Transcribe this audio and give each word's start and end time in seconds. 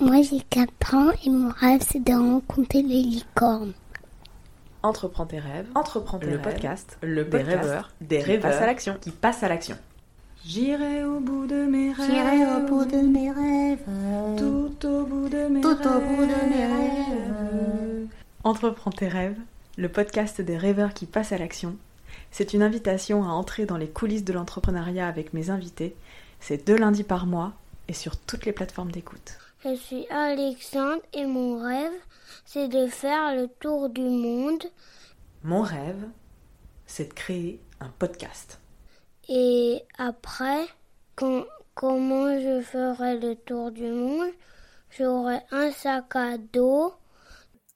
Moi 0.00 0.22
j'ai 0.22 0.40
4 0.48 0.94
ans 0.94 1.10
et 1.24 1.30
mon 1.30 1.50
rêve 1.50 1.82
c'est 1.88 2.02
de 2.02 2.12
rencontrer 2.12 2.82
les 2.82 3.02
licornes. 3.02 3.72
Entreprends 4.82 5.26
tes 5.26 5.38
rêves, 5.38 5.66
Entreprends 5.74 6.18
tes 6.18 6.26
le 6.26 6.32
rêves. 6.32 6.42
podcast, 6.42 6.98
le 7.02 7.24
des 7.24 7.30
podcast 7.30 7.60
rêveurs, 7.62 7.90
des 8.00 8.18
qui 8.18 8.24
rêveurs 8.24 8.50
passent 8.50 8.62
à 8.62 8.66
l'action. 8.66 8.96
qui 9.00 9.10
passent 9.10 9.42
à 9.42 9.48
l'action. 9.48 9.76
J'irai 10.44 11.04
au 11.04 11.20
bout 11.20 11.46
de 11.46 11.66
mes 11.66 11.92
rêves. 11.92 12.06
J'irai 12.10 12.46
au 12.56 12.66
bout 12.66 12.84
de 12.86 12.96
mes 12.96 13.30
rêves. 13.30 13.84
Tout 14.38 14.86
au 14.86 15.04
bout 15.04 15.28
de 15.28 15.48
mes 15.48 15.60
Tout 15.60 15.68
rêves. 15.68 15.86
au 15.86 16.00
bout 16.00 16.22
de 16.22 16.48
mes 16.50 16.66
rêves. 16.66 18.06
Entreprends 18.42 18.90
tes 18.90 19.08
rêves, 19.08 19.36
le 19.76 19.90
podcast 19.90 20.40
des 20.40 20.56
rêveurs 20.56 20.94
qui 20.94 21.04
passent 21.04 21.32
à 21.32 21.38
l'action. 21.38 21.76
C'est 22.30 22.54
une 22.54 22.62
invitation 22.62 23.22
à 23.24 23.28
entrer 23.32 23.66
dans 23.66 23.76
les 23.76 23.88
coulisses 23.88 24.24
de 24.24 24.32
l'entrepreneuriat 24.32 25.06
avec 25.06 25.34
mes 25.34 25.50
invités. 25.50 25.94
C'est 26.40 26.66
deux 26.66 26.76
lundis 26.76 27.04
par 27.04 27.26
mois 27.26 27.52
et 27.88 27.92
sur 27.92 28.16
toutes 28.16 28.46
les 28.46 28.52
plateformes 28.52 28.92
d'écoute. 28.92 29.36
Je 29.64 29.74
suis 29.74 30.06
Alexandre 30.08 31.02
et 31.12 31.26
mon 31.26 31.62
rêve 31.62 31.92
c'est 32.46 32.68
de 32.68 32.86
faire 32.86 33.34
le 33.36 33.46
tour 33.60 33.88
du 33.90 34.00
monde 34.00 34.62
Mon 35.42 35.62
rêve, 35.62 36.08
c'est 36.86 37.08
de 37.08 37.12
créer 37.14 37.60
un 37.80 37.90
podcast. 37.98 38.58
et 39.28 39.82
après 39.98 40.64
quand, 41.14 41.44
comment 41.74 42.38
je 42.40 42.60
ferai 42.62 43.18
le 43.18 43.34
tour 43.36 43.70
du 43.70 43.86
monde? 43.86 44.30
J'aurai 44.98 45.38
un 45.50 45.70
sac 45.70 46.16
à 46.16 46.36
dos 46.38 46.94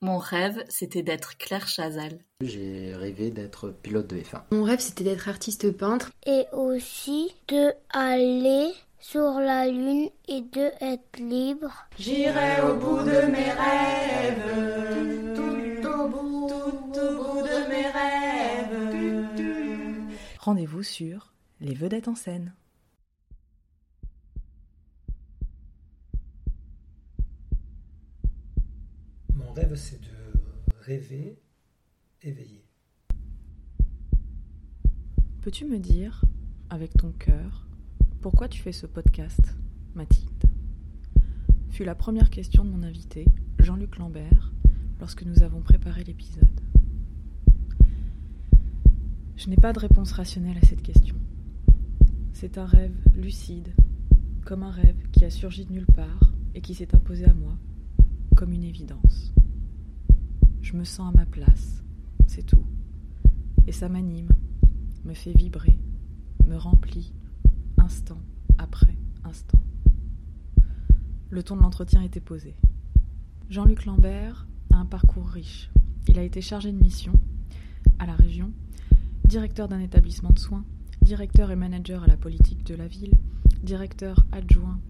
Mon 0.00 0.18
rêve, 0.18 0.64
c'était 0.68 1.02
d'être 1.02 1.36
Claire 1.36 1.68
Chazal. 1.68 2.18
J'ai 2.40 2.94
rêvé 2.96 3.30
d'être 3.30 3.68
pilote 3.70 4.06
de 4.08 4.16
F1. 4.16 4.42
Mon 4.50 4.64
rêve, 4.64 4.80
c'était 4.80 5.04
d'être 5.04 5.28
artiste 5.28 5.70
peintre. 5.76 6.10
et 6.26 6.46
aussi 6.52 7.34
de 7.48 7.72
aller 7.90 8.72
sur 9.06 9.38
la 9.38 9.68
lune 9.68 10.08
et 10.28 10.40
de 10.40 10.70
être 10.80 11.18
libre. 11.18 11.70
J'irai 11.98 12.62
au 12.62 12.74
bout 12.78 13.00
de 13.00 13.26
mes 13.30 13.52
rêves. 13.52 15.36
Tout 15.36 15.86
au 15.86 16.08
bout, 16.08 16.48
Tout 16.48 16.98
au 16.98 17.34
bout 17.34 17.42
de 17.42 17.68
mes 17.68 17.86
rêves. 17.90 19.36
Rendez-vous 20.40 20.82
sur 20.82 21.34
Les 21.60 21.74
Vedettes 21.74 22.08
en 22.08 22.14
scène. 22.14 22.54
Mon 29.34 29.52
rêve, 29.52 29.74
c'est 29.76 30.00
de 30.00 30.16
rêver 30.80 31.38
éveillé. 32.22 32.64
Peux-tu 35.42 35.66
me 35.66 35.78
dire, 35.78 36.24
avec 36.70 36.94
ton 36.96 37.12
cœur, 37.12 37.63
pourquoi 38.24 38.48
tu 38.48 38.62
fais 38.62 38.72
ce 38.72 38.86
podcast, 38.86 39.54
Mathilde? 39.94 40.44
Fut 41.68 41.84
la 41.84 41.94
première 41.94 42.30
question 42.30 42.64
de 42.64 42.70
mon 42.70 42.82
invité, 42.82 43.26
Jean-Luc 43.58 43.98
Lambert, 43.98 44.50
lorsque 44.98 45.24
nous 45.24 45.42
avons 45.42 45.60
préparé 45.60 46.04
l'épisode. 46.04 46.48
Je 49.36 49.50
n'ai 49.50 49.58
pas 49.58 49.74
de 49.74 49.78
réponse 49.78 50.12
rationnelle 50.12 50.56
à 50.56 50.64
cette 50.64 50.80
question. 50.80 51.16
C'est 52.32 52.56
un 52.56 52.64
rêve 52.64 52.96
lucide, 53.14 53.74
comme 54.46 54.62
un 54.62 54.70
rêve 54.70 54.96
qui 55.12 55.26
a 55.26 55.30
surgi 55.30 55.66
de 55.66 55.72
nulle 55.74 55.84
part 55.84 56.32
et 56.54 56.62
qui 56.62 56.74
s'est 56.74 56.94
imposé 56.94 57.26
à 57.26 57.34
moi, 57.34 57.58
comme 58.36 58.54
une 58.54 58.64
évidence. 58.64 59.34
Je 60.62 60.78
me 60.78 60.84
sens 60.84 61.12
à 61.12 61.18
ma 61.18 61.26
place, 61.26 61.84
c'est 62.26 62.46
tout. 62.46 62.64
Et 63.66 63.72
ça 63.72 63.90
m'anime, 63.90 64.30
me 65.04 65.12
fait 65.12 65.36
vibrer, 65.36 65.76
me 66.46 66.56
remplit, 66.56 67.12
instant 67.84 68.18
après 68.56 68.96
instant. 69.24 69.60
Le 71.28 71.42
ton 71.42 71.56
de 71.56 71.62
l'entretien 71.62 72.02
était 72.02 72.20
posé. 72.20 72.54
Jean-Luc 73.50 73.84
Lambert 73.84 74.46
a 74.72 74.76
un 74.76 74.86
parcours 74.86 75.28
riche. 75.28 75.70
Il 76.08 76.18
a 76.18 76.22
été 76.22 76.40
chargé 76.40 76.72
de 76.72 76.78
mission 76.78 77.12
à 77.98 78.06
la 78.06 78.14
région, 78.14 78.50
directeur 79.26 79.68
d'un 79.68 79.80
établissement 79.80 80.30
de 80.30 80.38
soins, 80.38 80.64
directeur 81.02 81.50
et 81.50 81.56
manager 81.56 82.02
à 82.04 82.06
la 82.06 82.16
politique 82.16 82.64
de 82.64 82.74
la 82.74 82.88
ville, 82.88 83.18
directeur 83.62 84.24
adjoint 84.32 84.80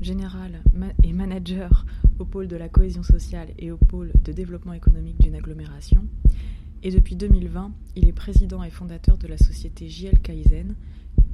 général 0.00 0.62
et 1.02 1.12
manager 1.12 1.86
au 2.20 2.24
pôle 2.24 2.46
de 2.46 2.56
la 2.56 2.68
cohésion 2.68 3.02
sociale 3.02 3.48
et 3.58 3.72
au 3.72 3.76
pôle 3.76 4.12
de 4.24 4.32
développement 4.32 4.74
économique 4.74 5.20
d'une 5.20 5.34
agglomération. 5.34 6.04
Et 6.84 6.90
depuis 6.90 7.16
2020, 7.16 7.72
il 7.96 8.06
est 8.06 8.12
président 8.12 8.62
et 8.62 8.70
fondateur 8.70 9.18
de 9.18 9.26
la 9.26 9.38
société 9.38 9.88
JL 9.88 10.20
Kaizen 10.20 10.76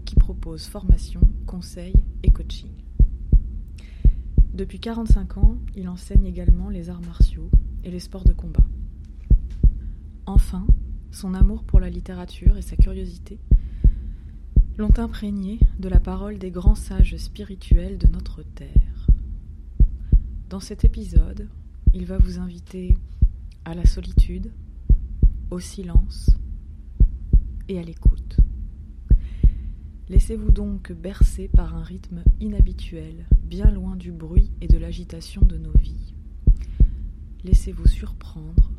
qui 0.08 0.14
propose 0.14 0.64
formation, 0.64 1.20
conseil 1.44 1.92
et 2.22 2.30
coaching. 2.30 2.70
Depuis 4.54 4.80
45 4.80 5.36
ans, 5.36 5.58
il 5.76 5.86
enseigne 5.86 6.24
également 6.24 6.70
les 6.70 6.88
arts 6.88 7.02
martiaux 7.02 7.50
et 7.84 7.90
les 7.90 8.00
sports 8.00 8.24
de 8.24 8.32
combat. 8.32 8.64
Enfin, 10.24 10.66
son 11.10 11.34
amour 11.34 11.62
pour 11.62 11.78
la 11.78 11.90
littérature 11.90 12.56
et 12.56 12.62
sa 12.62 12.76
curiosité 12.76 13.38
l'ont 14.78 14.98
imprégné 14.98 15.60
de 15.78 15.90
la 15.90 16.00
parole 16.00 16.38
des 16.38 16.50
grands 16.50 16.74
sages 16.74 17.18
spirituels 17.18 17.98
de 17.98 18.08
notre 18.08 18.42
terre. 18.42 19.08
Dans 20.48 20.60
cet 20.60 20.86
épisode, 20.86 21.50
il 21.92 22.06
va 22.06 22.16
vous 22.16 22.38
inviter 22.38 22.96
à 23.66 23.74
la 23.74 23.84
solitude, 23.84 24.50
au 25.50 25.60
silence 25.60 26.30
et 27.68 27.78
à 27.78 27.82
l'écoute. 27.82 28.38
Laissez-vous 30.08 30.50
donc 30.50 30.90
bercer 30.90 31.48
par 31.48 31.76
un 31.76 31.82
rythme 31.82 32.24
inhabituel, 32.40 33.26
bien 33.42 33.70
loin 33.70 33.94
du 33.94 34.10
bruit 34.10 34.50
et 34.62 34.66
de 34.66 34.78
l'agitation 34.78 35.42
de 35.42 35.58
nos 35.58 35.72
vies. 35.72 36.14
Laissez-vous 37.44 37.86
surprendre 37.86 38.72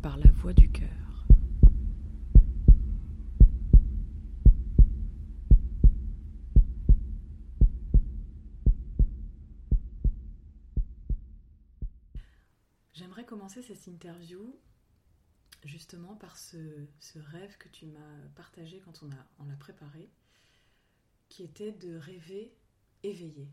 par 0.00 0.16
la 0.16 0.30
voix 0.30 0.52
du 0.52 0.70
cœur. 0.70 1.26
J'aimerais 12.92 13.24
commencer 13.24 13.60
cette 13.62 13.88
interview 13.88 14.54
justement 15.64 16.14
par 16.14 16.36
ce, 16.36 16.56
rêve 17.16 17.58
que 17.58 17.68
tu 17.68 17.86
m'as 17.86 18.28
partagé 18.36 18.80
quand 18.84 19.02
on, 19.02 19.10
a, 19.10 19.26
on 19.40 19.44
l'a 19.46 19.56
préparé, 19.56 20.08
qui 21.30 21.44
était 21.44 21.72
de 21.72 21.96
rêver 21.96 22.52
éveillé. 23.02 23.48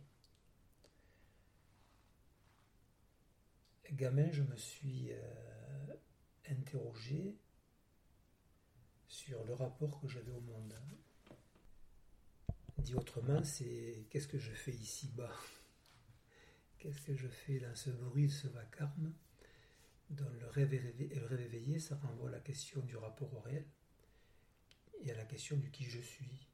Gamin, 3.94 4.30
je 4.32 4.42
me 4.42 4.58
suis 4.58 5.12
euh, 5.12 5.96
interrogé 6.50 7.38
sur 9.08 9.46
le 9.46 9.54
rapport 9.54 10.02
que 10.02 10.08
j'avais 10.10 10.32
au 10.32 10.42
monde. 10.42 10.74
Dit 12.80 12.96
autrement, 12.96 13.44
c'est 13.44 14.06
qu'est-ce 14.10 14.28
que 14.28 14.40
je 14.40 14.52
fais 14.52 14.74
ici-bas 14.74 15.32
Qu'est-ce 16.80 17.02
que 17.02 17.16
je 17.16 17.28
fais 17.28 17.60
dans 17.60 17.76
ce 17.76 17.92
bruit, 17.92 18.30
ce 18.30 18.48
vacarme? 18.48 19.14
Dans 20.10 20.30
le 20.30 20.48
rêve, 20.48 20.74
éveillé, 20.74 21.14
le 21.16 21.26
rêve 21.26 21.42
éveillé, 21.42 21.80
ça 21.80 21.96
renvoie 21.96 22.30
à 22.30 22.34
la 22.34 22.40
question 22.40 22.82
du 22.82 22.98
rapport 22.98 23.34
au 23.34 23.40
réel 23.40 23.66
et 25.04 25.12
à 25.12 25.16
la 25.16 25.26
question 25.26 25.58
du 25.58 25.70
qui 25.70 25.86
je 25.86 26.00
suis. 26.00 26.48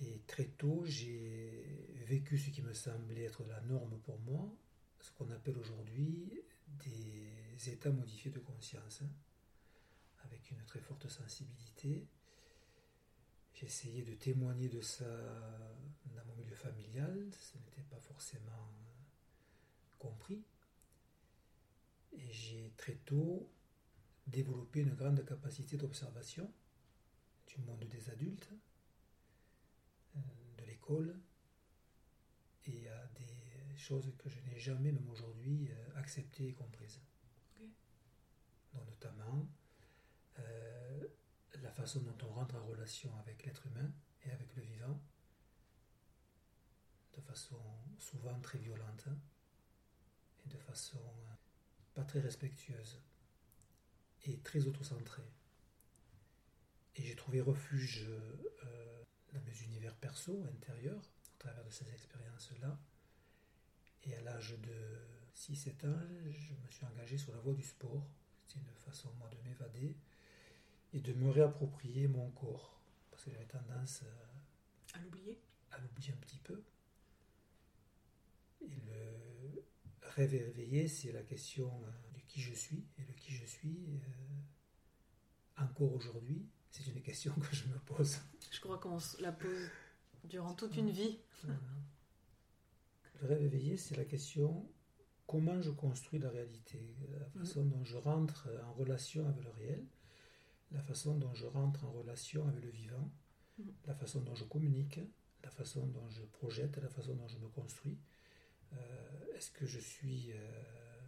Et 0.00 0.22
très 0.26 0.46
tôt, 0.46 0.84
j'ai 0.84 1.94
vécu 2.06 2.36
ce 2.36 2.50
qui 2.50 2.62
me 2.62 2.72
semblait 2.74 3.24
être 3.24 3.44
la 3.44 3.60
norme 3.62 3.98
pour 4.00 4.18
moi, 4.20 4.52
ce 5.00 5.10
qu'on 5.12 5.30
appelle 5.30 5.56
aujourd'hui 5.58 6.32
des 6.84 7.70
états 7.70 7.90
modifiés 7.90 8.30
de 8.30 8.40
conscience, 8.40 9.02
hein, 9.02 9.10
avec 10.24 10.50
une 10.50 10.64
très 10.64 10.80
forte 10.80 11.08
sensibilité. 11.08 12.06
J'ai 13.54 13.66
essayé 13.66 14.02
de 14.02 14.14
témoigner 14.14 14.68
de 14.68 14.80
ça 14.80 15.04
dans 16.14 16.24
mon 16.26 16.34
milieu 16.34 16.56
familial, 16.56 17.30
ce 17.38 17.56
n'était 17.58 17.82
pas 17.88 18.00
forcément 18.00 18.72
compris. 19.98 20.42
Et 22.12 22.32
j'ai 22.32 22.72
très 22.76 22.96
tôt 22.96 23.48
développé 24.26 24.80
une 24.80 24.94
grande 24.94 25.24
capacité 25.24 25.76
d'observation 25.76 26.50
du 27.46 27.58
monde 27.58 27.84
des 27.84 28.10
adultes, 28.10 28.50
l'école, 30.84 31.18
et 32.66 32.88
à 32.88 33.06
des 33.18 33.76
choses 33.76 34.12
que 34.18 34.28
je 34.28 34.40
n'ai 34.40 34.58
jamais, 34.58 34.92
même 34.92 35.08
aujourd'hui, 35.10 35.70
euh, 35.70 35.98
acceptées 35.98 36.48
et 36.48 36.52
comprises. 36.54 37.00
Donc, 38.72 38.86
notamment 38.86 39.48
euh, 40.38 41.06
la 41.62 41.70
façon 41.70 42.00
dont 42.00 42.16
on 42.26 42.32
rentre 42.32 42.56
en 42.56 42.64
relation 42.64 43.16
avec 43.18 43.44
l'être 43.44 43.66
humain 43.66 43.90
et 44.24 44.30
avec 44.30 44.54
le 44.56 44.62
vivant, 44.62 45.00
de 47.12 47.20
façon 47.20 47.60
souvent 47.98 48.38
très 48.40 48.58
violente 48.58 49.06
et 50.44 50.48
de 50.48 50.58
façon 50.58 50.98
euh, 50.98 51.34
pas 51.94 52.04
très 52.04 52.20
respectueuse 52.20 53.00
et 54.24 54.38
très 54.40 54.66
autocentrée. 54.66 55.30
Et 56.96 57.02
j'ai 57.02 57.14
trouvé 57.14 57.40
refuge 57.40 58.06
euh, 58.08 59.03
dans 59.34 59.40
mes 59.42 59.62
univers 59.64 59.94
perso, 59.96 60.44
intérieurs, 60.54 61.02
au 61.34 61.38
travers 61.38 61.64
de 61.64 61.70
ces 61.70 61.88
expériences-là, 61.92 62.78
et 64.04 64.14
à 64.14 64.20
l'âge 64.22 64.56
de 64.62 65.34
6-7 65.36 65.86
ans, 65.86 66.00
je 66.30 66.52
me 66.52 66.70
suis 66.70 66.84
engagé 66.86 67.18
sur 67.18 67.32
la 67.32 67.38
voie 67.38 67.54
du 67.54 67.62
sport. 67.62 68.06
C'est 68.46 68.58
une 68.58 68.66
façon, 68.84 69.10
moi, 69.18 69.28
de 69.30 69.48
m'évader 69.48 69.96
et 70.92 71.00
de 71.00 71.12
me 71.14 71.30
réapproprier 71.30 72.06
mon 72.06 72.30
corps. 72.30 72.80
Parce 73.10 73.24
que 73.24 73.30
j'avais 73.30 73.46
tendance 73.46 74.02
à 74.92 74.98
l'oublier 74.98 75.40
à 75.74 75.78
l'oublier 75.78 76.12
un 76.12 76.16
petit 76.16 76.38
peu. 76.38 76.62
Et 78.60 78.76
le 78.86 79.64
rêve 80.02 80.34
éveillé, 80.34 80.88
c'est 80.88 81.12
la 81.12 81.22
question 81.22 81.68
de 82.14 82.20
qui 82.28 82.40
je 82.40 82.54
suis. 82.54 82.84
Et 82.98 83.02
le 83.02 83.12
qui 83.14 83.32
je 83.32 83.44
suis, 83.44 83.78
encore 85.56 85.92
aujourd'hui, 85.94 86.46
c'est 86.70 86.86
une 86.86 87.02
question 87.02 87.34
que 87.40 87.54
je 87.54 87.66
me 87.66 87.78
pose. 87.80 88.18
Je 88.64 88.66
crois 88.66 88.78
qu'on 88.78 88.98
la 89.20 89.30
pose 89.30 89.68
durant 90.24 90.54
toute 90.54 90.74
une 90.78 90.88
vie. 90.88 91.18
Le 93.20 93.28
rêve 93.28 93.42
éveillé, 93.42 93.76
c'est 93.76 93.94
la 93.94 94.06
question 94.06 94.66
comment 95.26 95.60
je 95.60 95.70
construis 95.70 96.18
la 96.18 96.30
réalité, 96.30 96.96
la 97.12 97.26
mm. 97.26 97.44
façon 97.44 97.66
dont 97.66 97.84
je 97.84 97.98
rentre 97.98 98.48
en 98.66 98.72
relation 98.72 99.28
avec 99.28 99.44
le 99.44 99.50
réel, 99.50 99.84
la 100.70 100.80
façon 100.80 101.18
dont 101.18 101.34
je 101.34 101.44
rentre 101.44 101.84
en 101.84 101.92
relation 101.92 102.48
avec 102.48 102.64
le 102.64 102.70
vivant, 102.70 103.12
mm. 103.58 103.64
la 103.86 103.94
façon 103.94 104.22
dont 104.22 104.34
je 104.34 104.44
communique, 104.44 104.98
la 105.42 105.50
façon 105.50 105.86
dont 105.86 106.08
je 106.08 106.22
projette, 106.22 106.78
la 106.78 106.88
façon 106.88 107.14
dont 107.16 107.28
je 107.28 107.36
me 107.36 107.48
construis. 107.48 107.98
Euh, 108.72 109.36
est-ce 109.36 109.50
que 109.50 109.66
je 109.66 109.78
suis 109.78 110.32
euh, 110.32 111.00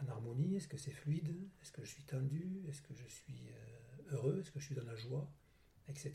en 0.00 0.06
harmonie? 0.06 0.54
Est-ce 0.54 0.68
que 0.68 0.76
c'est 0.76 0.92
fluide? 0.92 1.36
Est-ce 1.60 1.72
que 1.72 1.82
je 1.82 1.90
suis 1.90 2.04
tendu? 2.04 2.62
Est-ce 2.68 2.82
que 2.82 2.94
je 2.94 3.08
suis 3.08 3.48
euh, 3.48 4.14
heureux? 4.14 4.38
Est-ce 4.38 4.52
que 4.52 4.60
je 4.60 4.66
suis 4.66 4.76
dans 4.76 4.84
la 4.84 4.94
joie? 4.94 5.28
Etc. 5.88 6.12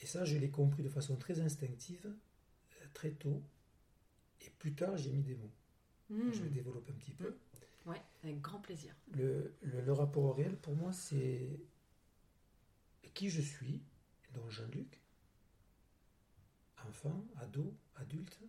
Et 0.00 0.06
ça, 0.06 0.24
je 0.24 0.36
l'ai 0.36 0.50
compris 0.50 0.82
de 0.82 0.88
façon 0.88 1.16
très 1.16 1.40
instinctive, 1.40 2.12
très 2.92 3.12
tôt. 3.12 3.42
Et 4.40 4.50
plus 4.50 4.74
tard, 4.74 4.96
j'ai 4.96 5.10
mis 5.10 5.22
des 5.22 5.36
mots. 5.36 5.52
Hmm. 6.10 6.32
Je 6.32 6.42
vais 6.42 6.50
développer 6.50 6.92
un 6.92 6.96
petit 6.96 7.14
peu. 7.14 7.30
Hmm. 7.30 7.90
Oui, 7.90 7.96
avec 8.22 8.40
grand 8.40 8.60
plaisir. 8.60 8.94
Le, 9.12 9.54
le, 9.62 9.92
rapport 9.92 10.24
au 10.24 10.32
réel, 10.32 10.56
pour 10.56 10.74
moi, 10.74 10.92
c'est 10.92 11.48
qui 13.14 13.30
je 13.30 13.40
suis, 13.40 13.82
donc 14.32 14.50
Jean-Luc, 14.50 15.00
enfant, 16.88 17.24
ado, 17.36 17.74
adulte, 17.96 18.40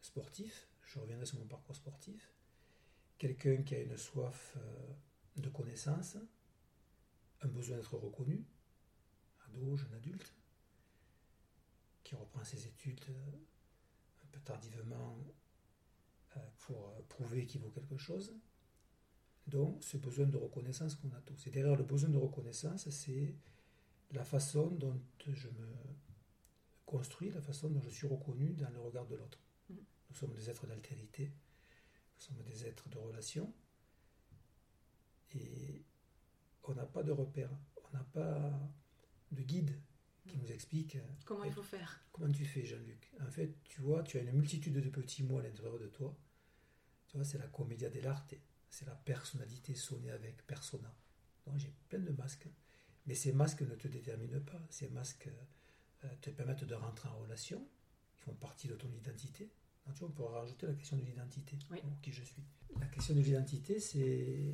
sportif, 0.00 0.68
je 0.84 0.98
reviendrai 0.98 1.26
sur 1.26 1.38
mon 1.38 1.46
parcours 1.46 1.76
sportif, 1.76 2.32
quelqu'un 3.18 3.62
qui 3.62 3.74
a 3.74 3.80
une 3.80 3.96
soif 3.96 4.56
euh, 4.56 4.60
de 5.36 5.48
connaissance, 5.50 6.16
un 7.42 7.48
besoin 7.48 7.76
d'être 7.76 7.96
reconnu, 7.96 8.42
ado, 9.54 9.76
jeune 9.76 9.94
adulte, 9.94 10.34
qui 12.04 12.14
reprend 12.14 12.44
ses 12.44 12.66
études 12.66 13.00
euh, 13.08 13.36
un 14.24 14.26
peu 14.32 14.40
tardivement 14.40 15.18
euh, 16.36 16.40
pour 16.60 17.02
prouver 17.08 17.46
qu'il 17.46 17.60
vaut 17.60 17.70
quelque 17.70 17.96
chose. 17.96 18.34
Donc 19.46 19.82
ce 19.82 19.96
besoin 19.96 20.26
de 20.26 20.36
reconnaissance 20.36 20.94
qu'on 20.94 21.10
a 21.12 21.20
tous. 21.20 21.46
Et 21.46 21.50
derrière 21.50 21.76
le 21.76 21.84
besoin 21.84 22.10
de 22.10 22.18
reconnaissance, 22.18 22.88
c'est 22.90 23.34
la 24.12 24.24
façon 24.24 24.68
dont 24.68 25.00
je 25.26 25.48
me 25.48 25.68
construis, 26.86 27.30
la 27.30 27.40
façon 27.40 27.68
dont 27.68 27.80
je 27.80 27.90
suis 27.90 28.06
reconnu 28.06 28.54
dans 28.54 28.70
le 28.70 28.80
regard 28.80 29.06
de 29.06 29.16
l'autre. 29.16 29.38
Mm. 29.70 29.74
Nous 30.10 30.16
sommes 30.16 30.32
des 30.34 30.48
êtres 30.50 30.66
d'altérité, 30.66 31.26
nous 31.26 32.22
sommes 32.24 32.42
des 32.42 32.66
êtres 32.66 32.88
de 32.88 32.98
relation, 32.98 33.52
et 35.34 35.82
on 36.64 36.74
n'a 36.74 36.86
pas 36.86 37.02
de 37.02 37.12
repère, 37.12 37.50
on 37.76 37.96
n'a 37.96 38.04
pas 38.04 38.70
de 39.32 39.42
guide 39.42 39.78
qui 40.26 40.36
nous 40.36 40.50
explique 40.50 40.98
comment 41.24 41.44
il 41.44 41.52
faut 41.52 41.62
faire. 41.62 42.04
Comment 42.12 42.30
tu 42.30 42.44
fais, 42.44 42.64
Jean-Luc 42.64 43.12
En 43.20 43.30
fait, 43.30 43.54
tu 43.64 43.80
vois, 43.80 44.02
tu 44.02 44.18
as 44.18 44.22
une 44.22 44.32
multitude 44.32 44.74
de 44.74 44.88
petits 44.88 45.22
mots 45.22 45.38
à 45.38 45.42
l'intérieur 45.42 45.78
de 45.78 45.86
toi. 45.86 46.16
Tu 47.06 47.16
vois, 47.16 47.24
c'est 47.24 47.38
la 47.38 47.46
commedia 47.46 47.88
dell'arte, 47.88 48.34
c'est 48.68 48.86
la 48.86 48.94
personnalité 48.94 49.74
sonnée 49.74 50.10
avec 50.10 50.46
persona. 50.46 50.94
Donc 51.46 51.58
j'ai 51.58 51.72
plein 51.88 52.00
de 52.00 52.12
masques, 52.12 52.48
mais 53.06 53.14
ces 53.14 53.32
masques 53.32 53.62
ne 53.62 53.74
te 53.74 53.88
déterminent 53.88 54.40
pas. 54.40 54.60
Ces 54.68 54.88
masques 54.88 55.30
euh, 56.04 56.08
te 56.20 56.30
permettent 56.30 56.64
de 56.64 56.74
rentrer 56.74 57.08
en 57.08 57.18
relation, 57.18 57.66
ils 58.16 58.20
font 58.20 58.34
partie 58.34 58.68
de 58.68 58.74
ton 58.74 58.92
identité. 58.92 59.50
Tu 59.94 60.00
vois, 60.00 60.08
on 60.08 60.12
pourrait 60.12 60.40
rajouter 60.40 60.66
la 60.66 60.74
question 60.74 60.98
de 60.98 61.02
l'identité, 61.02 61.56
qui 62.02 62.12
je 62.12 62.22
suis. 62.22 62.42
La 62.78 62.86
question 62.86 63.14
de 63.14 63.20
l'identité, 63.20 63.80
c'est 63.80 64.52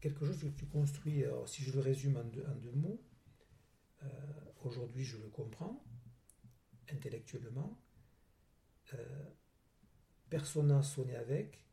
quelque 0.00 0.24
chose 0.24 0.38
que 0.38 0.46
tu 0.46 0.66
construis. 0.66 1.24
Alors, 1.24 1.48
si 1.48 1.62
je 1.62 1.72
le 1.72 1.80
résume 1.80 2.16
en 2.16 2.24
deux, 2.24 2.72
mots, 2.72 3.00
euh, 4.02 4.06
aujourd'hui 4.64 5.04
je 5.04 5.18
le 5.18 5.28
comprends 5.28 5.84
intellectuellement. 6.92 7.78
Euh, 8.94 9.30
persona 10.30 10.82
sonné 10.82 11.16
avec 11.16 11.64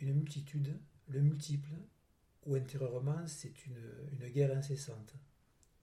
une 0.00 0.14
multitude, 0.14 0.78
le 1.08 1.20
multiple, 1.20 1.72
ou 2.46 2.54
intérieurement 2.54 3.26
c'est 3.26 3.66
une, 3.66 3.78
une, 4.12 4.28
guerre 4.28 4.56
incessante. 4.56 5.14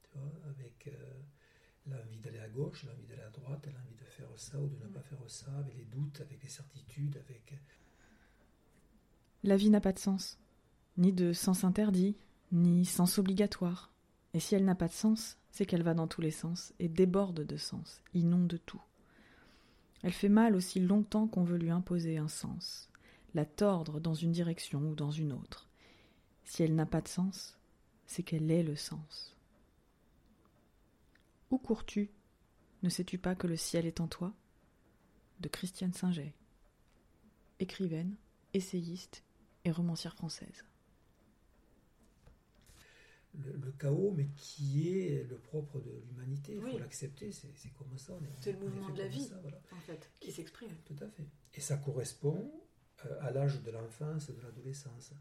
Tu 0.04 0.10
vois, 0.18 0.32
avec. 0.50 0.88
Euh, 0.88 1.14
l'envie 1.88 2.20
d'aller 2.20 2.40
à 2.40 2.50
gauche, 2.50 2.84
l'envie 2.86 3.06
d'aller 3.06 3.22
à 3.22 3.30
droite, 3.30 3.68
l'envie 3.68 3.96
de 3.96 4.06
faire 4.06 4.28
ça 4.36 4.60
ou 4.60 4.68
de 4.68 4.76
ne 4.78 4.88
pas 4.88 5.02
faire 5.02 5.20
ça, 5.28 5.52
avec 5.58 5.76
les 5.76 5.86
doutes, 5.86 6.22
avec 6.22 6.42
les 6.44 6.50
certitudes, 6.50 7.18
avec... 7.18 7.54
La 9.44 9.58
vie 9.58 9.70
n'a 9.70 9.82
pas 9.82 9.94
de 9.94 10.00
sens, 10.00 10.40
ni 10.98 11.14
de 11.14 11.34
sens 11.34 11.64
interdit, 11.64 12.18
ni 12.52 12.86
sens 12.86 13.20
obligatoire. 13.20 13.92
Et 14.36 14.42
si 14.42 14.54
elle 14.54 14.66
n'a 14.66 14.76
pas 14.76 14.90
de 14.90 14.94
sens, 14.94 15.38
c'est 15.50 15.66
qu'elle 15.66 15.82
va 15.82 15.94
dans 15.94 16.08
tous 16.08 16.20
les 16.20 16.30
sens 16.30 16.74
et 16.80 16.90
déborde 16.90 17.46
de 17.46 17.56
sens, 17.56 18.02
inonde 18.14 18.60
tout. 18.66 18.82
Elle 20.04 20.12
fait 20.12 20.28
mal 20.28 20.58
aussi 20.58 20.82
longtemps 20.82 21.26
qu'on 21.26 21.46
veut 21.46 21.58
lui 21.58 21.70
imposer 21.70 22.18
un 22.18 22.28
sens, 22.28 22.90
la 23.34 23.46
tordre 23.46 24.02
dans 24.02 24.14
une 24.14 24.34
direction 24.34 24.90
ou 24.90 24.94
dans 24.94 25.10
une 25.10 25.32
autre. 25.32 25.70
Si 26.44 26.64
elle 26.64 26.76
n'a 26.76 26.86
pas 26.86 27.00
de 27.00 27.08
sens, 27.08 27.58
c'est 28.08 28.24
qu'elle 28.24 28.52
est 28.52 28.62
le 28.62 28.76
sens. 28.76 29.38
Où 31.50 31.58
cours-tu? 31.58 32.12
Ne 32.84 32.90
sais-tu 32.90 33.18
pas 33.18 33.36
que 33.36 33.48
le 33.48 33.56
ciel 33.56 33.86
est 33.86 34.02
en 34.02 34.08
toi? 34.10 34.34
De 35.40 35.48
Christiane 35.48 35.94
Singer, 35.94 36.34
écrivaine, 37.60 38.18
essayiste 38.54 39.24
et 39.64 39.72
romancière 39.72 40.14
française. 40.14 40.66
Le, 43.44 43.72
chaos, 43.74 44.14
mais 44.16 44.28
qui 44.36 44.90
est 44.90 45.24
le 45.30 45.38
propre 45.38 45.80
de 45.80 45.92
l'humanité, 46.08 46.54
il 46.54 46.62
faut 46.62 46.80
l'accepter, 46.80 47.32
c'est 47.32 47.74
comme 47.78 47.98
ça. 47.98 48.14
C'est 48.42 48.54
le 48.54 48.60
mouvement 48.60 48.90
de 48.90 49.00
la 49.00 49.08
vie, 49.08 49.30
en 49.72 49.80
fait, 49.80 50.10
qui 50.20 50.32
s'exprime. 50.32 50.72
Tout 50.86 50.96
à 51.02 51.08
fait. 51.08 51.26
Et 51.54 51.62
ça 51.62 51.78
correspond 51.78 52.52
euh, 53.06 53.18
à 53.22 53.32
l'âge 53.32 53.62
de 53.62 53.72
l'enfance, 53.72 54.30
de 54.30 54.42
l'adolescence. 54.42 55.12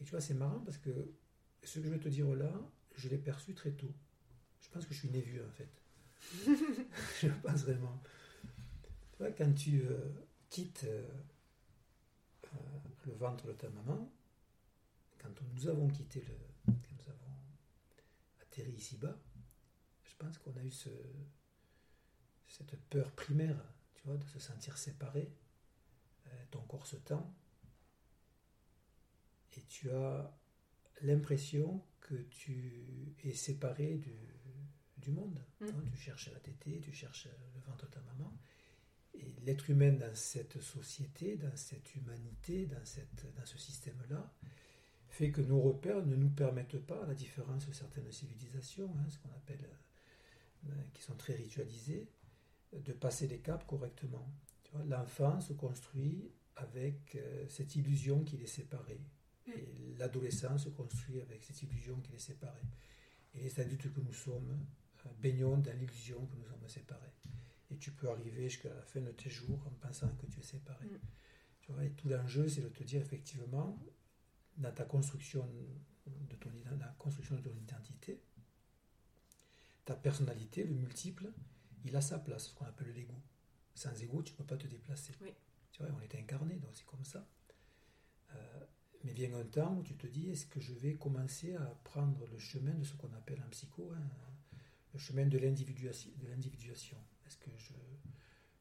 Et 0.00 0.04
tu 0.04 0.10
vois, 0.10 0.20
c'est 0.20 0.34
marrant 0.34 0.60
parce 0.60 0.78
que 0.78 0.90
ce 1.62 1.78
que 1.78 1.84
je 1.86 1.90
vais 1.90 1.98
te 1.98 2.08
dire 2.08 2.34
là, 2.34 2.52
je 2.96 3.08
l'ai 3.08 3.18
perçu 3.18 3.54
très 3.54 3.72
tôt. 3.72 3.92
Je 4.60 4.68
pense 4.70 4.86
que 4.86 4.94
je 4.94 4.98
suis 5.00 5.10
né 5.10 5.20
vieux 5.20 5.44
en 5.46 5.50
fait. 5.52 5.70
je 7.20 7.28
pense 7.42 7.62
vraiment. 7.62 8.00
Tu 9.12 9.18
vois, 9.18 9.30
quand 9.30 9.52
tu 9.54 9.82
euh, 9.82 9.98
quittes 10.50 10.84
euh, 10.84 11.06
le 13.06 13.12
ventre 13.12 13.46
de 13.46 13.52
ta 13.52 13.68
maman, 13.70 14.10
quand 15.18 15.30
nous 15.54 15.68
avons 15.68 15.88
quitté 15.88 16.20
le. 16.20 16.34
Atterri 18.56 18.72
ici-bas, 18.72 19.18
je 20.04 20.14
pense 20.18 20.38
qu'on 20.38 20.56
a 20.56 20.62
eu 20.62 20.70
ce, 20.70 20.88
cette 22.48 22.76
peur 22.88 23.12
primaire, 23.12 23.62
tu 23.94 24.02
vois, 24.04 24.16
de 24.16 24.24
se 24.24 24.38
sentir 24.38 24.78
séparé. 24.78 25.30
ton 26.50 26.62
corps 26.62 26.86
se 26.86 26.96
tend. 26.96 27.34
Et 29.56 29.62
tu 29.68 29.90
as 29.90 30.34
l'impression 31.02 31.82
que 32.00 32.14
tu 32.14 33.14
es 33.24 33.32
séparé 33.32 33.96
du, 33.96 34.16
du 34.98 35.10
monde. 35.10 35.44
Mm. 35.60 35.66
Hein, 35.66 35.84
tu 35.90 35.96
cherches 35.96 36.30
la 36.30 36.40
tétée, 36.40 36.80
tu 36.80 36.92
cherches 36.92 37.28
le 37.54 37.60
ventre 37.60 37.86
de 37.86 37.90
ta 37.90 38.00
maman. 38.00 38.38
Et 39.14 39.34
l'être 39.44 39.70
humain 39.70 39.92
dans 39.92 40.14
cette 40.14 40.60
société, 40.60 41.36
dans 41.36 41.56
cette 41.56 41.94
humanité, 41.94 42.66
dans, 42.66 42.84
cette, 42.84 43.34
dans 43.34 43.46
ce 43.46 43.58
système-là, 43.58 44.32
fait 45.16 45.30
que 45.30 45.40
nos 45.40 45.60
repères 45.60 46.04
ne 46.04 46.14
nous 46.14 46.28
permettent 46.28 46.78
pas, 46.78 47.02
à 47.02 47.06
la 47.06 47.14
différence 47.14 47.66
de 47.66 47.72
certaines 47.72 48.12
civilisations, 48.12 48.94
hein, 48.98 49.08
ce 49.08 49.18
qu'on 49.18 49.30
appelle, 49.30 49.66
euh, 50.66 50.72
qui 50.92 51.02
sont 51.02 51.16
très 51.16 51.34
ritualisées, 51.34 52.06
de 52.72 52.92
passer 52.92 53.26
les 53.26 53.38
caps 53.38 53.64
correctement. 53.66 54.30
L'enfant 54.86 55.40
se 55.40 55.54
construit 55.54 56.30
avec 56.56 57.14
euh, 57.14 57.46
cette 57.48 57.76
illusion 57.76 58.24
qu'il 58.24 58.42
est 58.42 58.46
séparé. 58.46 59.00
Et 59.46 59.94
l'adolescence 59.96 60.64
se 60.64 60.68
construit 60.68 61.22
avec 61.22 61.42
cette 61.42 61.62
illusion 61.62 61.98
qu'il 62.00 62.14
est 62.14 62.18
séparé. 62.18 62.60
Et 63.34 63.40
les 63.40 63.60
adultes 63.60 63.90
que 63.94 64.00
nous 64.00 64.12
sommes 64.12 64.66
euh, 65.06 65.08
baignons 65.18 65.56
dans 65.56 65.72
l'illusion 65.78 66.26
que 66.26 66.36
nous 66.36 66.46
sommes 66.46 66.68
séparés. 66.68 67.14
Et 67.70 67.78
tu 67.78 67.90
peux 67.90 68.10
arriver 68.10 68.50
jusqu'à 68.50 68.68
la 68.68 68.82
fin 68.82 69.00
de 69.00 69.12
tes 69.12 69.30
jours 69.30 69.66
en 69.66 69.70
pensant 69.86 70.10
que 70.16 70.26
tu 70.26 70.40
es 70.40 70.42
séparé. 70.42 70.84
Mm. 70.84 70.98
Tu 71.62 71.72
vois, 71.72 71.84
et 71.84 71.90
tout 71.92 72.08
l'enjeu, 72.08 72.48
c'est 72.48 72.60
de 72.60 72.68
te 72.68 72.84
dire 72.84 73.00
effectivement, 73.00 73.78
dans 74.58 74.72
ta 74.72 74.84
construction 74.84 75.46
de 76.06 76.36
ton, 76.36 76.50
dans 76.64 76.76
la 76.78 76.94
construction 76.98 77.36
de 77.36 77.42
ton 77.42 77.56
identité, 77.56 78.20
ta 79.84 79.94
personnalité, 79.94 80.64
le 80.64 80.74
multiple, 80.74 81.30
il 81.84 81.94
a 81.94 82.00
sa 82.00 82.18
place, 82.18 82.48
ce 82.48 82.54
qu'on 82.54 82.66
appelle 82.66 82.92
l'ego. 82.92 83.14
Sans 83.74 84.02
ego, 84.02 84.22
tu 84.22 84.32
ne 84.32 84.38
peux 84.38 84.44
pas 84.44 84.56
te 84.56 84.66
déplacer. 84.66 85.12
Tu 85.72 85.82
vois, 85.82 85.92
on 85.96 86.00
est 86.00 86.14
incarné, 86.16 86.56
donc 86.56 86.70
c'est 86.74 86.86
comme 86.86 87.04
ça. 87.04 87.26
Euh, 88.34 88.60
mais 89.04 89.12
vient 89.12 89.32
un 89.34 89.44
temps 89.44 89.76
où 89.76 89.82
tu 89.82 89.94
te 89.96 90.06
dis, 90.06 90.30
est-ce 90.30 90.46
que 90.46 90.58
je 90.60 90.72
vais 90.72 90.94
commencer 90.94 91.54
à 91.54 91.66
prendre 91.84 92.26
le 92.26 92.38
chemin 92.38 92.74
de 92.74 92.84
ce 92.84 92.94
qu'on 92.94 93.12
appelle 93.12 93.40
en 93.46 93.50
psycho, 93.50 93.92
hein, 93.94 94.02
le 94.92 94.98
chemin 94.98 95.26
de 95.26 95.38
l'individuation? 95.38 96.98
Est-ce 97.26 97.36
que 97.36 97.50
je 97.56 97.74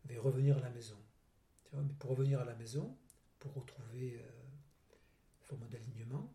vais 0.03 0.17
revenir 0.17 0.57
à 0.57 0.61
la 0.61 0.69
maison? 0.69 0.97
Tu 1.63 1.71
vois, 1.71 1.83
Mais 1.83 1.93
pour 1.93 2.11
revenir 2.11 2.39
à 2.41 2.45
la 2.45 2.55
maison, 2.55 2.95
pour 3.39 3.53
retrouver 3.53 4.19
euh, 4.19 4.44
forme 5.45 5.67
d'alignement, 5.69 6.33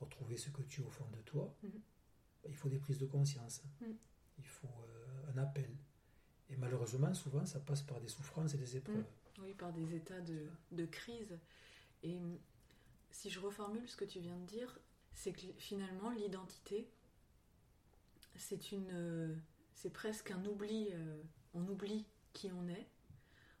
retrouver 0.00 0.36
ce 0.36 0.50
que 0.50 0.62
tu 0.62 0.80
es 0.80 0.84
au 0.84 0.90
fond 0.90 1.08
de 1.10 1.20
toi, 1.22 1.54
Mhm. 1.62 1.80
il 2.48 2.54
faut 2.54 2.68
des 2.68 2.78
prises 2.78 2.98
de 2.98 3.06
conscience. 3.06 3.62
Mhm. 3.80 3.96
Il 4.38 4.46
faut 4.46 4.68
euh, 4.68 5.32
un 5.32 5.38
appel. 5.38 5.70
Et 6.50 6.56
malheureusement, 6.56 7.12
souvent, 7.12 7.44
ça 7.44 7.60
passe 7.60 7.82
par 7.82 8.00
des 8.00 8.08
souffrances 8.08 8.54
et 8.54 8.58
des 8.58 8.76
épreuves. 8.76 8.96
Mhm. 8.96 9.44
Oui, 9.44 9.54
par 9.54 9.72
des 9.72 9.94
états 9.94 10.20
de, 10.20 10.48
de 10.72 10.86
crise. 10.86 11.38
Et 12.02 12.16
hum, 12.18 12.38
si 13.10 13.30
je 13.30 13.40
reformule 13.40 13.88
ce 13.88 13.96
que 13.96 14.04
tu 14.04 14.20
viens 14.20 14.36
de 14.38 14.46
dire, 14.46 14.78
c'est 15.12 15.32
que 15.32 15.40
finalement 15.58 16.10
l'identité, 16.10 16.88
c'est 18.36 18.72
une, 18.72 18.90
euh, 18.92 19.34
c'est 19.74 19.90
presque 19.90 20.30
un 20.30 20.44
oubli. 20.46 20.88
euh, 20.92 21.22
on 21.54 21.66
oublie 21.68 22.04
qui 22.32 22.52
on 22.52 22.68
est 22.68 22.86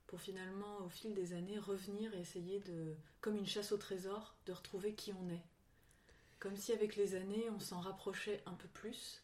pour 0.08 0.20
finalement, 0.20 0.78
au 0.84 0.88
fil 0.88 1.14
des 1.14 1.34
années, 1.34 1.58
revenir 1.58 2.12
et 2.14 2.20
essayer 2.20 2.60
de, 2.60 2.96
comme 3.20 3.36
une 3.36 3.46
chasse 3.46 3.72
au 3.72 3.76
trésor, 3.76 4.34
de 4.46 4.52
retrouver 4.52 4.94
qui 4.94 5.12
on 5.12 5.28
est. 5.28 5.44
Comme 6.38 6.56
si 6.56 6.72
avec 6.72 6.96
les 6.96 7.14
années, 7.14 7.48
on 7.50 7.60
s'en 7.60 7.80
rapprochait 7.80 8.42
un 8.46 8.54
peu 8.54 8.68
plus. 8.68 9.22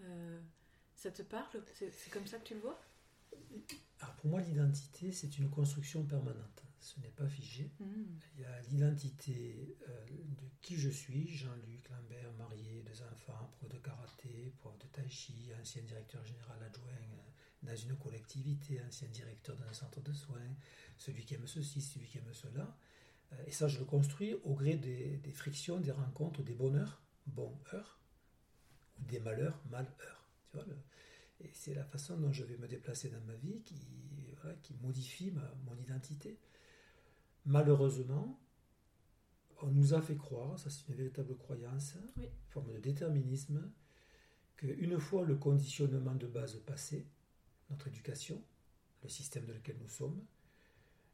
Euh, 0.00 0.40
ça 0.94 1.10
te 1.10 1.22
parle? 1.22 1.62
C'est 1.74 1.90
c'est 1.90 2.10
comme 2.10 2.26
ça 2.26 2.38
que 2.38 2.44
tu 2.44 2.54
le 2.54 2.60
vois? 2.60 2.80
Alors 4.00 4.14
pour 4.16 4.30
moi, 4.30 4.40
l'identité, 4.42 5.10
c'est 5.10 5.38
une 5.38 5.48
construction 5.48 6.04
permanente. 6.04 6.62
Ce 6.80 7.00
n'est 7.00 7.08
pas 7.08 7.26
figé. 7.26 7.70
Mhm. 7.80 8.18
Il 8.34 8.42
y 8.42 8.44
a 8.44 8.60
l'identité 8.62 9.78
euh, 9.88 10.06
de 10.06 10.48
qui 10.60 10.76
je 10.76 10.90
suis, 10.90 11.28
Jean-Luc 11.28 11.88
Lambert, 11.88 12.32
marié, 12.34 12.82
deux 12.82 13.00
enfants, 13.02 13.50
pro 13.52 13.68
de 13.68 13.78
karaté, 13.78 14.52
prof 14.58 14.76
de 14.78 14.86
tai 14.88 15.08
chi, 15.08 15.50
ancien 15.58 15.82
directeur 15.82 16.22
général 16.26 16.62
adjoint 16.62 16.92
dans 17.64 17.76
une 17.76 17.96
collectivité, 17.96 18.80
ancien 18.86 19.08
directeur 19.08 19.56
d'un 19.56 19.72
centre 19.72 20.00
de 20.02 20.12
soins, 20.12 20.40
celui 20.96 21.24
qui 21.24 21.34
aime 21.34 21.46
ceci, 21.46 21.80
celui 21.80 22.06
qui 22.06 22.18
aime 22.18 22.32
cela. 22.32 22.76
Euh, 23.32 23.44
et 23.46 23.50
ça, 23.52 23.68
je 23.68 23.78
le 23.78 23.84
construis 23.84 24.34
au 24.44 24.54
gré 24.54 24.76
des, 24.76 25.16
des 25.18 25.32
frictions, 25.32 25.80
des 25.80 25.90
rencontres, 25.92 26.42
des 26.42 26.54
bonheurs, 26.54 27.02
bon-heures, 27.26 27.98
ou 29.00 29.04
des 29.06 29.20
malheurs, 29.20 29.58
mal-heures. 29.70 30.24
Tu 30.50 30.56
vois, 30.56 30.66
le- 30.66 30.76
et 31.40 31.50
c'est 31.52 31.74
la 31.74 31.84
façon 31.84 32.16
dont 32.16 32.32
je 32.32 32.44
vais 32.44 32.56
me 32.56 32.68
déplacer 32.68 33.08
dans 33.10 33.20
ma 33.22 33.34
vie 33.34 33.60
qui, 33.62 33.76
voilà, 34.40 34.54
qui 34.62 34.74
modifie 34.82 35.30
ma- 35.32 35.54
mon 35.66 35.76
identité. 35.76 36.38
Malheureusement, 37.46 38.38
on 39.62 39.68
nous 39.68 39.94
a 39.94 40.00
fait 40.02 40.16
croire, 40.16 40.58
ça 40.58 40.70
c'est 40.70 40.88
une 40.88 40.94
véritable 40.94 41.36
croyance, 41.36 41.94
Oui. 42.16 42.28
forme 42.48 42.72
de 42.72 42.78
déterminisme, 42.78 43.70
qu'une 44.56 44.98
fois 44.98 45.24
le 45.24 45.36
conditionnement 45.36 46.14
de 46.14 46.26
base 46.26 46.56
passé, 46.66 47.06
notre 47.70 47.88
éducation, 47.88 48.42
le 49.02 49.08
système 49.08 49.46
dans 49.46 49.54
lequel 49.54 49.76
nous 49.80 49.88
sommes, 49.88 50.24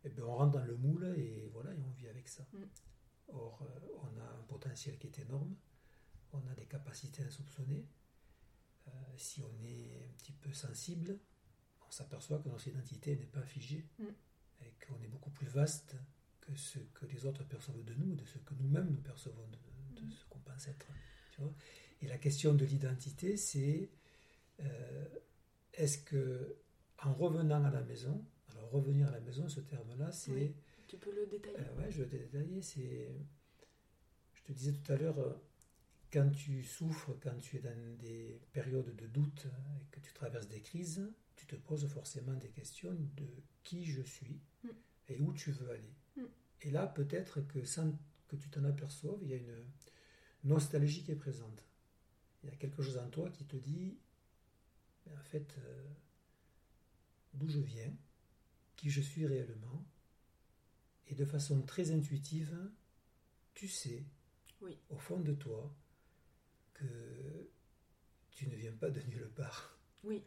eh 0.05 0.09
bien, 0.09 0.25
on 0.25 0.35
rentre 0.35 0.53
dans 0.53 0.65
le 0.65 0.77
moule 0.77 1.15
et 1.17 1.49
voilà, 1.53 1.73
et 1.75 1.83
on 1.83 1.91
vit 1.91 2.09
avec 2.09 2.29
ça. 2.29 2.47
Mm. 2.53 2.65
Or, 3.29 3.63
euh, 3.63 3.89
on 4.03 4.19
a 4.21 4.25
un 4.25 4.43
potentiel 4.49 4.99
qui 4.99 5.07
est 5.09 5.19
énorme, 5.21 5.55
on 6.33 6.47
a 6.49 6.55
des 6.55 6.67
capacités 6.67 7.23
insoupçonnées. 7.23 7.87
Euh, 8.89 8.91
si 9.17 9.43
on 9.43 9.63
est 9.65 10.05
un 10.09 10.13
petit 10.19 10.33
peu 10.33 10.53
sensible, 10.53 11.19
on 11.87 11.91
s'aperçoit 11.91 12.39
que 12.39 12.49
notre 12.49 12.67
identité 12.69 13.17
n'est 13.17 13.27
pas 13.27 13.43
figée 13.43 13.87
Mm. 13.99 14.05
et 14.63 14.75
qu'on 14.87 15.01
est 15.03 15.09
beaucoup 15.09 15.31
plus 15.31 15.47
vaste 15.49 15.97
que 16.41 16.55
ce 16.57 16.79
que 16.79 17.07
les 17.07 17.27
autres 17.27 17.45
perçoivent 17.45 17.85
de 17.85 17.95
nous, 17.95 18.15
de 18.15 18.25
ce 18.25 18.39
que 18.39 18.55
nous-mêmes 18.55 18.91
nous 18.91 19.03
percevons 19.03 19.47
de, 19.49 20.01
de 20.01 20.07
Mm. 20.07 20.13
ce 20.13 20.25
qu'on 20.27 20.39
pense 20.41 20.67
être. 20.69 20.87
tu 21.33 21.41
vois. 21.43 21.55
Et 22.03 22.09
la 22.09 22.17
question 22.19 22.55
de 22.55 22.65
l'identité, 22.65 23.37
c'est 23.37 23.91
euh, 24.61 25.09
est-ce 25.81 25.99
que 25.99 26.57
en 27.03 27.13
revenant 27.15 27.65
à 27.65 27.71
la 27.71 27.83
maison, 27.83 28.25
alors 28.51 28.71
revenir 28.71 29.09
à 29.09 29.11
la 29.11 29.21
maison, 29.21 29.49
ce 29.49 29.61
terme-là, 29.61 30.13
c'est 30.13 30.33
Oui. 30.33 30.55
Tu 30.87 30.97
peux 30.97 31.15
le 31.15 31.27
détailler 31.27 31.57
euh, 31.59 31.77
ouais, 31.79 31.91
je 31.91 32.03
vais 32.03 32.19
détailler. 32.19 32.63
C'est, 32.63 33.09
je 34.35 34.43
te 34.43 34.53
disais 34.53 34.73
tout 34.73 34.93
à 34.93 34.97
l'heure, 34.97 35.19
euh, 35.19 35.33
quand 36.13 36.31
tu 36.31 36.63
souffres, 36.63 37.13
quand 37.23 37.39
tu 37.41 37.57
es 37.57 37.61
dans 37.61 37.97
des 37.99 38.41
périodes 38.53 38.95
de 38.97 39.07
doute 39.07 39.47
et 39.47 39.87
que 39.91 40.01
tu 40.01 40.13
traverses 40.13 40.49
des 40.49 40.61
crises, 40.61 41.09
tu 41.37 41.47
te 41.47 41.55
poses 41.57 41.87
forcément 41.87 42.35
des 42.35 42.51
questions 42.51 42.93
de 42.93 43.27
qui 43.63 43.85
je 43.85 44.03
suis 44.03 44.41
Mm. 44.65 44.69
et 45.09 45.21
où 45.21 45.33
tu 45.33 45.53
veux 45.53 45.71
aller. 45.71 45.95
Mm. 46.17 46.23
Et 46.63 46.71
là, 46.71 46.87
peut-être 46.87 47.41
que 47.41 47.65
sans 47.65 47.97
que 48.29 48.37
tu 48.37 48.49
t'en 48.51 48.65
aperçoives, 48.65 49.19
il 49.23 49.29
y 49.29 49.35
a 49.35 49.37
une 49.37 49.65
nostalgie 50.45 51.03
qui 51.03 51.13
est 51.13 51.17
présente. 51.17 51.65
Il 52.43 52.51
y 52.51 52.53
a 52.53 52.57
quelque 52.57 52.83
chose 52.83 52.99
en 52.99 53.09
toi 53.09 53.31
qui 53.31 53.45
te 53.45 53.57
dit, 53.57 53.99
en 55.09 55.23
fait, 55.25 55.57
euh, 55.59 55.89
d'où 57.35 57.49
je 57.49 57.59
viens, 57.61 57.93
qui 58.77 58.91
je 58.91 59.01
suis 59.01 59.27
réellement, 59.27 59.85
et 61.09 61.15
de 61.15 61.25
façon 61.25 61.63
très 61.63 61.91
intuitive, 61.91 62.57
tu 63.55 63.69
sais, 63.69 64.05
Oui. 64.63 64.79
au 64.91 64.97
fond 64.99 65.21
de 65.21 65.33
toi, 65.35 65.75
que 66.75 67.51
tu 68.31 68.47
ne 68.49 68.55
viens 68.55 68.73
pas 68.73 68.91
de 68.91 69.01
nulle 69.03 69.29
part. 69.31 69.79
Oui. 70.05 70.23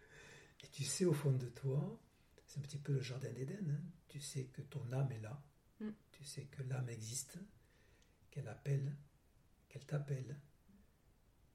Et 0.63 0.67
tu 0.67 0.83
sais 0.83 1.05
au 1.05 1.13
fond 1.13 1.31
de 1.31 1.49
toi, 1.49 1.99
c'est 2.45 2.59
un 2.59 2.61
petit 2.61 2.77
peu 2.77 2.93
le 2.93 3.01
jardin 3.01 3.31
d'Éden, 3.31 3.71
hein, 3.71 3.83
tu 4.07 4.19
sais 4.19 4.45
que 4.45 4.61
ton 4.61 4.91
âme 4.91 5.11
est 5.11 5.19
là, 5.19 5.41
Mm. 5.79 5.89
tu 6.11 6.23
sais 6.23 6.45
que 6.45 6.61
l'âme 6.63 6.87
existe, 6.89 7.39
qu'elle 8.29 8.47
appelle, 8.47 8.95
qu'elle 9.69 9.85
t'appelle, 9.85 10.39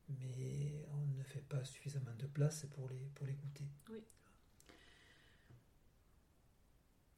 mais 0.08 0.86
on 0.92 1.06
ne 1.18 1.22
fait 1.22 1.42
pas 1.48 1.64
suffisamment 1.64 2.14
de 2.18 2.26
place 2.26 2.66
pour 2.74 2.88
les 2.88 3.10
pour 3.14 3.26
l'écouter. 3.26 3.64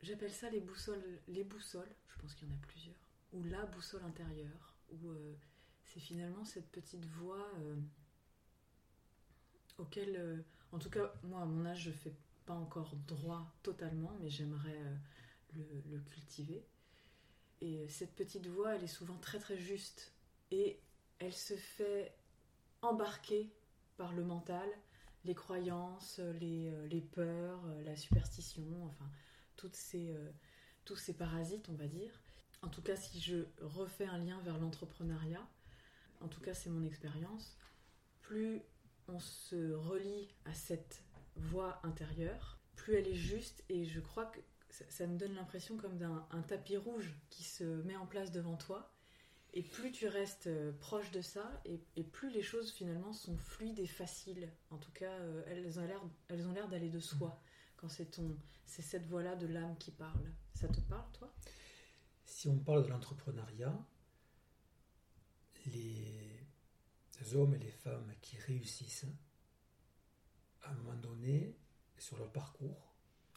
J'appelle 0.03 0.33
ça 0.33 0.49
les 0.49 0.61
boussoles, 0.61 1.21
les 1.29 1.45
boussoles, 1.45 1.95
je 2.09 2.21
pense 2.21 2.35
qu'il 2.35 2.49
y 2.49 2.51
en 2.51 2.55
a 2.55 2.59
plusieurs, 2.59 2.97
ou 3.33 3.45
la 3.45 3.67
boussole 3.67 4.03
intérieure, 4.05 4.75
où 4.91 5.11
euh, 5.11 5.35
c'est 5.85 6.01
finalement 6.01 6.45
cette 6.45 6.71
petite 6.71 7.05
voix 7.05 7.47
euh, 7.59 7.77
auquel, 9.77 10.17
euh, 10.17 10.43
en 10.73 10.79
tout 10.79 10.89
cas, 10.89 11.13
moi 11.23 11.43
à 11.43 11.45
mon 11.45 11.67
âge, 11.67 11.83
je 11.83 11.91
fais 11.91 12.15
pas 12.47 12.55
encore 12.55 12.97
droit 13.07 13.53
totalement, 13.63 14.17
mais 14.21 14.31
j'aimerais 14.31 14.83
le 15.53 16.01
cultiver. 16.11 16.65
Et 17.61 17.87
cette 17.89 18.15
petite 18.15 18.47
voix, 18.47 18.75
elle 18.75 18.85
est 18.85 18.87
souvent 18.87 19.19
très 19.19 19.39
très 19.39 19.59
juste, 19.59 20.15
et 20.51 20.81
elle 21.19 21.35
se 21.35 21.55
fait 21.55 22.15
embarquer 22.83 23.53
par 23.97 24.13
le 24.13 24.25
mental, 24.25 24.69
les 25.25 25.35
croyances, 25.35 26.19
les, 26.41 26.71
euh, 26.71 26.87
les 26.87 27.01
peurs, 27.01 27.61
euh, 27.67 27.83
la 27.83 27.97
superstition, 27.97 28.65
enfin 28.87 29.11
toutes 29.57 29.77
ces, 29.77 30.13
euh, 30.13 30.31
tous 30.85 30.97
ces 30.97 31.15
parasites, 31.15 31.69
on 31.69 31.75
va 31.75 31.87
dire. 31.87 32.13
En 32.63 32.69
tout 32.69 32.83
cas, 32.83 32.97
si 32.97 33.21
je 33.21 33.45
refais 33.61 34.07
un 34.07 34.19
lien 34.19 34.41
vers 34.41 34.59
l'entrepreneuriat, 34.59 35.47
en 36.21 36.29
tout 36.29 36.41
cas 36.41 36.55
c'est 36.55 36.71
mon 36.71 36.85
expérience, 36.85 37.57
plus 38.23 38.63
on 39.09 39.19
se 39.19 39.73
relie 39.73 40.29
à 40.45 40.55
cette 40.55 41.03
voix 41.37 41.81
intérieure, 41.83 42.59
plus 42.77 42.95
elle 42.95 43.09
est 43.09 43.15
juste 43.15 43.65
et 43.69 43.85
je 43.85 44.01
crois 44.01 44.27
que 44.27 44.41
ça, 44.71 44.85
ça 44.89 45.07
me 45.07 45.19
donne 45.19 45.35
l'impression 45.35 45.77
comme 45.77 45.99
d'un 45.99 46.27
un 46.31 46.43
tapis 46.43 46.77
rouge 46.77 47.13
qui 47.29 47.43
se 47.43 47.65
met 47.65 47.97
en 47.97 48.07
place 48.07 48.31
devant 48.31 48.57
toi. 48.57 48.95
Et 49.53 49.63
plus 49.63 49.91
tu 49.91 50.07
restes 50.07 50.47
euh, 50.47 50.73
proche 50.79 51.11
de 51.11 51.21
ça, 51.21 51.61
et, 51.65 52.05
plus 52.05 52.31
les 52.31 52.43
choses 52.43 52.71
finalement 52.71 53.13
sont 53.13 53.37
fluides 53.37 53.81
et 53.81 53.87
faciles. 53.87 54.49
En 54.71 54.79
tout 54.79 54.93
cas, 54.93 55.11
euh, 55.11 55.43
elles 55.49 55.79
ont 55.81 55.87
l'air, 55.87 56.01
elles 56.29 56.47
ont 56.47 56.53
l'air 56.53 56.69
d'aller 56.69 56.89
de 56.89 57.01
soi 57.01 57.41
quand 57.77 57.89
c'est 57.89 58.13
ton, 58.13 58.37
c'est 58.67 58.83
cette 58.83 59.07
voix-là 59.07 59.35
de 59.37 59.47
l'âme 59.47 59.77
qui 59.79 59.91
parle. 59.91 60.33
Ça 60.55 60.69
te 60.69 60.81
parle, 60.81 61.11
toi? 61.13 61.35
Si 62.25 62.49
on 62.49 62.59
parle 62.59 62.85
de 62.85 62.89
l'entrepreneuriat, 62.89 63.77
les 65.67 67.35
hommes 67.35 67.55
et 67.55 67.59
les 67.59 67.71
femmes 67.71 68.13
qui 68.21 68.37
réussissent, 68.39 69.07
à 70.63 70.71
un 70.71 70.75
moment 70.75 70.97
donné, 70.97 71.57
sur 71.99 72.19
leur 72.19 72.31
parcours, 72.31 72.90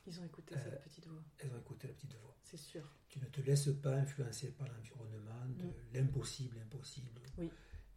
Ils 0.05 0.19
ont 0.19 0.25
écouté 0.25 0.55
Euh, 0.55 0.59
cette 0.59 0.81
petite 0.83 1.07
voix, 1.07 1.23
elles 1.39 1.51
ont 1.53 1.59
écouté 1.59 1.87
la 1.87 1.93
petite 1.93 2.13
voix. 2.15 2.37
c'est 2.43 2.57
sûr. 2.57 2.83
Tu 3.07 3.19
ne 3.19 3.25
te 3.25 3.41
laisses 3.41 3.69
pas 3.81 3.95
influencer 3.95 4.51
par 4.51 4.67
l'environnement, 4.67 5.45
de 5.47 5.71
l'impossible, 5.93 6.57
impossible. 6.59 7.21
Oui. 7.37 7.49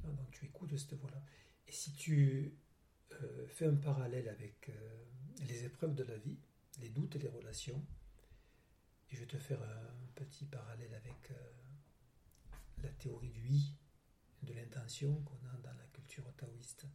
Non, 0.05 0.13
donc 0.13 0.31
tu 0.31 0.45
écoutes 0.47 0.77
cette 0.77 0.95
voix-là. 0.95 1.23
Et 1.67 1.73
si 1.73 1.93
tu 1.95 2.57
euh, 3.13 3.47
fais 3.49 3.67
un 3.67 3.75
parallèle 3.77 4.29
avec 4.29 4.69
euh, 4.69 5.05
les 5.49 5.65
épreuves 5.65 5.95
de 5.95 6.05
la 6.05 6.17
vie, 6.19 6.39
les 6.81 6.91
doutes 6.91 7.17
et 7.17 7.19
les 7.19 7.29
relations, 7.29 7.85
et 9.11 9.15
je 9.17 9.21
vais 9.21 9.27
te 9.27 9.39
faire 9.39 9.63
un 9.63 10.07
petit 10.15 10.45
parallèle 10.47 10.95
avec 10.95 11.31
euh, 11.31 11.35
la 12.83 12.91
théorie 12.91 13.31
du 13.31 13.49
i, 13.49 13.75
de 14.43 14.53
l'intention 14.53 15.23
qu'on 15.23 15.47
a 15.49 15.57
dans 15.63 15.73
la 15.75 15.85
culture 15.93 16.25
taoïste. 16.37 16.87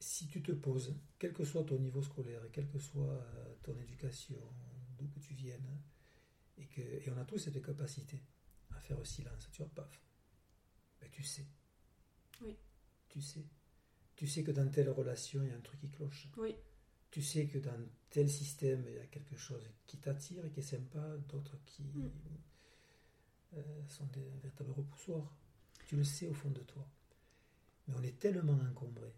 Si 0.00 0.26
tu 0.28 0.42
te 0.42 0.52
poses, 0.52 0.96
quel 1.18 1.32
que 1.34 1.44
soit 1.44 1.64
ton 1.64 1.78
niveau 1.78 2.02
scolaire, 2.02 2.42
quelle 2.52 2.68
que 2.68 2.78
soit 2.78 3.12
euh, 3.12 3.54
ton 3.62 3.78
éducation, 3.78 4.38
d'où 4.98 5.06
que 5.08 5.18
tu 5.20 5.34
viennes. 5.34 5.78
et, 6.56 6.66
que, 6.66 6.80
et 6.80 7.10
on 7.10 7.18
a 7.18 7.24
tous 7.24 7.38
cette 7.38 7.62
capacité 7.62 8.22
à 8.70 8.80
faire 8.80 9.04
silence. 9.06 9.48
Tu 9.52 9.62
vois, 9.62 9.70
paf. 9.74 10.00
Ben, 11.00 11.10
tu 11.10 11.22
sais. 11.22 11.46
Oui. 12.42 12.56
Tu 13.08 13.20
sais. 13.20 13.44
Tu 14.16 14.26
sais 14.26 14.42
que 14.42 14.50
dans 14.52 14.68
telle 14.70 14.90
relation, 14.90 15.42
il 15.42 15.48
y 15.48 15.52
a 15.52 15.56
un 15.56 15.60
truc 15.60 15.80
qui 15.80 15.90
cloche. 15.90 16.28
Oui. 16.38 16.54
Tu 17.10 17.22
sais 17.22 17.46
que 17.46 17.58
dans 17.58 17.78
tel 18.10 18.30
système, 18.30 18.84
il 18.88 18.94
y 18.94 18.98
a 18.98 19.06
quelque 19.06 19.36
chose 19.36 19.68
qui 19.86 19.98
t'attire 19.98 20.44
et 20.46 20.50
qui 20.50 20.60
est 20.60 20.62
sympa, 20.62 21.16
d'autres 21.28 21.58
qui 21.66 21.82
Mm. 21.82 22.10
euh, 23.54 23.86
sont 23.88 24.06
des 24.06 24.28
véritables 24.42 24.70
repoussoirs. 24.72 25.34
Tu 25.86 25.96
le 25.96 26.04
sais 26.04 26.26
au 26.28 26.34
fond 26.34 26.50
de 26.50 26.60
toi. 26.62 26.88
Mais 27.88 27.94
on 27.96 28.02
est 28.02 28.18
tellement 28.18 28.58
encombré. 28.70 29.12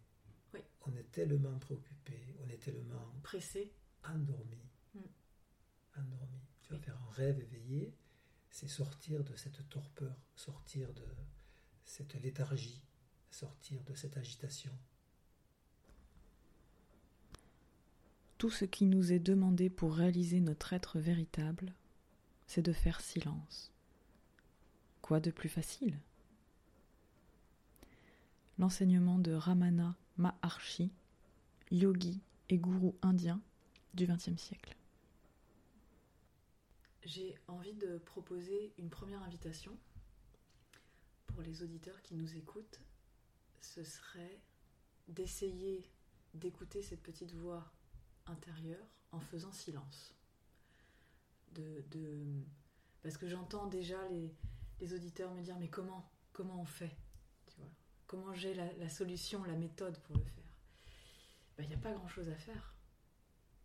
On 0.87 0.95
est 0.97 1.11
tellement 1.11 1.59
préoccupé. 1.59 2.37
On 2.45 2.49
est 2.49 2.59
tellement 2.63 3.13
Pressé. 3.23 3.73
endormi. 4.05 4.59
Mm. 4.95 5.01
Endormi. 5.97 6.41
Tu 6.63 6.71
vas 6.73 6.77
Oui. 6.79 6.83
faire 6.85 7.01
un 7.01 7.11
rêve 7.13 7.39
éveillé, 7.41 7.95
c'est 8.51 8.69
sortir 8.69 9.23
de 9.25 9.35
cette 9.37 9.69
torpeur, 9.69 10.17
sortir 10.35 10.93
de 10.93 11.05
cette 11.85 12.15
léthargie, 12.15 12.83
sortir 13.31 13.83
de 13.85 13.95
cette 13.95 14.17
agitation. 14.17 14.73
Tout 18.39 18.51
ce 18.51 18.65
qui 18.65 18.87
nous 18.87 19.13
est 19.13 19.21
demandé 19.21 19.71
pour 19.71 19.95
réaliser 19.95 20.41
notre 20.41 20.73
être 20.73 20.99
véritable, 20.99 21.73
c'est 22.47 22.63
de 22.63 22.73
faire 22.73 23.01
silence. 23.01 23.71
Quoi 25.01 25.21
de 25.21 25.31
plus 25.31 25.49
facile? 25.49 25.99
L'enseignement 28.59 29.19
de 29.19 29.33
Ramana 29.33 29.97
Maharshi, 30.17 30.91
yogi 31.71 32.21
et 32.49 32.59
gourou 32.59 32.97
indien 33.03 33.41
du 33.95 34.07
XXe 34.07 34.37
siècle. 34.37 34.77
J'ai 37.05 37.37
envie 37.49 37.75
de 37.75 37.99
proposer 37.99 38.73
une 38.79 38.89
première 38.89 39.23
invitation 39.23 39.77
pour 41.27 41.43
les 41.43 41.63
auditeurs 41.63 42.01
qui 42.03 42.15
nous 42.15 42.37
écoutent. 42.37 42.81
Ce 43.61 43.83
serait 43.83 44.41
d'essayer 45.09 45.85
d'écouter 46.35 46.83
cette 46.83 47.03
petite 47.03 47.33
voix 47.33 47.73
intérieure 48.27 48.87
en 49.11 49.21
faisant 49.21 49.53
silence. 49.53 50.15
Parce 53.03 53.17
que 53.17 53.29
j'entends 53.29 53.67
déjà 53.67 54.09
les, 54.09 54.33
les 54.81 54.95
auditeurs 54.95 55.35
me 55.35 55.43
dire 55.43 55.59
mais 55.59 55.69
comment 55.69 56.09
comment 56.33 56.61
on 56.61 56.65
fait? 56.65 56.97
Comment 58.13 58.35
j'ai 58.35 58.53
la, 58.53 58.91
solution, 58.91 59.43
la 59.45 59.55
méthode 59.55 59.99
pour 60.01 60.19
le 60.19 60.23
faire 60.23 60.45
Ben, 61.57 61.65
Il 61.65 61.69
n'y 61.71 61.75
a 61.75 61.79
pas 61.79 61.95
grand-chose 61.95 62.29
à 62.29 62.37
faire. 62.37 62.75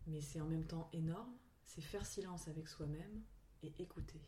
Mais 0.06 0.22
c'est 0.22 0.40
en 0.40 0.46
même 0.46 0.64
temps 0.64 0.88
énorme. 0.94 1.36
C'est 1.64 1.82
faire 1.82 2.06
silence 2.06 2.48
avec 2.48 2.66
soi-même 2.66 3.22
et 3.62 3.74
écouter. 3.78 4.22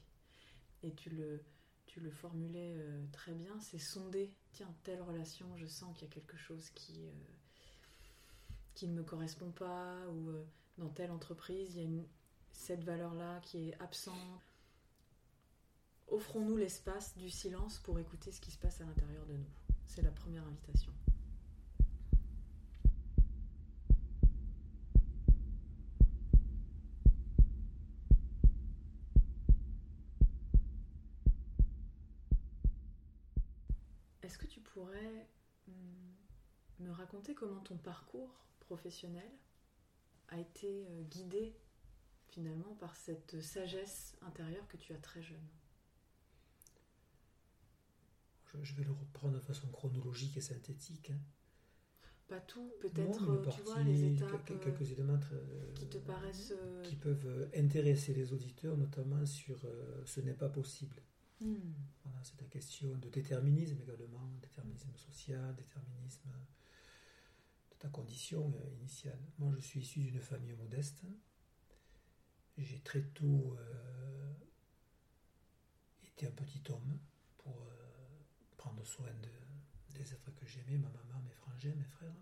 Et 0.82 0.94
tu 0.94 1.08
le, 1.08 1.42
tu 1.86 2.00
le 2.00 2.10
formulais 2.10 2.74
euh, 2.76 3.02
très 3.12 3.32
bien, 3.32 3.58
c'est 3.60 3.78
sonder. 3.78 4.30
Tiens, 4.52 4.70
telle 4.82 5.00
relation, 5.00 5.56
je 5.56 5.64
sens 5.64 5.96
qu'il 5.96 6.06
y 6.06 6.10
a 6.10 6.14
quelque 6.14 6.36
chose 6.36 6.68
qui... 6.74 7.06
euh, 7.06 7.12
qui 8.74 8.88
ne 8.88 8.92
me 8.92 9.02
correspond 9.02 9.50
pas 9.52 10.06
ou 10.08 10.28
euh, 10.28 10.44
dans 10.76 10.90
telle 10.90 11.10
entreprise 11.10 11.74
il 11.74 11.76
y 11.78 11.80
a 11.80 11.84
une, 11.84 12.06
cette 12.52 12.84
valeur-là 12.84 13.40
qui 13.40 13.70
est 13.70 13.80
absente. 13.80 14.42
Offrons-nous 16.08 16.58
l'espace 16.58 17.16
du 17.16 17.30
silence 17.30 17.78
pour 17.78 17.98
écouter 17.98 18.32
ce 18.32 18.40
qui 18.42 18.50
se 18.50 18.58
passe 18.58 18.82
à 18.82 18.84
l'intérieur 18.84 19.24
de 19.24 19.34
nous. 19.34 19.59
C'est 19.92 20.02
la 20.02 20.12
première 20.12 20.46
invitation. 20.46 20.92
Est-ce 34.22 34.38
que 34.38 34.46
tu 34.46 34.60
pourrais 34.60 35.28
hum, 35.66 35.74
me 36.78 36.92
raconter 36.92 37.34
comment 37.34 37.58
ton 37.58 37.76
parcours 37.76 38.46
professionnel 38.60 39.28
a 40.28 40.38
été 40.38 40.86
euh, 40.88 41.02
guidé 41.02 41.56
finalement 42.28 42.76
par 42.76 42.94
cette 42.94 43.40
sagesse 43.40 44.16
intérieure 44.22 44.68
que 44.68 44.76
tu 44.76 44.92
as 44.92 44.98
très 44.98 45.20
jeune? 45.20 45.48
Je, 48.52 48.62
je 48.64 48.74
vais 48.74 48.84
le 48.84 48.92
reprendre 48.92 49.34
de 49.34 49.40
façon 49.40 49.68
chronologique 49.68 50.36
et 50.36 50.40
synthétique. 50.42 51.10
hein. 51.10 51.18
Pas 52.28 52.40
tout, 52.40 52.72
peut-être, 52.80 53.28
euh, 53.28 53.42
tu 53.48 53.60
partie, 53.60 53.62
vois, 53.62 53.82
les 53.82 54.04
étapes 54.06 54.46
quel- 54.46 54.56
euh, 54.56 54.58
quelques 54.58 54.90
éléments 54.92 55.18
euh, 55.32 55.72
qui 55.74 55.86
te 55.86 55.98
paraissent... 55.98 56.52
euh, 56.56 56.82
qui 56.82 56.96
peuvent 56.96 57.48
intéresser 57.56 58.12
les 58.14 58.32
auditeurs, 58.32 58.76
notamment 58.76 59.24
sur 59.26 59.64
euh, 59.64 60.02
ce 60.06 60.20
n'est 60.20 60.34
pas 60.34 60.48
possible. 60.48 61.02
hmm, 61.40 61.74
Voilà, 62.04 62.18
c'est 62.22 62.38
la 62.40 62.46
question 62.46 62.94
de 62.98 63.08
déterminisme 63.08 63.78
également, 63.80 64.30
déterminisme 64.42 64.94
social, 64.96 65.54
déterminisme 65.56 66.28
de 67.72 67.76
ta 67.78 67.88
condition 67.88 68.52
initiale. 68.78 69.18
Moi, 69.38 69.52
je 69.56 69.60
suis 69.60 69.80
issu 69.80 69.98
d'une 70.00 70.20
famille 70.20 70.52
modeste. 70.52 71.02
J'ai 72.58 72.78
très 72.78 73.02
tôt 73.02 73.56
été 76.04 76.26
un 76.26 76.30
petit 76.32 76.62
homme 76.70 76.98
pour 77.38 77.66
prendre 78.60 78.84
soin 78.84 79.10
de- 79.22 79.94
des 79.98 80.12
êtres 80.12 80.34
que 80.34 80.44
j'aimais, 80.44 80.76
ma 80.76 80.90
maman, 80.90 81.18
mes 81.22 81.32
frangins, 81.32 81.74
mes 81.74 81.92
frères. 81.96 82.20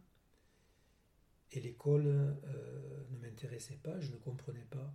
Et 1.50 1.60
l'école 1.60 2.06
euh, 2.06 3.04
ne 3.10 3.18
m'intéressait 3.18 3.78
pas, 3.78 3.98
je 3.98 4.12
ne 4.12 4.18
comprenais 4.18 4.66
pas 4.66 4.94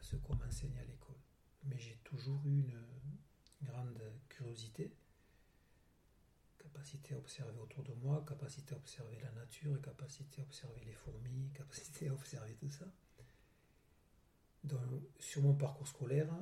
ce 0.00 0.16
qu'on 0.16 0.34
m'enseignait 0.34 0.80
à 0.80 0.84
l'école. 0.84 1.20
Mais 1.64 1.78
j'ai 1.78 1.96
toujours 2.02 2.44
eu 2.46 2.60
une, 2.60 2.80
grande 3.62 4.00
curiosité, 4.30 4.90
capacité 6.58 7.14
à 7.14 7.18
observer 7.18 7.58
autour 7.60 7.84
de 7.84 7.92
moi, 7.92 8.24
capacité 8.26 8.74
à 8.74 8.78
observer 8.78 9.18
la 9.20 9.30
nature, 9.32 9.80
capacité 9.82 10.40
à 10.40 10.44
observer 10.44 10.80
les 10.86 10.94
fourmis, 10.94 11.50
capacité 11.54 12.08
à 12.08 12.14
observer 12.14 12.54
tout 12.54 12.70
ça. 12.70 12.86
Sur 15.18 15.42
mon 15.42 15.54
parcours 15.54 15.86
scolaire, 15.86 16.34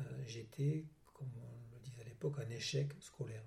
euh, 0.00 0.24
j'étais, 0.26 0.86
comme 1.12 1.30
on 1.36 1.74
le 1.74 1.78
disait 1.80 2.00
à 2.00 2.04
l'époque, 2.04 2.38
un 2.38 2.48
échec 2.48 2.90
scolaire. 3.00 3.44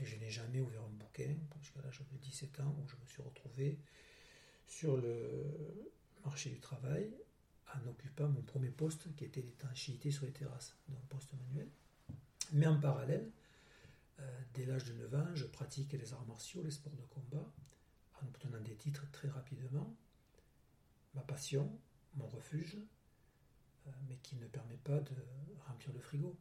Je 0.00 0.16
n'ai 0.16 0.30
jamais 0.30 0.60
ouvert 0.60 0.82
un 0.82 0.88
bouquin 0.88 1.34
jusqu'à 1.60 1.80
l'âge 1.82 2.00
de 2.12 2.18
17 2.18 2.60
ans 2.60 2.76
où 2.82 2.88
je 2.88 2.96
me 2.96 3.06
suis 3.06 3.22
retrouvé 3.22 3.78
sur 4.66 4.96
le 4.96 5.92
marché 6.24 6.50
du 6.50 6.58
travail 6.58 7.10
en 7.74 7.88
occupant 7.88 8.28
mon 8.28 8.42
premier 8.42 8.70
poste 8.70 9.14
qui 9.16 9.24
était 9.24 9.42
l'étanchéité 9.42 10.10
sur 10.10 10.24
les 10.26 10.32
terrasses, 10.32 10.76
donc 10.88 11.00
poste 11.08 11.32
manuel. 11.34 11.68
Mais 12.52 12.66
en 12.66 12.78
parallèle, 12.78 13.30
euh, 14.20 14.40
dès 14.54 14.66
l'âge 14.66 14.84
de 14.84 14.92
9 14.92 15.14
ans, 15.14 15.34
je 15.34 15.44
pratique 15.44 15.92
les 15.92 16.12
arts 16.12 16.26
martiaux, 16.26 16.62
les 16.62 16.70
sports 16.70 16.94
de 16.94 17.02
combat, 17.02 17.52
en 18.22 18.26
obtenant 18.26 18.60
des 18.60 18.74
titres 18.74 19.04
très 19.12 19.28
rapidement. 19.28 19.94
Ma 21.14 21.22
passion, 21.22 21.70
mon 22.14 22.26
refuge, 22.26 22.76
euh, 23.86 23.90
mais 24.08 24.16
qui 24.16 24.36
ne 24.36 24.46
permet 24.46 24.76
pas 24.76 25.00
de 25.00 25.14
remplir 25.66 25.92
le 25.92 26.00
frigo. 26.00 26.36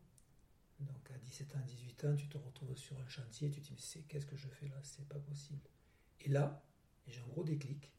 Donc 0.83 1.11
à 1.11 1.17
17 1.17 1.55
ans, 1.55 1.59
18 1.65 2.05
ans, 2.05 2.15
tu 2.15 2.27
te 2.27 2.37
retrouves 2.37 2.77
sur 2.77 2.99
un 2.99 3.07
chantier, 3.07 3.49
tu 3.49 3.61
te 3.61 3.65
dis, 3.67 3.73
mais 3.73 3.79
c'est- 3.79 4.01
qu'est-ce 4.07 4.25
que 4.25 4.35
je 4.37 4.47
fais 4.47 4.67
là? 4.67 4.79
C'est 4.83 5.07
pas 5.07 5.19
possible. 5.19 5.61
Et 6.21 6.29
là, 6.29 6.63
j'ai 7.07 7.19
un 7.21 7.27
gros 7.27 7.43
déclic, 7.43 7.91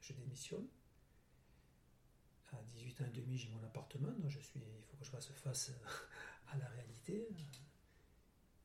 je 0.00 0.12
démissionne. 0.12 0.66
À 2.52 2.62
18 2.62 3.00
ans 3.00 3.06
et 3.06 3.10
demi, 3.10 3.36
j'ai 3.36 3.48
mon 3.48 3.62
appartement, 3.64 4.12
donc 4.12 4.30
je 4.30 4.38
suis, 4.38 4.60
il 4.60 4.82
faut 4.84 4.96
que 4.96 5.04
je 5.04 5.10
fasse 5.10 5.26
face 5.28 5.72
à 6.48 6.56
la 6.56 6.68
réalité. 6.68 7.26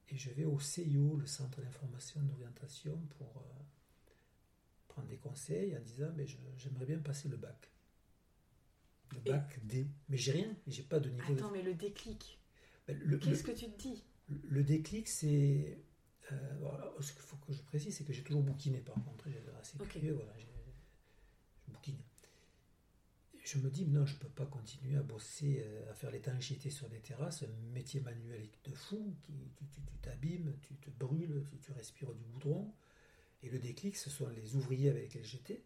Et 0.10 0.18
je 0.18 0.32
vais 0.32 0.46
au 0.46 0.60
CIO, 0.60 1.16
le 1.18 1.26
Centre 1.26 1.62
d'information 1.62 2.22
et 2.22 2.26
d'orientation, 2.26 2.98
pour 3.18 3.38
euh, 3.38 4.12
prendre 4.88 5.08
des 5.08 5.18
conseils 5.18 5.76
en 5.78 5.82
disant 5.82 6.12
mais 6.16 6.26
je- 6.28 6.38
j'aimerais 6.58 6.86
bien 6.86 7.00
passer 7.00 7.30
le 7.30 7.38
bac. 7.38 7.72
Le 9.12 9.18
Et- 9.18 9.22
bac 9.32 9.60
D. 9.66 9.88
Mais 10.08 10.18
j'ai 10.18 10.32
rien, 10.34 10.56
j'ai 10.68 10.84
pas 10.84 11.00
de 11.00 11.10
niveau 11.10 11.34
Attends, 11.34 11.48
de. 11.50 11.54
mais 11.54 11.62
le 11.64 11.74
déclic, 11.74 12.39
qu'est-ce 12.94 13.44
le- 13.44 13.54
que 13.54 13.58
tu 13.58 13.70
te 13.72 13.78
dis? 13.82 14.04
le 14.28 14.64
déclic, 14.64 15.08
c'est. 15.08 15.80
euh, 16.32 16.58
voilà, 16.60 16.94
ce 17.00 17.12
qu'il 17.14 17.22
faut 17.22 17.38
que 17.38 17.54
je 17.54 17.62
précise, 17.64 17.96
c'est 17.98 18.04
que 18.04 18.14
j'ai 18.14 18.24
toujours 18.24 18.44
bouquiné 18.44 18.80
par 18.80 18.96
contre. 19.04 19.30
J'ai 19.30 19.42
assez 19.60 19.78
Ok. 19.80 19.90
curieux, 19.90 20.14
voilà. 20.14 20.34
Je 20.38 20.46
bouquine. 21.72 21.98
Je 23.44 23.58
me 23.58 23.70
dis, 23.70 23.86
non, 23.88 24.06
je 24.06 24.14
ne 24.16 24.20
peux 24.20 24.30
pas 24.30 24.46
continuer 24.46 24.96
à 24.96 25.02
bosser, 25.02 25.64
euh, 25.66 25.90
à 25.92 25.94
faire 25.96 26.12
l'étanchéité 26.12 26.70
sur 26.70 26.88
des 26.90 27.00
terrasses, 27.00 27.44
un 27.44 27.48
métier 27.74 28.00
manuel 28.02 28.48
de 28.66 28.72
fou, 28.72 29.16
qui, 29.24 29.34
tu 29.56 29.66
tu- 29.68 29.82
tu 29.82 29.98
t'abîmes, 30.02 30.54
tu 30.62 30.76
te 30.76 30.90
brûles, 30.92 31.44
tu, 31.50 31.58
tu 31.58 31.72
respires 31.72 32.14
du 32.14 32.24
goudron. 32.26 32.72
Et 33.44 33.50
le 33.50 33.60
déclic, 33.60 33.96
ce 33.98 34.10
sont 34.10 34.28
les 34.30 34.56
ouvriers 34.56 34.90
avec 34.90 35.04
lesquels 35.04 35.26
j'étais, 35.26 35.64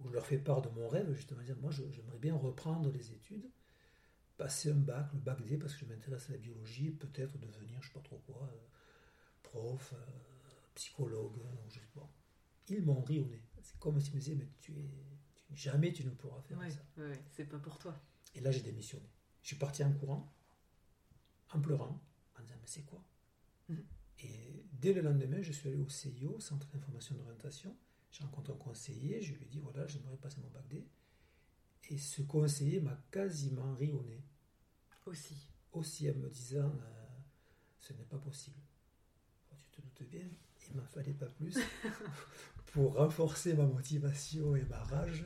où 0.00 0.08
je 0.08 0.14
leur 0.14 0.26
fais 0.26 0.38
part 0.38 0.62
de 0.62 0.68
mon 0.70 0.88
rêve, 0.88 1.12
justement, 1.14 1.42
dire, 1.42 1.56
moi, 1.60 1.70
j'aimerais 1.72 2.18
bien 2.18 2.36
reprendre 2.36 2.90
les 2.92 3.12
études, 3.12 3.48
passer 4.36 4.70
un 4.72 4.76
bac, 4.76 5.12
le 5.12 5.20
bac 5.20 5.42
D, 5.44 5.56
parce 5.58 5.74
que 5.74 5.80
je 5.80 5.84
m'intéresse 5.86 6.28
à 6.28 6.32
la 6.32 6.38
biologie, 6.38 6.90
peut-être 6.90 7.38
devenir, 7.38 7.80
je 7.82 7.88
ne 7.88 7.92
sais 7.92 7.94
pas 7.94 8.00
trop 8.00 8.18
quoi, 8.26 8.48
euh, 8.52 8.66
prof, 9.42 9.92
euh, 9.94 9.96
psychologue, 10.74 11.36
ou 11.36 11.70
je 11.70 11.74
sais 11.80 11.86
pas. 11.94 12.08
Ils 12.68 12.82
m'ont 12.82 13.02
ri 13.02 13.18
au 13.20 13.26
nez. 13.26 13.42
C'est 13.62 13.78
comme 13.78 14.00
s'ils 14.00 14.14
me 14.14 14.18
disaient, 14.20 14.34
mais 14.34 14.48
tu 14.60 14.72
es, 14.72 14.90
tu- 15.34 15.56
jamais 15.56 15.92
tu 15.92 16.04
ne 16.04 16.10
pourras 16.10 16.40
faire 16.42 16.58
Ouais, 16.58 16.70
ça. 16.70 16.80
ouais, 16.96 17.08
ouais, 17.08 17.24
c'est 17.30 17.44
pas 17.44 17.58
pour 17.58 17.78
toi. 17.78 18.00
Et 18.34 18.40
là, 18.40 18.50
j'ai 18.50 18.62
démissionné. 18.62 19.08
Je 19.42 19.48
suis 19.48 19.56
parti 19.56 19.84
en 19.84 19.92
courant, 19.92 20.32
en 21.52 21.60
pleurant, 21.60 22.00
en 22.38 22.42
disant, 22.42 22.54
mais 22.60 22.66
c'est 22.66 22.82
quoi? 22.84 23.04
Mhm. 23.68 23.84
Et 24.20 24.64
dès 24.72 24.92
le 24.92 25.02
lendemain, 25.02 25.42
je 25.42 25.52
suis 25.52 25.68
allé 25.68 25.78
au 25.78 25.88
CIO, 25.88 26.40
Centre 26.40 26.66
d'information 26.68 27.14
d'orientation. 27.16 27.76
J'ai 28.10 28.24
rencontré 28.24 28.52
un 28.52 28.56
conseiller, 28.56 29.20
je 29.20 29.34
lui 29.34 29.44
ai 29.44 29.48
dit, 29.48 29.58
voilà, 29.58 29.86
j'aimerais 29.86 30.16
passer 30.16 30.40
mon 30.40 30.48
bac 30.50 30.66
D. 30.68 30.86
Et 31.90 31.98
ce 31.98 32.22
conseiller 32.22 32.80
m'a 32.80 32.96
quasiment 33.10 33.74
ri 33.74 33.92
au 33.92 34.02
nez, 34.04 34.22
Aussi. 35.06 35.36
aussi 35.72 36.10
en 36.10 36.14
me 36.14 36.28
disant, 36.28 36.70
euh, 36.70 37.06
ce 37.78 37.92
n'est 37.92 38.04
pas 38.04 38.18
possible. 38.18 38.56
Bon, 39.50 39.56
tu 39.58 39.68
te 39.70 39.80
doutes 39.82 40.08
bien, 40.10 40.26
il 40.68 40.76
m'en 40.76 40.86
fallait 40.86 41.12
pas 41.12 41.26
plus 41.26 41.58
pour 42.66 42.94
renforcer 42.94 43.54
ma 43.54 43.66
motivation 43.66 44.56
et 44.56 44.64
ma 44.64 44.82
rage 44.84 45.24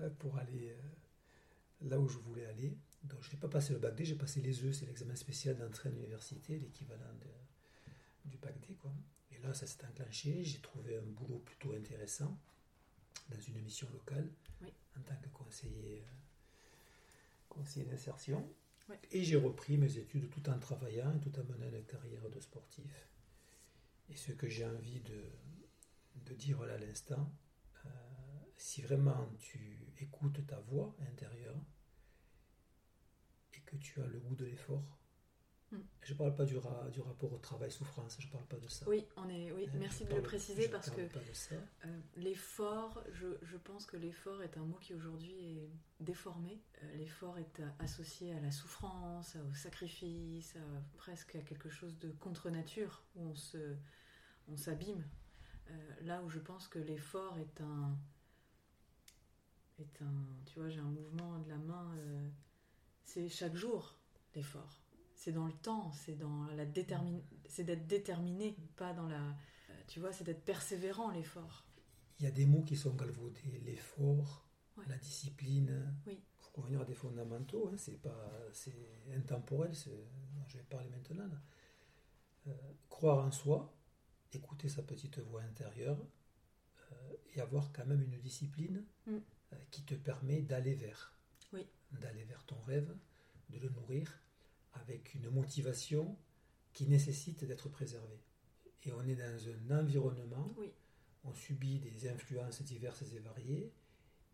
euh, 0.00 0.08
pour 0.10 0.38
aller 0.38 0.70
euh, 0.70 1.88
là 1.88 1.98
où 2.00 2.08
je 2.08 2.18
voulais 2.18 2.46
aller. 2.46 2.76
Donc 3.02 3.22
je 3.22 3.30
n'ai 3.32 3.36
pas 3.36 3.48
passé 3.48 3.74
le 3.74 3.78
bac 3.80 3.94
D, 3.94 4.04
j'ai 4.06 4.14
passé 4.14 4.40
les 4.40 4.64
E, 4.64 4.72
c'est 4.72 4.86
l'examen 4.86 5.16
spécial 5.16 5.56
d'entrée 5.58 5.90
à 5.90 5.92
l'université, 5.92 6.58
l'équivalent 6.58 7.12
de- 7.20 8.30
du 8.30 8.38
bac 8.38 8.58
D. 8.66 8.74
Quoi. 8.76 8.92
Et 9.32 9.38
là, 9.40 9.52
ça 9.52 9.66
s'est 9.66 9.84
enclenché, 9.84 10.42
j'ai 10.44 10.60
trouvé 10.60 10.96
un 10.96 11.02
boulot 11.02 11.40
plutôt 11.40 11.72
intéressant 11.74 12.38
dans 13.28 13.40
une 13.40 13.60
mission 13.62 13.88
locale 13.92 14.30
Oui. 14.62 14.72
en 14.98 15.02
tant 15.02 15.16
que 15.16 15.28
conseiller, 15.28 16.02
euh, 16.04 16.12
conseiller 17.48 17.86
d'insertion. 17.86 18.48
Et 19.10 19.24
j'ai 19.24 19.36
repris 19.36 19.78
mes 19.78 19.96
études 19.96 20.28
tout 20.28 20.46
en 20.50 20.58
travaillant 20.58 21.14
et 21.16 21.20
tout 21.20 21.32
en 21.40 21.44
menant 21.44 21.66
une 21.74 21.84
carrière 21.86 22.28
de 22.28 22.38
sportif. 22.40 23.08
Et 24.10 24.16
ce 24.16 24.32
que 24.32 24.46
j'ai 24.48 24.66
envie 24.66 25.00
de, 25.00 25.24
de 26.26 26.34
dire 26.34 26.62
là 26.64 26.74
à 26.74 26.78
l'instant, 26.78 27.32
euh, 27.86 27.88
si 28.58 28.82
vraiment 28.82 29.30
tu 29.38 29.78
écoutes 30.00 30.46
ta 30.46 30.58
voix 30.60 30.94
intérieure 31.10 31.56
et 33.54 33.60
que 33.60 33.76
tu 33.76 34.02
as 34.02 34.06
le 34.06 34.18
goût 34.20 34.34
de 34.34 34.44
l'effort. 34.44 34.98
Je 36.02 36.12
ne 36.12 36.18
parle 36.18 36.34
pas 36.34 36.44
du, 36.44 36.56
ra- 36.58 36.88
du 36.90 37.00
rapport 37.00 37.32
au 37.32 37.38
travail-souffrance, 37.38 38.16
je 38.20 38.26
ne 38.26 38.32
parle 38.32 38.46
pas 38.46 38.58
de 38.58 38.68
ça. 38.68 38.86
Oui, 38.88 39.06
on 39.16 39.28
est. 39.28 39.52
Oui, 39.52 39.66
Euh, 39.68 39.78
merci 39.78 39.98
je 40.00 40.04
de 40.04 40.08
parle- 40.10 40.20
le 40.20 40.26
préciser 40.26 40.68
parce 40.68 40.90
que 40.90 41.00
euh, 41.02 42.00
l'effort, 42.16 43.02
je, 43.12 43.26
je 43.42 43.56
pense 43.56 43.86
que 43.86 43.96
l'effort 43.96 44.42
est 44.42 44.56
un 44.58 44.64
mot 44.64 44.76
qui 44.80 44.94
aujourd'hui 44.94 45.32
est 45.58 45.70
déformé. 46.00 46.62
Euh, 46.82 46.94
l'effort 46.96 47.38
est 47.38 47.60
euh, 47.60 47.68
associé 47.78 48.32
à 48.34 48.40
la 48.40 48.50
souffrance, 48.50 49.36
au 49.50 49.54
sacrifice, 49.54 50.56
à- 50.56 50.82
presque 50.98 51.34
à 51.36 51.40
quelque 51.42 51.68
chose 51.70 51.98
de 51.98 52.10
contre-nature 52.12 53.02
où 53.16 53.22
on 53.28 53.34
se, 53.34 53.74
on 54.48 54.56
s'abîme. 54.56 55.04
Euh, 55.70 55.94
là 56.02 56.22
où 56.22 56.28
je 56.28 56.38
pense 56.40 56.68
que 56.68 56.78
l'effort 56.78 57.38
est 57.38 57.60
un, 57.62 57.98
est 59.78 60.02
un, 60.02 60.26
tu 60.46 60.58
vois, 60.60 60.68
j'ai 60.68 60.80
un 60.80 60.84
mouvement 60.90 61.38
de 61.38 61.48
la 61.48 61.56
main. 61.56 61.90
c'est 63.02 63.28
chaque 63.28 63.56
jour 63.56 63.96
l'effort. 64.34 64.83
C'est 65.24 65.32
dans 65.32 65.46
le 65.46 65.54
temps, 65.54 65.90
c'est 65.92 66.16
dans 66.16 66.44
la 66.54 66.66
détermine, 66.66 67.22
c'est 67.48 67.64
d'être 67.64 67.86
déterminé, 67.86 68.54
pas 68.76 68.92
dans 68.92 69.08
la, 69.08 69.34
tu 69.88 69.98
vois, 69.98 70.12
c'est 70.12 70.22
d'être 70.24 70.44
persévérant 70.44 71.10
l'effort. 71.12 71.64
Il 72.18 72.24
y 72.26 72.28
a 72.28 72.30
des 72.30 72.44
mots 72.44 72.62
qui 72.62 72.76
sont 72.76 72.94
galvaudés, 72.94 73.62
l'effort, 73.64 74.44
Ouais. 74.76 74.84
la 74.86 74.98
discipline. 74.98 75.96
Oui. 76.06 76.20
faut 76.40 76.60
revenir 76.60 76.82
à 76.82 76.84
des 76.84 76.94
fondamentaux, 76.94 77.70
hein, 77.72 77.76
c'est 77.78 78.02
pas, 78.02 78.30
c'est 78.52 78.76
intemporel, 79.16 79.72
dont 79.72 80.46
je 80.46 80.58
vais 80.58 80.64
parler 80.64 80.90
maintenant. 80.90 81.30
Euh, 82.46 82.52
croire 82.90 83.24
en 83.24 83.30
soi, 83.32 83.74
écouter 84.30 84.68
sa 84.68 84.82
petite 84.82 85.18
voix 85.20 85.40
intérieure 85.40 86.04
euh, 86.92 87.14
et 87.32 87.40
avoir 87.40 87.72
quand 87.72 87.86
même 87.86 88.02
une 88.02 88.18
discipline 88.20 88.84
Mm. 89.06 89.16
euh, 89.54 89.56
qui 89.70 89.84
te 89.84 89.94
permet 89.94 90.42
d'aller 90.42 90.74
vers, 90.74 91.14
Oui. 91.54 91.66
d'aller 91.92 92.24
vers 92.24 92.44
ton 92.44 92.60
rêve, 92.60 92.94
de 93.48 93.58
le 93.58 93.70
nourrir 93.70 94.20
avec 94.74 95.14
une 95.14 95.30
motivation 95.30 96.16
qui 96.72 96.86
nécessite 96.86 97.44
d'être 97.44 97.68
préservée. 97.68 98.20
Et 98.84 98.92
on 98.92 99.02
est 99.06 99.14
dans 99.16 99.48
un 99.48 99.80
environnement 99.80 100.52
Oui. 100.58 100.70
on 101.24 101.32
subit 101.32 101.78
des 101.78 102.08
influences 102.08 102.62
diverses 102.62 103.02
et 103.14 103.20
variées 103.20 103.72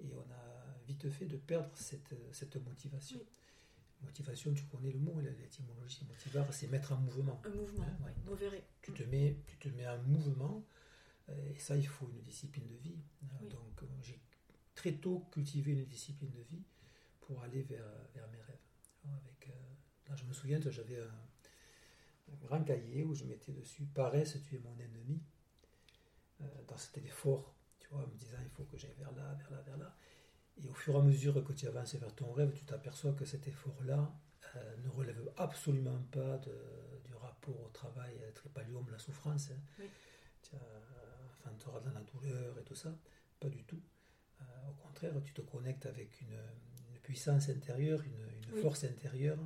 et 0.00 0.14
on 0.14 0.32
a 0.32 0.76
vite 0.86 1.08
fait 1.10 1.26
de 1.26 1.36
perdre 1.36 1.70
cette, 1.76 2.14
cette 2.32 2.56
motivation. 2.64 3.18
Oui. 3.20 3.26
Motivation, 4.02 4.54
tu 4.54 4.64
connais 4.64 4.90
le 4.92 4.98
mot, 4.98 5.20
l'étymologie 5.20 6.06
motivar, 6.08 6.52
c'est 6.54 6.68
mettre 6.68 6.92
en 6.92 6.96
mouvement. 6.96 7.40
Un 7.44 7.50
mouvement, 7.50 7.84
Ouais, 7.84 8.06
ouais. 8.06 8.12
vous 8.24 8.34
verrez. 8.34 8.64
Tu 8.80 8.92
te 8.92 9.02
mets, 9.02 9.36
tu 9.46 9.56
te 9.58 9.68
mets 9.68 9.86
en 9.86 9.98
mouvement 10.02 10.64
euh, 11.28 11.52
et 11.54 11.58
ça, 11.58 11.76
il 11.76 11.86
faut 11.86 12.08
une 12.08 12.22
discipline 12.22 12.66
de 12.66 12.76
vie. 12.76 12.96
Oui. 13.42 13.48
Donc, 13.50 13.82
euh, 13.82 13.86
j'ai 14.02 14.18
très 14.74 14.92
tôt 14.94 15.26
cultivé 15.30 15.72
une 15.72 15.84
discipline 15.84 16.30
de 16.30 16.40
vie 16.50 16.62
pour 17.20 17.42
aller 17.42 17.60
vers, 17.62 17.84
vers 18.14 18.26
mes 18.30 18.40
rêves. 18.40 18.56
Avec, 19.04 19.39
euh, 19.39 19.39
là, 20.10 20.16
je 20.16 20.24
me 20.24 20.32
souviens, 20.32 20.60
j'avais 20.70 20.98
un, 21.00 21.04
un 22.32 22.36
grand 22.46 22.62
cahier 22.64 23.04
où 23.04 23.14
je 23.14 23.24
mettais 23.24 23.52
dessus 23.52 23.84
Paresse, 23.84 24.36
tu 24.42 24.56
es 24.56 24.58
mon 24.58 24.76
ennemi. 24.78 25.20
Euh, 26.42 26.44
dans 26.68 26.76
cet 26.78 26.96
effort, 26.98 27.54
tu 27.78 27.88
vois, 27.88 28.02
en 28.02 28.06
me 28.06 28.14
disant 28.16 28.38
il 28.42 28.48
faut 28.50 28.64
que 28.64 28.76
j'aille 28.76 28.94
vers 28.98 29.12
là, 29.12 29.34
vers 29.34 29.50
là, 29.50 29.60
vers 29.62 29.76
là. 29.76 29.94
Et 30.62 30.68
au 30.68 30.74
fur 30.74 30.94
et 30.94 30.98
à 30.98 31.02
mesure 31.02 31.42
que 31.44 31.52
tu 31.52 31.66
avances 31.66 31.94
vers 31.96 32.14
ton 32.14 32.32
rêve, 32.32 32.52
tu 32.52 32.64
t'aperçois 32.64 33.12
que 33.12 33.24
cet 33.24 33.46
effort-là 33.46 34.10
euh, 34.56 34.76
ne 34.78 34.88
relève 34.88 35.30
absolument 35.36 35.98
pas 36.10 36.38
de- 36.38 37.00
du 37.04 37.14
rapport 37.14 37.60
au 37.60 37.68
travail, 37.68 38.22
à 38.24 38.32
trépalium, 38.32 38.88
la 38.90 38.98
souffrance. 38.98 39.50
hein. 39.50 39.60
Oui. 39.78 39.86
Tu 40.42 40.50
enfin, 40.56 41.54
tu 41.58 41.68
auras 41.68 41.80
dans 41.80 41.92
la 41.92 42.00
douleur 42.02 42.58
et 42.58 42.62
tout 42.64 42.74
ça. 42.74 42.92
Pas 43.38 43.48
du 43.48 43.62
tout. 43.64 43.80
Euh, 44.40 44.44
au 44.70 44.72
contraire, 44.82 45.14
tu 45.22 45.32
te 45.34 45.42
connectes 45.42 45.84
avec 45.86 46.20
une, 46.22 46.32
une 46.32 46.98
puissance 47.02 47.48
intérieure, 47.50 48.02
une, 48.02 48.12
une 48.48 48.54
Oui. 48.54 48.62
force 48.62 48.84
intérieure 48.84 49.38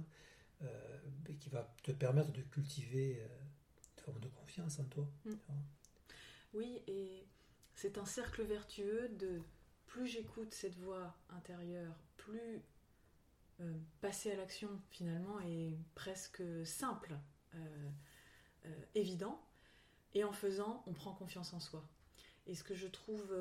euh, 0.62 0.98
et 1.28 1.34
qui 1.36 1.48
va 1.50 1.74
te 1.82 1.92
permettre 1.92 2.32
de 2.32 2.42
cultiver 2.42 3.20
euh, 3.20 3.26
une 3.96 4.02
forme 4.02 4.20
de 4.20 4.28
confiance 4.28 4.78
en 4.78 4.84
toi. 4.84 5.06
Mm. 5.24 5.32
Oui, 6.54 6.82
et 6.86 7.26
c'est 7.74 7.98
un 7.98 8.04
cercle 8.06 8.42
vertueux 8.42 9.08
de 9.18 9.40
plus 9.86 10.06
j'écoute 10.06 10.54
cette 10.54 10.76
voix 10.78 11.16
intérieure, 11.30 11.94
plus 12.16 12.62
euh, 13.60 13.74
passer 14.00 14.32
à 14.32 14.36
l'action 14.36 14.68
finalement 14.90 15.40
est 15.40 15.76
presque 15.94 16.42
simple, 16.66 17.14
euh, 17.54 17.90
évident, 18.94 19.40
et 20.14 20.24
en 20.24 20.32
faisant, 20.32 20.82
on 20.86 20.92
prend 20.92 21.12
confiance 21.14 21.52
en 21.52 21.60
soi. 21.60 21.88
Et 22.46 22.54
ce 22.54 22.64
que 22.64 22.74
je 22.74 22.86
trouve 22.86 23.34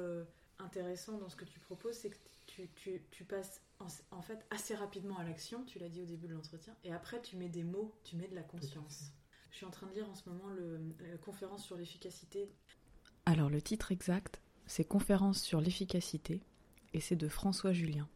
intéressant 0.59 1.17
dans 1.17 1.29
ce 1.29 1.35
que 1.35 1.45
tu 1.45 1.59
proposes, 1.59 1.95
c'est 1.97 2.09
que 2.09 2.17
tu, 2.47 2.69
tu- 2.75 3.01
tu 3.11 3.23
passes 3.25 3.61
en, 3.83 4.17
en 4.17 4.21
fait 4.21 4.45
assez 4.49 4.75
rapidement 4.75 5.17
à 5.17 5.23
l'action, 5.23 5.63
tu 5.65 5.79
l'as 5.79 5.89
dit 5.89 6.01
au 6.01 6.05
début 6.05 6.27
de 6.27 6.33
l'entretien, 6.33 6.75
et 6.83 6.93
après 6.93 7.21
tu 7.21 7.37
mets 7.37 7.49
des 7.49 7.63
mots, 7.63 7.93
tu 8.03 8.15
mets 8.15 8.27
de 8.27 8.35
la 8.35 8.43
conscience. 8.43 9.11
Je 9.51 9.57
suis 9.57 9.65
en 9.65 9.71
train 9.71 9.87
de 9.87 9.93
lire 9.93 10.09
en 10.09 10.15
ce 10.15 10.27
moment 10.27 10.47
le, 10.47 10.79
la 11.11 11.17
conférence 11.17 11.63
sur 11.63 11.77
l'efficacité 11.77 12.49
alors 13.25 13.49
le 13.49 13.61
titre 13.61 13.93
exact, 13.93 14.41
c'est 14.65 14.83
Conférence 14.83 15.41
sur 15.41 15.61
l'efficacité, 15.61 16.41
et 16.93 16.99
c'est 16.99 17.15
de 17.15 17.29
François 17.29 17.71
Julien. 17.71 18.09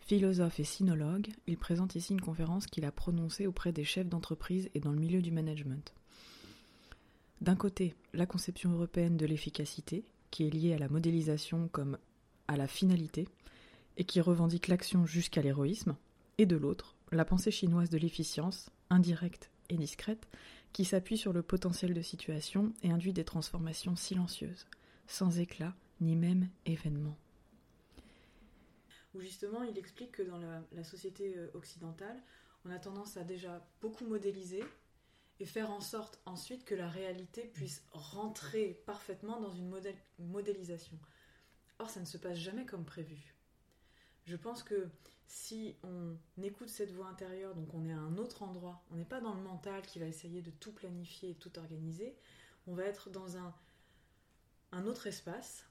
Philosophe 0.00 0.58
et 0.58 0.64
sinologue, 0.64 1.28
il 1.46 1.58
présente 1.58 1.96
ici 1.96 2.14
une 2.14 2.20
conférence 2.22 2.66
qu'il 2.66 2.86
a 2.86 2.92
prononcée 2.92 3.46
auprès 3.46 3.72
des 3.72 3.84
chefs 3.84 4.08
d'entreprise 4.08 4.70
et 4.74 4.80
dans 4.80 4.92
le 4.92 4.98
milieu 4.98 5.20
du 5.20 5.32
management. 5.32 5.92
D'un 7.42 7.56
côté, 7.56 7.94
la 8.14 8.24
conception 8.24 8.72
européenne 8.72 9.18
de 9.18 9.26
l'efficacité, 9.26 10.02
qui 10.30 10.46
est 10.46 10.50
liée 10.50 10.72
à 10.72 10.78
la 10.78 10.88
modélisation 10.88 11.68
comme 11.68 11.98
à 12.48 12.56
la 12.56 12.66
finalité, 12.66 13.28
et 13.98 14.04
qui 14.04 14.20
revendique 14.20 14.68
l'action 14.68 15.04
jusqu'à 15.04 15.42
l'héroïsme, 15.42 15.96
et 16.38 16.46
de 16.46 16.56
l'autre, 16.56 16.96
la 17.10 17.24
pensée 17.24 17.50
chinoise 17.50 17.90
de 17.90 17.98
l'efficience, 17.98 18.70
indirecte 18.90 19.50
et 19.68 19.76
discrète, 19.76 20.28
qui 20.72 20.84
s'appuie 20.84 21.18
sur 21.18 21.32
le 21.32 21.42
potentiel 21.42 21.92
de 21.92 22.00
situation 22.00 22.72
et 22.82 22.90
induit 22.90 23.12
des 23.12 23.24
transformations 23.24 23.96
silencieuses, 23.96 24.66
sans 25.08 25.40
éclat 25.40 25.74
ni 26.00 26.14
même 26.14 26.48
événement. 26.64 27.18
Où 29.14 29.20
justement 29.20 29.64
il 29.64 29.76
explique 29.76 30.12
que 30.12 30.22
dans 30.22 30.38
la, 30.38 30.62
la 30.72 30.84
société 30.84 31.34
euh, 31.36 31.50
occidentale, 31.54 32.22
on 32.64 32.70
a 32.70 32.78
tendance 32.78 33.16
à 33.16 33.24
déjà 33.24 33.66
beaucoup 33.80 34.06
modéliser 34.06 34.62
et 35.40 35.46
faire 35.46 35.70
en 35.70 35.80
sorte 35.80 36.20
ensuite 36.24 36.64
que 36.64 36.74
la 36.74 36.88
réalité 36.88 37.50
puisse 37.54 37.84
rentrer 37.92 38.80
parfaitement 38.86 39.40
dans 39.40 39.52
une 39.52 39.72
modélisation. 40.18 40.98
Or, 41.78 41.90
ça 41.90 42.00
ne 42.00 42.04
se 42.04 42.18
passe 42.18 42.38
jamais 42.38 42.66
comme 42.66 42.84
prévu. 42.84 43.34
Je 44.28 44.36
pense 44.36 44.62
que 44.62 44.90
si 45.26 45.74
on 45.82 46.14
écoute 46.42 46.68
cette 46.68 46.92
voix 46.92 47.06
intérieure, 47.06 47.54
donc 47.54 47.72
on 47.72 47.86
est 47.86 47.92
à 47.94 47.98
un 47.98 48.18
autre 48.18 48.42
endroit, 48.42 48.84
on 48.90 48.96
n'est 48.96 49.06
pas 49.06 49.22
dans 49.22 49.32
le 49.32 49.40
mental 49.40 49.80
qui 49.86 49.98
va 49.98 50.04
essayer 50.04 50.42
de 50.42 50.50
tout 50.50 50.70
planifier 50.70 51.30
et 51.30 51.34
tout 51.34 51.58
organiser, 51.58 52.14
on 52.66 52.74
va 52.74 52.84
être 52.84 53.08
dans 53.08 53.38
un, 53.38 53.54
autre 54.84 55.06
espace. 55.06 55.64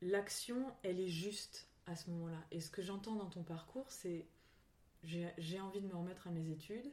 L'action, 0.00 0.72
elle 0.84 1.00
est 1.00 1.08
juste 1.08 1.66
à 1.86 1.96
ce 1.96 2.10
moment-là. 2.10 2.38
Et 2.52 2.60
ce 2.60 2.70
que 2.70 2.80
j'entends 2.80 3.16
dans 3.16 3.28
ton 3.28 3.42
parcours, 3.42 3.90
c'est 3.90 4.28
j'ai 5.02 5.28
j'ai 5.36 5.60
envie 5.60 5.80
de 5.80 5.88
me 5.88 5.96
remettre 5.96 6.28
à 6.28 6.30
mes 6.30 6.48
études, 6.48 6.92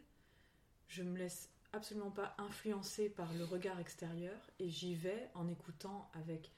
je 0.87 1.03
me 1.03 1.15
laisse 1.15 1.51
absolument 1.73 2.09
pas 2.09 2.33
influencer 2.39 3.07
par 3.07 3.31
le 3.35 3.43
regard 3.43 3.79
extérieur 3.79 4.49
et 4.57 4.67
j'y 4.67 4.95
vais 4.95 5.29
en 5.35 5.47
écoutant 5.47 6.09
avec 6.15 6.51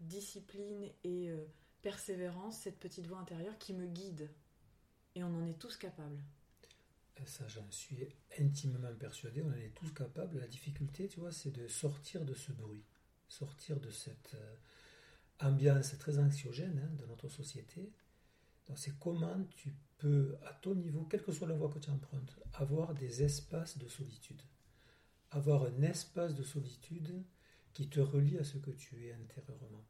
discipline 0.00 0.90
et 1.04 1.28
euh, 1.28 1.44
persévérance 1.82 2.58
cette 2.58 2.78
petite 2.78 3.06
voix 3.06 3.18
intérieure 3.18 3.58
qui 3.58 3.74
me 3.74 3.86
guide. 3.86 4.30
Et 5.14 5.22
on 5.22 5.34
en 5.34 5.46
est 5.46 5.58
tous 5.58 5.76
capables. 5.76 6.22
Ça, 7.26 7.46
j'en 7.46 7.70
suis 7.70 8.08
intimement 8.38 8.94
persuadé. 8.98 9.42
On 9.42 9.48
en 9.48 9.52
est 9.52 9.74
tous 9.74 9.92
capables. 9.92 10.40
La 10.40 10.48
difficulté, 10.48 11.08
tu 11.08 11.20
vois, 11.20 11.30
c'est 11.30 11.50
de 11.50 11.68
sortir 11.68 12.24
de 12.24 12.34
ce 12.34 12.52
bruit, 12.52 12.84
sortir 13.28 13.78
de 13.78 13.90
cette 13.90 14.34
euh, 14.34 14.56
ambiance 15.40 15.96
très 15.98 16.18
anxiogène 16.18 16.80
hein, 16.82 16.94
de 16.96 17.06
notre 17.06 17.28
société. 17.28 17.92
Donc, 18.66 18.78
c'est 18.78 18.98
comment 18.98 19.44
tu 19.56 19.74
peux, 19.98 20.36
à 20.46 20.54
ton 20.54 20.74
niveau, 20.74 21.04
quelle 21.04 21.22
que 21.22 21.32
soit 21.32 21.48
la 21.48 21.54
voie 21.54 21.68
que 21.68 21.78
tu 21.78 21.90
empruntes, 21.90 22.36
avoir 22.54 22.94
des 22.94 23.22
espaces 23.22 23.78
de 23.78 23.86
solitude. 23.86 24.42
Avoir 25.30 25.64
un 25.64 25.82
espace 25.82 26.34
de 26.34 26.42
solitude 26.42 27.22
qui 27.72 27.88
te 27.88 28.00
relie 28.00 28.38
à 28.38 28.44
ce 28.44 28.58
que 28.58 28.70
tu 28.70 29.06
es 29.06 29.12
intérieurement. 29.12 29.84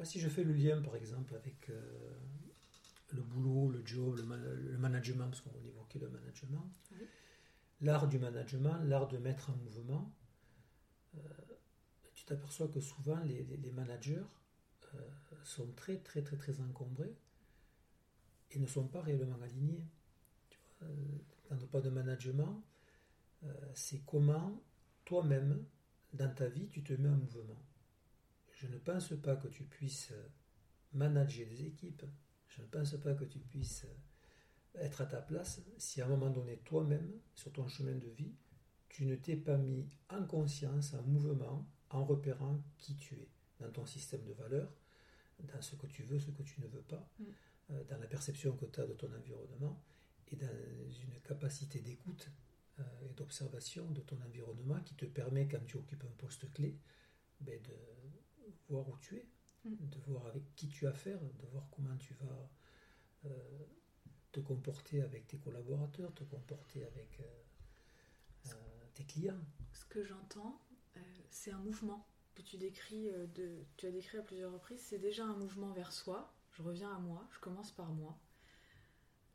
Tu 0.00 0.04
vois, 0.04 0.12
si 0.12 0.18
je 0.18 0.30
fais 0.30 0.44
le 0.44 0.54
lien, 0.54 0.80
par 0.80 0.96
exemple, 0.96 1.34
avec 1.34 1.68
euh, 1.68 1.78
le 3.12 3.20
boulot, 3.20 3.68
le 3.68 3.82
job, 3.84 4.16
le, 4.16 4.78
management, 4.78 5.28
parce 5.28 5.42
qu'on 5.42 5.52
évoquait 5.62 5.98
le 5.98 6.08
management, 6.08 6.72
l'art 7.82 8.08
du 8.08 8.18
management, 8.18 8.78
l'art 8.84 9.08
de 9.08 9.18
mettre 9.18 9.50
en 9.50 9.56
mouvement, 9.56 10.10
euh, 11.16 11.20
tu 12.14 12.24
t'aperçois 12.24 12.68
que 12.68 12.80
souvent 12.80 13.18
les, 13.24 13.72
managers 13.72 14.24
euh, 14.94 14.98
sont 15.44 15.70
très, 15.72 15.98
très, 15.98 16.22
très, 16.22 16.38
très 16.38 16.58
encombrés 16.62 17.14
et 18.52 18.58
ne 18.58 18.66
sont 18.66 18.88
pas 18.88 19.02
réellement 19.02 19.42
alignés. 19.42 19.84
Tu 20.48 20.58
vois, 20.80 20.88
quand 21.46 21.62
on 21.62 21.66
parle 21.66 21.84
de 21.84 21.90
management, 21.90 22.64
c'est 23.74 24.00
comment 24.06 24.62
toi-même, 25.04 25.62
dans 26.14 26.34
ta 26.34 26.48
vie, 26.48 26.68
tu 26.68 26.82
te 26.82 26.94
mets 26.94 27.10
en 27.10 27.16
mouvement. 27.16 27.62
Je 28.60 28.66
ne 28.66 28.76
pense 28.76 29.14
pas 29.22 29.36
que 29.36 29.48
tu 29.48 29.64
puisses 29.64 30.12
manager 30.92 31.48
des 31.48 31.64
équipes. 31.64 32.04
Je 32.48 32.60
ne 32.60 32.66
pense 32.66 32.94
pas 33.00 33.14
que 33.14 33.24
tu 33.24 33.38
puisses 33.38 33.86
être 34.74 35.00
à 35.00 35.06
ta 35.06 35.22
place 35.22 35.62
si 35.78 36.02
à 36.02 36.04
un 36.04 36.08
moment 36.08 36.28
donné, 36.28 36.58
toi-même, 36.58 37.10
sur 37.34 37.50
ton 37.52 37.66
chemin 37.68 37.94
de 37.94 38.08
vie, 38.08 38.34
tu 38.90 39.06
ne 39.06 39.16
t'es 39.16 39.36
pas 39.36 39.56
mis 39.56 39.88
en 40.10 40.26
conscience, 40.26 40.92
en 40.92 41.02
mouvement, 41.04 41.66
en 41.88 42.04
repérant 42.04 42.62
qui 42.76 42.96
tu 42.96 43.14
es, 43.14 43.28
dans 43.60 43.70
ton 43.70 43.86
système 43.86 44.24
de 44.24 44.34
valeurs, 44.34 44.70
dans 45.38 45.62
ce 45.62 45.76
que 45.76 45.86
tu 45.86 46.02
veux, 46.02 46.18
ce 46.18 46.30
que 46.30 46.42
tu 46.42 46.60
ne 46.60 46.66
veux 46.66 46.82
pas, 46.82 47.08
mm. 47.18 47.24
euh, 47.70 47.84
dans 47.84 47.98
la 47.98 48.06
perception 48.08 48.54
que 48.56 48.66
tu 48.66 48.78
as 48.80 48.86
de 48.86 48.92
ton 48.92 49.10
environnement 49.14 49.82
et 50.30 50.36
dans 50.36 50.46
une 50.46 51.18
capacité 51.22 51.80
d'écoute 51.80 52.28
euh, 52.78 52.82
et 53.08 53.14
d'observation 53.14 53.90
de 53.90 54.02
ton 54.02 54.20
environnement 54.20 54.80
qui 54.80 54.94
te 54.96 55.06
permet, 55.06 55.48
quand 55.48 55.64
tu 55.64 55.78
occupes 55.78 56.04
un 56.04 56.14
poste 56.18 56.52
clé, 56.52 56.76
ben, 57.40 57.60
de 57.62 57.74
voir 58.68 58.88
où 58.88 58.96
tu 58.98 59.16
es, 59.16 59.26
mm. 59.64 59.88
de 59.88 59.98
voir 60.06 60.26
avec 60.26 60.54
qui 60.56 60.68
tu 60.68 60.86
as 60.86 60.90
affaire, 60.90 61.20
de 61.20 61.46
voir 61.46 61.68
comment 61.70 61.96
tu 61.96 62.14
vas 62.14 62.50
euh, 63.26 63.66
te 64.32 64.40
comporter 64.40 65.02
avec 65.02 65.26
tes 65.26 65.38
collaborateurs, 65.38 66.12
te 66.14 66.24
comporter 66.24 66.84
avec 66.84 67.20
euh, 67.20 68.54
tes 68.94 69.04
clients. 69.04 69.44
Ce 69.72 69.84
que 69.84 70.02
j'entends, 70.02 70.60
c'est 71.30 71.52
un 71.52 71.58
mouvement 71.58 72.06
que 72.34 72.42
tu 72.42 72.56
décris, 72.56 73.10
de, 73.34 73.64
tu 73.76 73.86
as 73.86 73.90
décrit 73.90 74.18
à 74.18 74.22
plusieurs 74.22 74.52
reprises. 74.52 74.80
C'est 74.80 74.98
déjà 74.98 75.24
un 75.24 75.36
mouvement 75.36 75.72
vers 75.72 75.92
soi. 75.92 76.32
Je 76.52 76.62
reviens 76.62 76.94
à 76.94 76.98
moi, 76.98 77.26
je 77.32 77.38
commence 77.38 77.72
par 77.72 77.92
moi. 77.92 78.18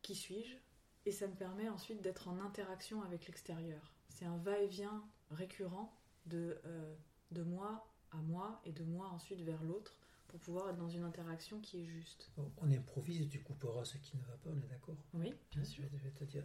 Qui 0.01 0.15
suis-je? 0.15 0.57
Et 1.05 1.11
ça 1.11 1.27
me 1.27 1.35
permet 1.35 1.69
ensuite 1.69 2.01
d'être 2.01 2.27
en 2.27 2.39
interaction 2.39 3.01
avec 3.03 3.27
l'extérieur. 3.27 3.93
C'est 4.09 4.25
un 4.25 4.37
va-et-vient 4.37 5.03
récurrent 5.31 5.95
de, 6.25 6.59
euh, 6.65 6.95
de 7.31 7.43
moi 7.43 7.87
à 8.11 8.17
moi 8.17 8.61
et 8.65 8.71
de 8.71 8.83
moi 8.83 9.07
ensuite 9.09 9.41
vers 9.41 9.61
l'autre 9.63 9.95
pour 10.27 10.39
pouvoir 10.39 10.69
être 10.69 10.77
dans 10.77 10.89
une 10.89 11.03
interaction 11.03 11.59
qui 11.61 11.81
est 11.81 11.85
juste. 11.85 12.29
On 12.57 12.71
improvise, 12.71 13.29
tu 13.29 13.41
couperas 13.41 13.85
ce 13.85 13.97
qui 13.97 14.17
ne 14.17 14.23
va 14.23 14.35
pas, 14.37 14.49
on 14.49 14.57
est 14.57 14.67
d'accord 14.67 14.97
Oui, 15.13 15.33
bien 15.51 15.63
sûr. 15.63 15.83
Je 15.91 15.97
vais, 15.97 16.11
te 16.11 16.23
dire, 16.23 16.43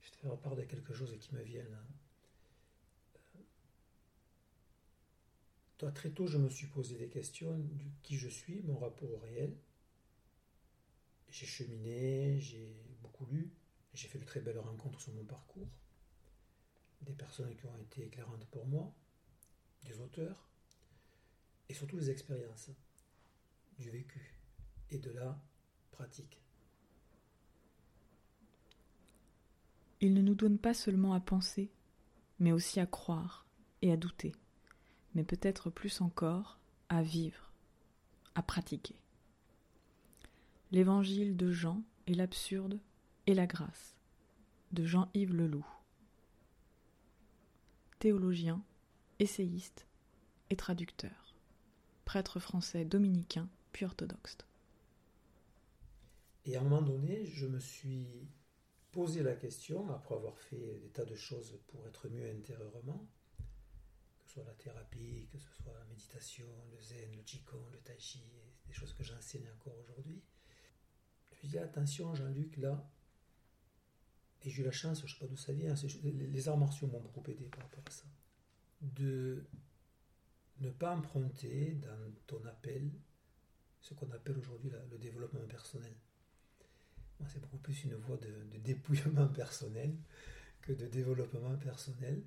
je 0.00 0.06
vais 0.06 0.12
te 0.12 0.16
faire 0.18 0.36
part 0.38 0.56
de 0.56 0.62
quelque 0.62 0.94
chose 0.94 1.16
qui 1.18 1.34
me 1.34 1.42
vient 1.42 1.64
là. 1.64 1.82
Euh, 3.16 3.40
toi, 5.78 5.90
très 5.90 6.10
tôt, 6.10 6.26
je 6.26 6.38
me 6.38 6.48
suis 6.48 6.66
posé 6.66 6.96
des 6.96 7.08
questions 7.08 7.58
du 7.58 7.90
qui 8.02 8.16
je 8.16 8.28
suis, 8.28 8.62
mon 8.62 8.78
rapport 8.78 9.10
au 9.10 9.18
réel. 9.18 9.56
J'ai 11.30 11.46
cheminé, 11.46 12.40
j'ai 12.40 12.74
beaucoup 13.02 13.26
lu, 13.26 13.50
j'ai 13.94 14.08
fait 14.08 14.18
de 14.18 14.24
très 14.24 14.40
belles 14.40 14.58
rencontres 14.58 15.00
sur 15.00 15.12
mon 15.12 15.24
parcours, 15.24 15.68
des 17.02 17.12
personnes 17.12 17.54
qui 17.56 17.66
ont 17.66 17.76
été 17.76 18.06
éclairantes 18.06 18.46
pour 18.46 18.66
moi, 18.66 18.94
des 19.84 20.00
auteurs, 20.00 20.47
et 21.68 21.74
surtout 21.74 21.96
des 21.96 22.10
expériences, 22.10 22.70
du 23.78 23.90
vécu 23.90 24.40
et 24.90 24.98
de 24.98 25.10
la 25.10 25.40
pratique. 25.90 26.40
Il 30.00 30.14
ne 30.14 30.22
nous 30.22 30.34
donne 30.34 30.58
pas 30.58 30.74
seulement 30.74 31.12
à 31.12 31.20
penser, 31.20 31.70
mais 32.38 32.52
aussi 32.52 32.78
à 32.78 32.86
croire 32.86 33.46
et 33.82 33.92
à 33.92 33.96
douter, 33.96 34.32
mais 35.14 35.24
peut-être 35.24 35.70
plus 35.70 36.00
encore 36.00 36.58
à 36.88 37.02
vivre, 37.02 37.52
à 38.34 38.42
pratiquer. 38.42 38.96
L'évangile 40.70 41.36
de 41.36 41.50
Jean 41.50 41.82
est 42.06 42.14
l'absurde 42.14 42.80
et 43.26 43.34
la 43.34 43.46
grâce 43.46 43.96
de 44.72 44.84
Jean-Yves 44.84 45.34
Leloup. 45.34 45.66
Théologien, 47.98 48.62
essayiste 49.18 49.86
et 50.50 50.56
traducteur. 50.56 51.27
Prêtre 52.08 52.40
français 52.40 52.86
dominicain 52.86 53.50
puis 53.70 53.84
orthodoxe. 53.84 54.38
Et 56.46 56.56
à 56.56 56.60
un 56.62 56.64
moment 56.64 56.80
donné, 56.80 57.26
je 57.26 57.46
me 57.46 57.60
suis 57.60 58.26
posé 58.92 59.22
la 59.22 59.34
question, 59.34 59.92
après 59.92 60.14
avoir 60.14 60.38
fait 60.38 60.78
des 60.78 60.88
tas 60.88 61.04
de 61.04 61.14
choses 61.14 61.60
pour 61.66 61.86
être 61.86 62.08
mieux 62.08 62.26
intérieurement, 62.30 63.06
que 63.36 64.24
ce 64.24 64.32
soit 64.32 64.44
la 64.44 64.54
thérapie, 64.54 65.28
que 65.30 65.36
ce 65.36 65.50
soit 65.50 65.74
la 65.74 65.84
méditation, 65.84 66.46
le 66.72 66.80
zen, 66.80 67.14
le 67.14 67.20
qigong, 67.24 67.68
le 67.72 67.78
tai 67.80 67.98
chi, 67.98 68.22
des 68.66 68.72
choses 68.72 68.94
que 68.94 69.02
j'enseigne 69.02 69.50
encore 69.58 69.76
aujourd'hui. 69.78 70.22
Je 71.26 71.34
me 71.34 71.38
suis 71.40 71.48
dit, 71.48 71.58
attention 71.58 72.14
Jean-Luc, 72.14 72.56
là, 72.56 72.90
et 74.44 74.48
j'ai 74.48 74.62
eu 74.62 74.64
la 74.64 74.72
chance, 74.72 75.00
je 75.00 75.04
ne 75.04 75.08
sais 75.10 75.18
pas 75.18 75.26
d'où 75.26 75.36
ça 75.36 75.52
vient, 75.52 75.74
les 76.02 76.48
arts 76.48 76.56
martiaux 76.56 76.86
m'ont 76.86 77.00
beaucoup 77.00 77.30
aidé 77.30 77.44
par 77.48 77.64
rapport 77.64 77.84
à 77.86 77.90
ça, 77.90 78.06
de 78.80 79.44
ne 80.60 80.70
pas 80.70 80.94
emprunter 80.94 81.72
dans 81.82 82.12
ton 82.26 82.44
appel 82.46 82.90
ce 83.80 83.94
qu'on 83.94 84.10
appelle 84.10 84.36
aujourd'hui 84.38 84.70
le 84.90 84.98
développement 84.98 85.46
personnel. 85.46 85.94
Moi, 87.20 87.28
c'est 87.32 87.40
beaucoup 87.40 87.58
plus 87.58 87.84
une 87.84 87.94
voie 87.94 88.16
de, 88.16 88.58
dépouillement 88.58 89.28
personnel 89.28 89.94
que 90.60 90.72
de 90.72 90.86
développement 90.86 91.56
personnel. 91.56 92.22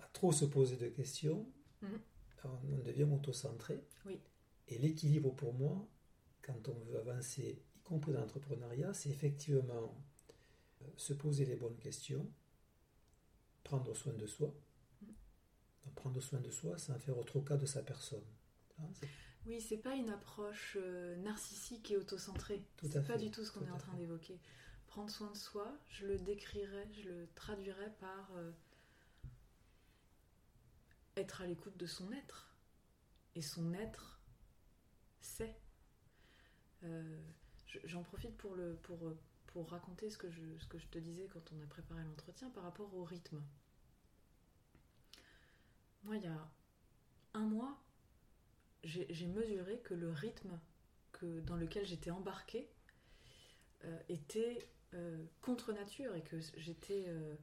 À 0.00 0.06
trop 0.12 0.32
se 0.32 0.44
poser 0.44 0.76
de 0.76 0.88
questions, 0.88 1.46
mhm. 1.82 2.00
on 2.44 2.78
devient 2.78 3.04
auto-centré. 3.04 3.84
Oui. 4.06 4.18
Et 4.68 4.78
l'équilibre 4.78 5.34
pour 5.34 5.54
moi, 5.54 5.88
quand 6.42 6.68
on 6.68 6.78
veut 6.84 6.98
avancer, 6.98 7.62
y 7.76 7.80
compris 7.80 8.12
dans 8.12 8.20
l'entrepreneuriat, 8.20 8.94
c'est 8.94 9.10
effectivement 9.10 9.94
se 10.96 11.12
poser 11.12 11.44
les 11.44 11.56
bonnes 11.56 11.78
questions, 11.78 12.30
prendre 13.64 13.94
soin 13.94 14.14
de 14.14 14.26
soi. 14.26 14.54
Prendre 15.94 16.20
soin 16.20 16.40
de 16.40 16.50
soi, 16.50 16.78
c'est 16.78 16.92
en 16.92 16.98
faire 16.98 17.18
autre 17.18 17.40
cas 17.40 17.56
de 17.56 17.66
sa 17.66 17.82
personne. 17.82 18.24
Hein, 18.78 18.88
oui, 19.46 19.60
c'est 19.60 19.78
pas 19.78 19.94
une 19.94 20.10
approche 20.10 20.76
euh, 20.80 21.16
narcissique 21.16 21.90
et 21.90 21.96
autocentrée. 21.96 22.62
C'est 22.82 23.06
pas 23.06 23.16
du 23.16 23.30
tout 23.30 23.44
ce 23.44 23.52
qu'on 23.52 23.66
est 23.66 23.70
en 23.70 23.78
train 23.78 23.94
d'évoquer. 23.94 24.38
Prendre 24.86 25.10
soin 25.10 25.30
de 25.30 25.36
soi, 25.36 25.78
je 25.88 26.06
le 26.06 26.18
décrirais, 26.18 26.88
je 26.92 27.08
le 27.08 27.28
traduirais 27.34 27.92
par 28.00 28.30
euh, 28.36 28.50
être 31.16 31.40
à 31.42 31.46
l'écoute 31.46 31.76
de 31.76 31.86
son 31.86 32.12
être. 32.12 32.54
Et 33.34 33.42
son 33.42 33.72
être, 33.74 34.20
c'est. 35.20 35.56
Euh, 36.84 37.18
j'en 37.84 38.02
profite 38.02 38.36
pour, 38.36 38.54
le, 38.54 38.76
pour 38.76 38.98
pour 39.48 39.70
raconter 39.70 40.10
ce 40.10 40.18
que, 40.18 40.30
je, 40.30 40.40
ce 40.58 40.66
que 40.66 40.78
je 40.78 40.86
te 40.86 40.98
disais 40.98 41.26
quand 41.32 41.52
on 41.52 41.62
a 41.62 41.66
préparé 41.66 42.02
l'entretien 42.04 42.50
par 42.50 42.62
rapport 42.62 42.94
au 42.94 43.04
rythme. 43.04 43.42
Moi, 46.04 46.16
il 46.16 46.24
y 46.24 46.26
a 46.26 46.50
un 47.34 47.46
mois, 47.46 47.78
j'ai 48.84 49.26
mesuré 49.26 49.80
que 49.80 49.94
le 49.94 50.10
rythme 50.10 50.58
dans 51.22 51.56
lequel 51.56 51.84
j'étais 51.84 52.10
embarquée 52.10 52.68
euh, 53.84 53.98
était 54.08 54.68
euh, 54.94 55.24
contre 55.40 55.72
nature 55.72 56.14
et 56.14 56.22
que 56.22 56.38
j'étais 56.56 57.04
euh, 57.08 57.34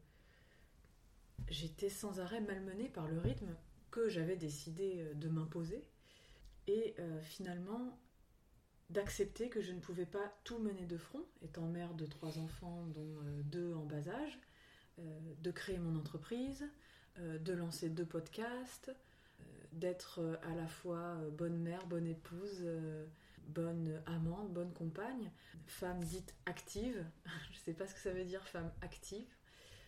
j'étais 1.50 1.90
sans 1.90 2.20
arrêt 2.20 2.42
malmenée 2.42 2.90
par 2.90 3.08
le 3.08 3.20
rythme 3.20 3.56
que 3.92 4.10
j'avais 4.10 4.36
décidé 4.36 5.06
de 5.16 5.30
m'imposer. 5.30 5.88
Et 6.68 6.96
finalement, 7.22 8.00
d'accepter 8.90 9.50
que 9.50 9.62
je 9.62 9.72
ne 9.72 9.80
pouvais 9.80 10.08
pas 10.08 10.34
tout 10.44 10.58
mener 10.58 10.88
de 10.88 10.98
front, 10.98 11.24
étant 11.44 11.68
mère 11.68 11.94
de 11.94 12.08
trois 12.08 12.40
enfants, 12.40 12.88
dont 12.88 13.22
deux 13.44 13.74
en 13.76 13.86
bas 13.86 14.10
âge, 14.10 14.40
de 14.98 15.52
créer 15.52 15.78
mon 15.78 15.96
entreprise, 15.96 16.68
de 17.18 17.54
lancer 17.54 17.90
deux 17.90 18.06
podcasts, 18.06 18.92
d'être 19.72 20.40
à 20.44 20.56
la 20.56 20.68
fois 20.68 21.16
bonne 21.32 21.58
mère, 21.58 21.86
bonne 21.88 22.08
épouse, 22.08 22.66
bonne 23.48 24.02
amante, 24.06 24.52
bonne 24.52 24.74
compagne, 24.74 25.32
femme 25.68 26.04
dite 26.04 26.34
active. 26.46 27.06
Je 27.52 27.60
ne 27.60 27.64
sais 27.64 27.74
pas 27.74 27.88
ce 27.88 27.94
que 27.94 28.00
ça 28.00 28.12
veut 28.12 28.26
dire 28.26 28.44
femme 28.48 28.72
active, 28.82 29.28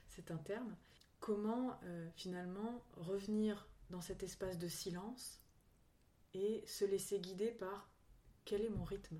c'est 0.09 0.31
un 0.31 0.37
terme. 0.37 0.75
Comment 1.19 1.79
euh, 1.83 2.09
finalement 2.15 2.83
revenir 2.95 3.67
dans 3.89 4.01
cet 4.01 4.23
espace 4.23 4.57
de 4.57 4.67
silence 4.67 5.41
et 6.33 6.63
se 6.67 6.85
laisser 6.85 7.19
guider 7.19 7.51
par 7.51 7.89
quel 8.45 8.61
est 8.61 8.69
mon 8.69 8.83
rythme? 8.83 9.19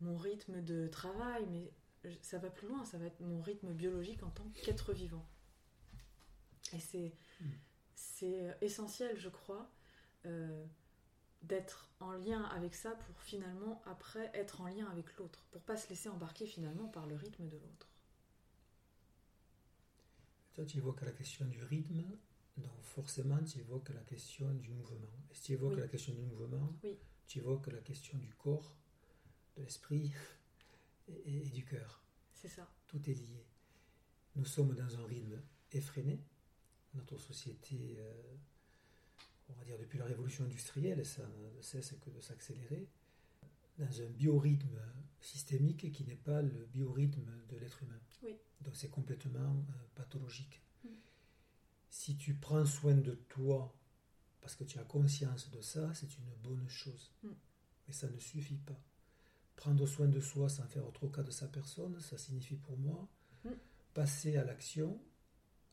Mon 0.00 0.16
rythme 0.16 0.62
de 0.62 0.88
travail, 0.88 1.46
mais 1.50 1.72
ça 2.20 2.38
va 2.38 2.50
plus 2.50 2.68
loin, 2.68 2.84
ça 2.84 2.98
va 2.98 3.06
être 3.06 3.20
mon 3.20 3.40
rythme 3.40 3.72
biologique 3.72 4.22
en 4.22 4.30
tant 4.30 4.48
qu'être 4.62 4.92
vivant. 4.92 5.26
Et 6.72 7.12
c'est, 7.94 8.56
essentiel, 8.60 9.18
je 9.18 9.28
crois, 9.28 9.70
euh, 10.24 10.66
d'être 11.42 11.90
en 12.00 12.12
lien 12.12 12.42
avec 12.44 12.74
ça 12.74 12.90
pour 12.92 13.20
finalement, 13.22 13.82
après, 13.86 14.30
être 14.34 14.60
en 14.60 14.66
lien 14.68 14.86
avec 14.90 15.16
l'autre, 15.16 15.44
pour 15.50 15.62
pas 15.62 15.76
se 15.76 15.88
laisser 15.88 16.08
embarquer 16.08 16.46
finalement 16.46 16.88
par 16.88 17.06
le 17.06 17.14
rythme 17.14 17.46
de 17.48 17.56
l'autre. 17.56 17.88
Toi, 20.54 20.64
tu 20.64 20.78
évoques 20.78 21.02
la 21.02 21.12
question 21.12 21.44
du 21.46 21.62
rythme, 21.62 22.02
donc 22.56 22.82
forcément, 22.82 23.42
tu 23.44 23.58
évoques 23.58 23.90
la 23.90 24.00
question 24.02 24.50
du 24.54 24.70
mouvement. 24.70 25.12
Et 25.30 25.34
si 25.34 25.42
tu 25.42 25.52
évoques 25.52 25.74
Oui. 25.74 25.80
la 25.80 25.88
question 25.88 26.14
du 26.14 26.22
mouvement, 26.22 26.74
Oui. 26.82 26.96
tu 27.26 27.38
évoques 27.38 27.66
la 27.66 27.80
question 27.80 28.16
du 28.18 28.32
corps, 28.34 28.74
de 29.56 29.62
l'esprit 29.62 30.12
et 31.08 31.40
du 31.50 31.64
cœur. 31.64 32.02
C'est 32.32 32.48
ça. 32.48 32.66
Tout 32.86 32.98
est 33.10 33.14
lié. 33.14 33.44
Nous 34.34 34.44
sommes 34.46 34.74
dans 34.74 34.98
un 34.98 35.04
rythme 35.06 35.40
effréné. 35.72 36.18
Notre 36.96 37.18
société, 37.18 37.96
euh, 37.98 38.34
on 39.48 39.52
va 39.54 39.64
dire 39.64 39.78
depuis 39.78 39.98
la 39.98 40.04
révolution 40.04 40.44
industrielle, 40.44 41.04
ça 41.04 41.22
ne 41.26 41.62
cesse 41.62 41.94
que 42.00 42.10
de 42.10 42.20
s'accélérer. 42.20 42.88
Dans 43.78 44.00
un 44.00 44.06
biorhythme 44.06 44.80
systémique 45.20 45.92
qui 45.92 46.04
n'est 46.04 46.16
pas 46.16 46.40
le 46.40 46.66
biorhythme 46.72 47.30
de 47.50 47.56
l'être 47.58 47.82
humain. 47.82 48.00
Oui. 48.22 48.34
Donc 48.62 48.74
c'est 48.74 48.88
complètement 48.88 49.50
euh, 49.68 49.72
pathologique. 49.94 50.62
Mm. 50.84 50.88
Si 51.90 52.16
tu 52.16 52.34
prends 52.34 52.64
soin 52.64 52.94
de 52.94 53.14
toi 53.28 53.74
parce 54.40 54.54
que 54.56 54.64
tu 54.64 54.78
as 54.78 54.84
conscience 54.84 55.50
de 55.50 55.60
ça, 55.60 55.92
c'est 55.92 56.16
une 56.16 56.32
bonne 56.42 56.68
chose. 56.68 57.12
Mm. 57.22 57.28
Mais 57.86 57.92
ça 57.92 58.08
ne 58.08 58.18
suffit 58.18 58.56
pas. 58.58 58.80
Prendre 59.56 59.86
soin 59.86 60.08
de 60.08 60.20
soi 60.20 60.48
sans 60.48 60.66
faire 60.68 60.90
trop 60.92 61.08
cas 61.08 61.22
de 61.22 61.30
sa 61.30 61.46
personne, 61.46 62.00
ça 62.00 62.16
signifie 62.16 62.56
pour 62.56 62.78
moi 62.78 63.06
Mm. 63.46 63.50
passer 63.94 64.36
à 64.36 64.44
l'action, 64.44 65.00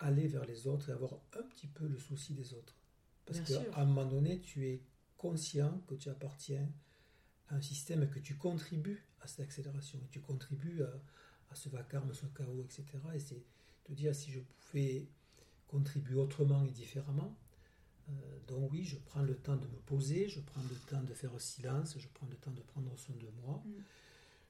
aller 0.04 0.28
vers 0.28 0.46
les 0.46 0.68
autres 0.68 0.90
et 0.90 0.92
avoir 0.92 1.14
un 1.38 1.44
petit 1.44 1.68
peu 1.68 1.88
le 1.88 1.98
souci 1.98 2.34
des 2.34 2.54
autres. 2.54 2.76
Parce 3.26 3.40
qu'à 3.40 3.62
un 3.76 3.86
moment 3.86 4.06
donné, 4.06 4.42
tu 4.42 4.68
es 4.68 4.82
conscient 5.18 5.82
que 5.88 5.96
tu 5.96 6.10
appartiens 6.10 6.70
à 7.48 7.56
un 7.56 7.62
système 7.62 8.04
et 8.04 8.08
que 8.08 8.20
tu 8.20 8.36
contribues 8.36 9.06
à 9.22 9.28
cette 9.28 9.40
accélération, 9.42 10.00
et 10.04 10.10
tu 10.10 10.20
contribues 10.20 10.84
à, 10.84 10.94
à 11.52 11.56
ce 11.56 11.70
vacarme, 11.70 12.14
ce 12.14 12.26
chaos, 12.28 12.62
etc. 12.62 12.86
Et 13.16 13.20
c'est 13.20 13.42
de 13.90 13.94
dire 13.94 14.14
si 14.14 14.32
je 14.32 14.40
pouvais 14.40 15.08
contribuer 15.68 16.16
autrement 16.16 16.66
et 16.66 16.72
différemment. 16.72 17.38
Euh, 18.10 18.12
donc 18.48 18.72
oui, 18.72 18.84
je 18.84 18.98
prends 18.98 19.22
le 19.22 19.36
temps 19.36 19.56
de 19.56 19.66
me 19.68 19.80
poser, 19.86 20.28
je 20.28 20.42
prends 20.42 20.62
le 20.64 20.76
temps 20.90 21.02
de 21.02 21.14
faire 21.14 21.32
silence, 21.40 21.98
je 21.98 22.08
prends 22.14 22.28
le 22.28 22.36
temps 22.36 22.52
de 22.52 22.62
prendre 22.62 22.98
soin 22.98 23.16
de 23.16 23.28
moi. 23.42 23.64
Mm. 23.66 23.72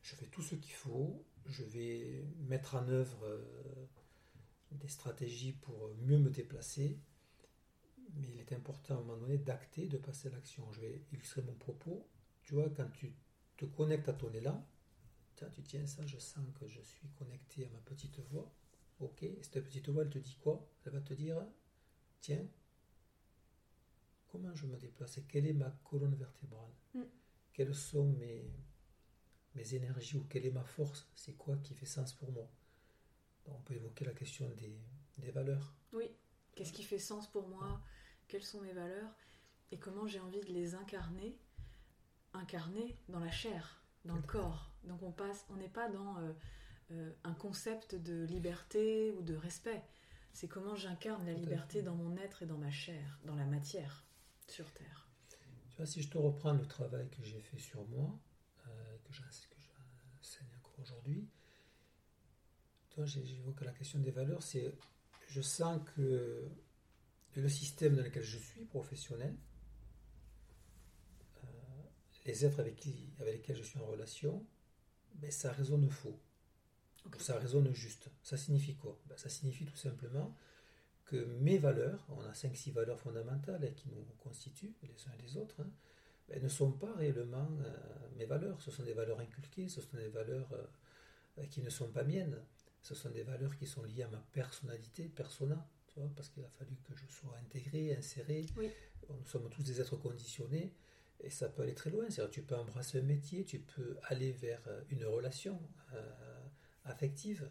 Je 0.01 0.15
fais 0.15 0.25
tout 0.25 0.41
ce 0.41 0.55
qu'il 0.55 0.73
faut, 0.73 1.23
je 1.45 1.63
vais 1.63 2.25
mettre 2.49 2.75
en 2.75 2.87
œuvre 2.87 3.23
euh, 3.23 3.85
des 4.77 4.87
stratégies 4.87 5.53
pour 5.53 5.93
mieux 6.01 6.17
me 6.17 6.29
déplacer, 6.29 6.99
mais 8.15 8.27
il 8.27 8.39
est 8.39 8.53
important 8.53 8.95
à 8.95 8.97
un 8.99 9.01
moment 9.01 9.17
donné 9.17 9.37
d'acter, 9.37 9.87
de 9.87 9.97
passer 9.97 10.27
à 10.27 10.31
l'action. 10.31 10.71
Je 10.71 10.81
vais 10.81 11.01
illustrer 11.11 11.41
mon 11.41 11.55
propos. 11.55 12.07
Tu 12.43 12.53
vois, 12.53 12.69
quand 12.69 12.89
tu 12.93 13.15
te 13.57 13.65
connectes 13.65 14.09
à 14.09 14.13
ton 14.13 14.31
élan, 14.33 14.67
tiens, 15.35 15.49
tu 15.49 15.63
tiens 15.63 15.85
ça, 15.87 16.05
je 16.05 16.17
sens 16.17 16.45
que 16.59 16.67
je 16.67 16.81
suis 16.81 17.07
connecté 17.09 17.65
à 17.65 17.69
ma 17.69 17.79
petite 17.79 18.19
voix. 18.19 18.53
Ok, 18.99 19.23
et 19.23 19.39
cette 19.41 19.63
petite 19.63 19.89
voix, 19.89 20.03
elle 20.03 20.09
te 20.09 20.19
dit 20.19 20.37
quoi? 20.41 20.69
Elle 20.85 20.93
va 20.93 21.01
te 21.01 21.13
dire, 21.13 21.43
tiens, 22.21 22.45
comment 24.27 24.53
je 24.55 24.67
me 24.67 24.77
déplace? 24.77 25.17
Et 25.17 25.23
quelle 25.23 25.47
est 25.47 25.53
ma 25.53 25.71
colonne 25.83 26.15
vertébrale? 26.15 26.71
Mm. 26.93 27.01
Quelles 27.53 27.75
sont 27.75 28.07
mes, 28.13 28.51
mes 29.55 29.75
énergies 29.75 30.17
ou 30.17 30.23
quelle 30.25 30.45
est 30.45 30.51
ma 30.51 30.63
force? 30.63 31.07
C'est 31.15 31.33
quoi 31.33 31.57
qui 31.57 31.73
fait 31.73 31.85
sens 31.85 32.13
pour 32.13 32.31
moi? 32.31 32.49
On 33.47 33.61
peut 33.61 33.73
évoquer 33.75 34.05
la 34.05 34.13
question 34.13 34.49
des, 34.51 34.77
des 35.19 35.31
valeurs. 35.31 35.73
Oui. 35.91 36.09
Qu'est-ce 36.55 36.73
qui 36.73 36.83
fait 36.83 36.99
sens 36.99 37.27
pour 37.27 37.47
moi? 37.47 37.81
Quelles 38.27 38.43
sont 38.43 38.61
mes 38.61 38.73
valeurs? 38.73 39.15
Et 39.71 39.79
comment 39.79 40.07
j'ai 40.07 40.19
envie 40.19 40.41
de 40.41 40.51
les 40.51 40.75
incarner? 40.75 41.37
Incarner 42.33 42.97
dans 43.09 43.19
la 43.19 43.31
chair, 43.31 43.83
dans 44.05 44.15
le 44.15 44.21
corps. 44.21 44.71
Donc 44.83 45.01
on 45.01 45.11
passe, 45.11 45.45
on 45.49 45.55
n'est 45.55 45.69
pas 45.69 45.89
dans 45.89 46.17
euh, 46.19 46.33
euh, 46.91 47.11
un 47.23 47.33
concept 47.33 47.95
de 47.95 48.23
liberté 48.25 49.11
ou 49.11 49.21
de 49.21 49.35
respect. 49.35 49.83
C'est 50.31 50.47
comment 50.47 50.75
j'incarne 50.75 51.25
la 51.25 51.33
liberté 51.33 51.83
dans 51.83 51.95
mon 51.95 52.17
être 52.17 52.43
et 52.43 52.45
dans 52.45 52.57
ma 52.57 52.71
chair, 52.71 53.19
dans 53.23 53.35
la 53.35 53.45
matière, 53.45 54.03
sur 54.47 54.71
Terre. 54.73 55.07
Tu 55.69 55.77
vois, 55.77 55.85
si 55.85 56.01
je 56.01 56.09
te 56.09 56.17
reprends 56.17 56.53
le 56.53 56.65
travail 56.67 57.09
que 57.09 57.23
j'ai 57.23 57.39
fait 57.39 57.59
sur 57.59 57.87
moi, 57.87 58.19
euh, 58.67 58.97
que 59.03 59.13
j'enseigne 59.13 60.47
encore 60.57 60.79
aujourd'hui, 60.79 61.27
j'évoque 63.05 63.61
la 63.61 63.71
question 63.71 63.99
des 63.99 64.11
valeurs, 64.11 64.43
c'est 64.43 64.73
je 65.27 65.41
sens 65.41 65.81
que 65.95 66.47
le 67.35 67.49
système 67.49 67.95
dans 67.95 68.03
lequel 68.03 68.23
je 68.23 68.37
suis 68.37 68.65
professionnel, 68.65 69.35
euh, 71.43 71.47
les 72.25 72.45
êtres 72.45 72.59
avec, 72.59 72.75
qui, 72.75 73.09
avec 73.19 73.35
lesquels 73.35 73.57
je 73.57 73.63
suis 73.63 73.79
en 73.79 73.85
relation, 73.85 74.45
ben, 75.15 75.31
ça 75.31 75.51
résonne 75.51 75.89
faux. 75.89 76.19
Ça 77.19 77.37
résonne 77.37 77.73
juste. 77.73 78.09
Ça 78.21 78.37
signifie 78.37 78.75
quoi? 78.75 78.99
Ben, 79.07 79.17
Ça 79.17 79.29
signifie 79.29 79.65
tout 79.65 79.75
simplement 79.75 80.35
que 81.05 81.25
mes 81.41 81.57
valeurs, 81.57 82.05
on 82.09 82.21
a 82.21 82.31
5-6 82.31 82.71
valeurs 82.71 82.99
fondamentales 82.99 83.63
hein, 83.65 83.73
qui 83.75 83.89
nous 83.89 84.03
constituent 84.19 84.73
les 84.83 85.07
uns 85.07 85.13
et 85.19 85.21
les 85.21 85.37
autres, 85.37 85.61
hein, 85.61 85.69
ben, 86.29 86.41
ne 86.41 86.47
sont 86.47 86.71
pas 86.71 86.93
réellement 86.93 87.49
euh, 87.61 87.75
mes 88.17 88.25
valeurs. 88.25 88.61
Ce 88.61 88.71
sont 88.71 88.83
des 88.83 88.93
valeurs 88.93 89.19
inculquées, 89.19 89.67
ce 89.67 89.81
sont 89.81 89.97
des 89.97 90.09
valeurs 90.09 90.49
euh, 90.53 91.45
qui 91.47 91.61
ne 91.61 91.69
sont 91.69 91.89
pas 91.89 92.03
miennes. 92.03 92.39
Ce 92.83 92.93
sont 92.95 93.09
des 93.09 93.23
valeurs 93.23 93.55
qui 93.55 93.65
sont 93.65 93.83
liées 93.83 94.03
à 94.03 94.09
ma 94.09 94.23
personnalité, 94.33 95.07
persona, 95.07 95.67
tu 95.87 95.99
vois, 95.99 96.11
parce 96.15 96.29
qu'il 96.29 96.43
a 96.43 96.49
fallu 96.49 96.75
que 96.83 96.93
je 96.95 97.07
sois 97.07 97.35
intégré, 97.37 97.95
inséré. 97.95 98.45
Oui. 98.57 98.69
Nous 99.09 99.25
sommes 99.25 99.49
tous 99.49 99.63
des 99.63 99.79
êtres 99.79 99.95
conditionnés 99.95 100.73
et 101.21 101.29
ça 101.29 101.47
peut 101.47 101.61
aller 101.63 101.73
très 101.73 101.89
loin. 101.89 102.09
C'est-à-dire, 102.09 102.31
tu 102.31 102.41
peux 102.41 102.55
embrasser 102.55 102.99
un 102.99 103.03
métier, 103.03 103.45
tu 103.45 103.59
peux 103.59 103.97
aller 104.03 104.33
vers 104.33 104.61
euh, 104.67 104.81
une 104.89 105.05
relation 105.05 105.59
euh, 105.93 106.41
affective 106.83 107.49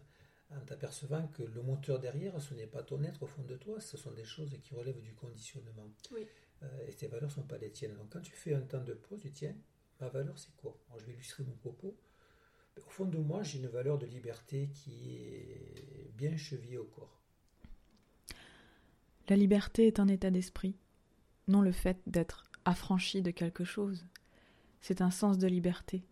en 0.51 0.59
t'apercevant 0.61 1.27
que 1.29 1.41
le 1.41 1.63
moteur 1.63 1.99
derrière, 1.99 2.39
ce 2.39 2.53
n'est 2.53 2.67
pas 2.67 2.83
ton 2.83 3.03
être 3.03 3.23
au 3.23 3.27
fond 3.27 3.43
de 3.43 3.55
toi, 3.55 3.79
ce 3.79 3.97
sont 3.97 4.11
des 4.11 4.23
choses 4.23 4.55
qui 4.61 4.75
relèvent 4.75 5.01
du 5.01 5.15
conditionnement. 5.15 5.89
Oui. 6.11 6.27
Euh, 6.61 6.87
et 6.87 6.93
tes 6.93 7.07
valeurs 7.07 7.29
ne 7.29 7.33
sont 7.33 7.43
pas 7.43 7.57
les 7.57 7.71
tiennes. 7.71 7.95
Donc 7.95 8.11
quand 8.11 8.21
tu 8.21 8.33
fais 8.33 8.53
un 8.53 8.61
temps 8.61 8.83
de 8.83 8.93
pause, 8.93 9.21
tu 9.21 9.29
dis, 9.29 9.33
tiens, 9.33 9.55
ma 9.99 10.09
valeur 10.09 10.37
c'est 10.37 10.55
quoi? 10.57 10.77
Alors, 10.87 10.99
Je 10.99 11.05
vais 11.05 11.13
illustrer 11.13 11.43
mon 11.43 11.55
propos. 11.55 11.97
Au 12.77 12.89
fond 12.89 13.05
de 13.05 13.17
moi, 13.17 13.43
j'ai 13.43 13.59
une 13.59 13.67
valeur 13.67 13.97
de 13.97 14.05
liberté 14.05 14.69
qui 14.73 15.17
est 15.17 16.11
bien 16.17 16.35
chevillée 16.37 16.77
au 16.77 16.85
corps. 16.85 17.21
La 19.29 19.35
liberté 19.35 19.87
est 19.87 19.99
un 19.99 20.07
état 20.07 20.31
d'esprit, 20.31 20.75
non 21.47 21.61
le 21.61 21.71
fait 21.71 21.97
d'être 22.07 22.43
affranchi 22.65 23.21
de 23.21 23.31
quelque 23.31 23.63
chose. 23.63 24.05
C'est 24.81 25.01
un 25.01 25.11
sens 25.11 25.37
de 25.37 25.47
liberté. 25.47 26.03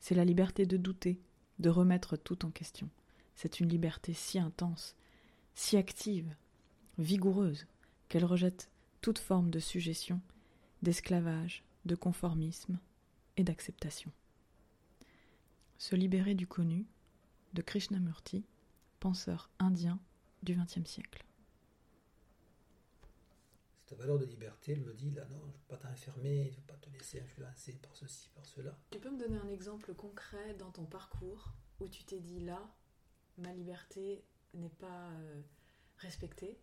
C'est 0.00 0.14
la 0.14 0.24
liberté 0.24 0.66
de 0.66 0.76
douter, 0.76 1.20
de 1.58 1.70
remettre 1.70 2.16
tout 2.16 2.44
en 2.44 2.50
question. 2.50 2.88
C'est 3.34 3.60
une 3.60 3.68
liberté 3.68 4.12
si 4.12 4.38
intense, 4.38 4.96
si 5.54 5.76
active, 5.76 6.34
vigoureuse, 6.98 7.66
qu'elle 8.08 8.24
rejette 8.24 8.70
toute 9.00 9.18
forme 9.18 9.50
de 9.50 9.60
suggestion, 9.60 10.20
d'esclavage, 10.82 11.64
de 11.84 11.94
conformisme 11.94 12.78
et 13.36 13.44
d'acceptation. 13.44 14.10
Se 15.78 15.94
libérer 15.96 16.34
du 16.34 16.46
connu 16.46 16.86
de 17.54 17.62
Krishnamurti, 17.62 18.44
penseur 19.00 19.50
indien 19.58 20.00
du 20.42 20.54
XXe 20.54 20.84
siècle. 20.88 21.24
Cette 23.86 23.98
valeur 23.98 24.18
de 24.18 24.26
liberté, 24.26 24.72
elle 24.72 24.82
me 24.82 24.92
dit, 24.92 25.10
là, 25.12 25.24
non, 25.30 25.38
je 25.40 25.46
ne 25.46 25.52
veux 25.52 25.66
pas 25.68 25.76
t'enfermer, 25.78 26.44
je 26.44 26.50
ne 26.50 26.56
veux 26.56 26.66
pas 26.66 26.74
te 26.76 26.90
laisser 26.90 27.20
influencer 27.20 27.72
par 27.80 27.94
ceci, 27.96 28.28
par 28.34 28.44
cela. 28.44 28.76
Tu 28.90 28.98
peux 28.98 29.10
me 29.10 29.18
donner 29.18 29.38
un 29.38 29.48
exemple 29.48 29.94
concret 29.94 30.54
dans 30.54 30.70
ton 30.70 30.84
parcours 30.84 31.52
où 31.80 31.88
tu 31.88 32.04
t'es 32.04 32.20
dit 32.20 32.40
là, 32.40 32.60
ma 33.38 33.52
liberté 33.54 34.24
n'est 34.52 34.68
pas 34.68 35.10
euh, 35.12 35.40
respectée, 35.98 36.58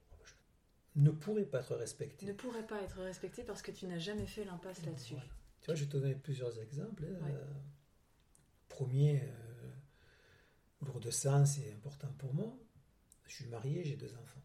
Ne 0.95 1.09
pourrait 1.11 1.45
pas 1.45 1.61
être 1.61 1.76
respecté. 1.76 2.26
ne 2.28 2.34
pourrait 2.34 2.68
pas 2.68 2.82
être 2.84 2.99
respectée 3.01 3.43
parce 3.43 3.61
que 3.63 3.72
tu 3.72 3.88
n'as 3.88 3.97
jamais 3.97 4.28
fait 4.28 4.45
l'impasse 4.45 4.86
là-dessus. 4.86 5.16
Voilà. 5.16 5.30
Tu 5.61 5.66
vois, 5.66 5.76
je 5.76 5.84
vais 5.86 5.89
te 5.89 5.97
donner 5.97 6.16
plusieurs 6.16 6.59
exemples. 6.59 7.05
hein. 7.05 7.26
Ouais. 7.26 7.34
Premier, 8.76 9.21
euh, 9.23 9.71
lourd 10.82 10.99
de 10.99 11.09
sens 11.09 11.59
et 11.59 11.71
important 11.71 12.11
pour 12.17 12.34
moi, 12.34 12.59
je 13.26 13.36
suis 13.36 13.45
marié, 13.45 13.86
j'ai 13.86 13.95
deux 13.95 14.13
enfants. 14.17 14.43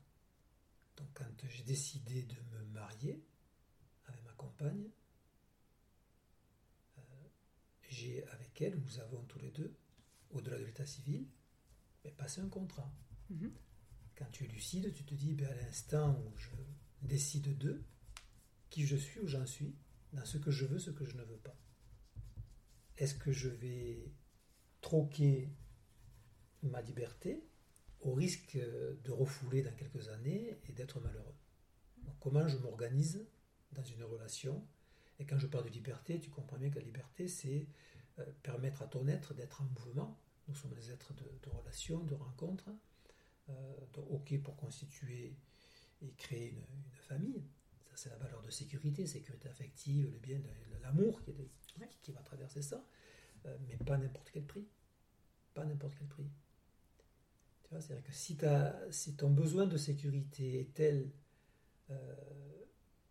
Donc 0.97 1.09
quand 1.14 1.49
j'ai 1.49 1.64
décidé 1.64 2.22
de 2.22 2.37
me 2.53 2.62
marier 2.66 3.24
avec 4.07 4.22
ma 4.22 4.33
compagne, 4.35 4.89
euh, 6.99 7.03
j'ai 7.89 8.24
avec 8.28 8.62
elle, 8.62 8.78
nous 8.78 9.01
avons 9.01 9.20
tous 9.24 9.41
les 9.41 9.51
deux, 9.51 9.74
au-delà 10.31 10.61
de 10.61 10.64
l'état 10.64 10.87
civil, 10.87 11.26
mais 12.05 12.12
passé 12.12 12.41
un 12.41 12.49
contrat. 12.49 12.89
Mhm. 13.31 13.53
Quand 14.14 14.31
tu 14.31 14.45
es 14.45 14.47
lucide, 14.47 14.95
tu 14.95 15.03
te 15.03 15.14
dis, 15.14 15.35
ben, 15.35 15.49
à 15.49 15.55
l'instant 15.57 16.16
où 16.24 16.37
je 16.37 16.51
décide 17.03 17.59
de 17.59 17.83
qui 18.68 18.87
je 18.87 18.95
suis, 18.95 19.18
où 19.18 19.26
j'en 19.26 19.47
suis, 19.47 19.74
dans 20.12 20.24
ce 20.24 20.39
que 20.39 20.53
je 20.53 20.66
veux, 20.66 20.78
ce 20.78 20.93
que 20.93 21.05
je 21.05 21.16
ne 21.16 21.24
veux 21.24 21.39
pas. 21.39 21.57
Est-ce 22.97 23.16
que 23.16 23.33
je 23.33 23.49
vais 23.49 24.12
troquer 24.81 25.51
ma 26.62 26.81
liberté 26.83 27.43
au 28.01 28.12
risque 28.14 28.57
de 28.57 29.11
refouler 29.11 29.62
dans 29.62 29.74
quelques 29.74 30.09
années 30.09 30.59
et 30.68 30.72
d'être 30.72 31.01
malheureux 31.01 31.35
Donc, 32.05 32.14
Comment 32.20 32.49
je 32.49 32.59
m'organise 32.59 33.26
dans 33.72 33.85
une 33.85 34.05
relation? 34.05 34.66
Et 35.18 35.26
quand 35.26 35.39
je 35.39 35.47
parle 35.47 35.64
de 35.66 35.70
liberté, 35.70 36.20
tu 36.20 36.31
comprends 36.31 36.59
bien 36.59 36.70
que 36.70 36.78
la 36.78 36.85
liberté, 36.85 37.28
c'est 37.28 37.66
euh, 38.18 38.24
permettre 38.43 38.83
à 38.83 38.87
ton 38.87 39.09
être 39.09 39.35
d'être 39.35 39.62
en 39.62 39.66
mouvement. 39.66 40.18
Nous 40.49 40.55
sommes 40.55 40.74
des 40.74 40.91
êtres 40.91 41.14
de, 41.14 41.24
de 41.24 41.51
relations, 41.51 42.05
de 42.05 42.14
rencontres. 42.14 42.70
Euh, 43.51 43.74
donc, 43.95 44.07
ok 44.11 44.43
pour 44.43 44.57
constituer 44.57 45.37
et 46.03 46.12
créer 46.14 46.51
une, 46.51 46.59
une 46.59 46.93
famille. 47.09 47.45
Ça, 47.91 47.97
c'est 47.97 48.11
la 48.11 48.16
valeur 48.18 48.43
de 48.43 48.51
sécurité, 48.51 49.07
sécurité 49.07 49.49
affective, 49.49 50.11
le 50.12 50.18
bien, 50.18 50.41
l'amour 50.83 51.22
qui, 51.22 51.31
est- 51.33 51.51
qui- 51.66 52.01
qui 52.03 52.12
va 52.12 52.22
traverser 52.22 52.62
ça. 52.62 52.85
Euh, 53.47 53.57
mais 53.68 53.76
pas 53.76 53.95
à 53.95 53.99
n'importe 53.99 54.30
quel 54.32 54.45
prix. 54.45 54.66
Pas 55.55 55.62
à 55.62 55.64
n'importe 55.66 55.95
quel 55.99 56.07
prix. 56.09 56.28
Tu 57.64 57.70
vois, 57.70 57.80
c'est-à-dire 57.80 58.05
que 58.05 58.12
si, 58.12 58.36
si 58.91 59.16
ton 59.16 59.30
besoin 59.30 59.66
de 59.66 59.76
sécurité 59.76 60.61
est 60.61 60.74
tel 60.74 61.11
euh, 61.91 62.14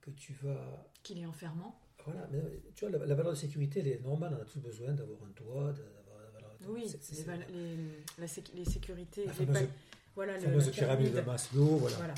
que 0.02 0.12
tu 0.12 0.34
vas 0.34 0.88
Qu'il 1.04 1.20
est 1.20 1.26
enfermant. 1.26 1.80
voilà, 2.06 2.28
mais 2.32 2.42
tu 2.76 2.86
vois, 2.88 2.98
la, 2.98 3.06
la 3.06 3.16
valeur 3.16 3.34
de 3.34 3.38
sécurité, 3.38 3.80
elle 3.82 3.88
est 3.88 4.00
normale, 4.02 4.36
on 4.38 4.42
a 4.42 4.46
tous 4.46 4.60
besoin 4.60 4.94
d'avoir 4.94 5.24
un 5.24 5.32
toit, 5.32 5.74
d'avoir 5.74 6.22
la 6.24 6.30
valeur 6.32 6.56
Oui, 6.68 6.88
c'est- 6.88 7.02
c'est- 7.04 7.26
les, 7.50 7.76
les, 7.76 7.90
la 8.18 8.28
sécu- 8.28 8.54
les 8.56 8.66
sécurités. 8.66 9.26
la 9.26 9.32
les 9.34 9.38
fameuse, 9.46 9.62
pa- 9.68 9.74
voilà, 10.16 10.34
la 10.34 10.40
le- 10.40 10.46
fameuse 10.46 10.66
la 10.68 10.72
pyramide 10.72 11.14
de 11.16 11.22
Maslow, 11.22 11.78
voilà, 11.78 11.96
Voilà. 11.98 12.14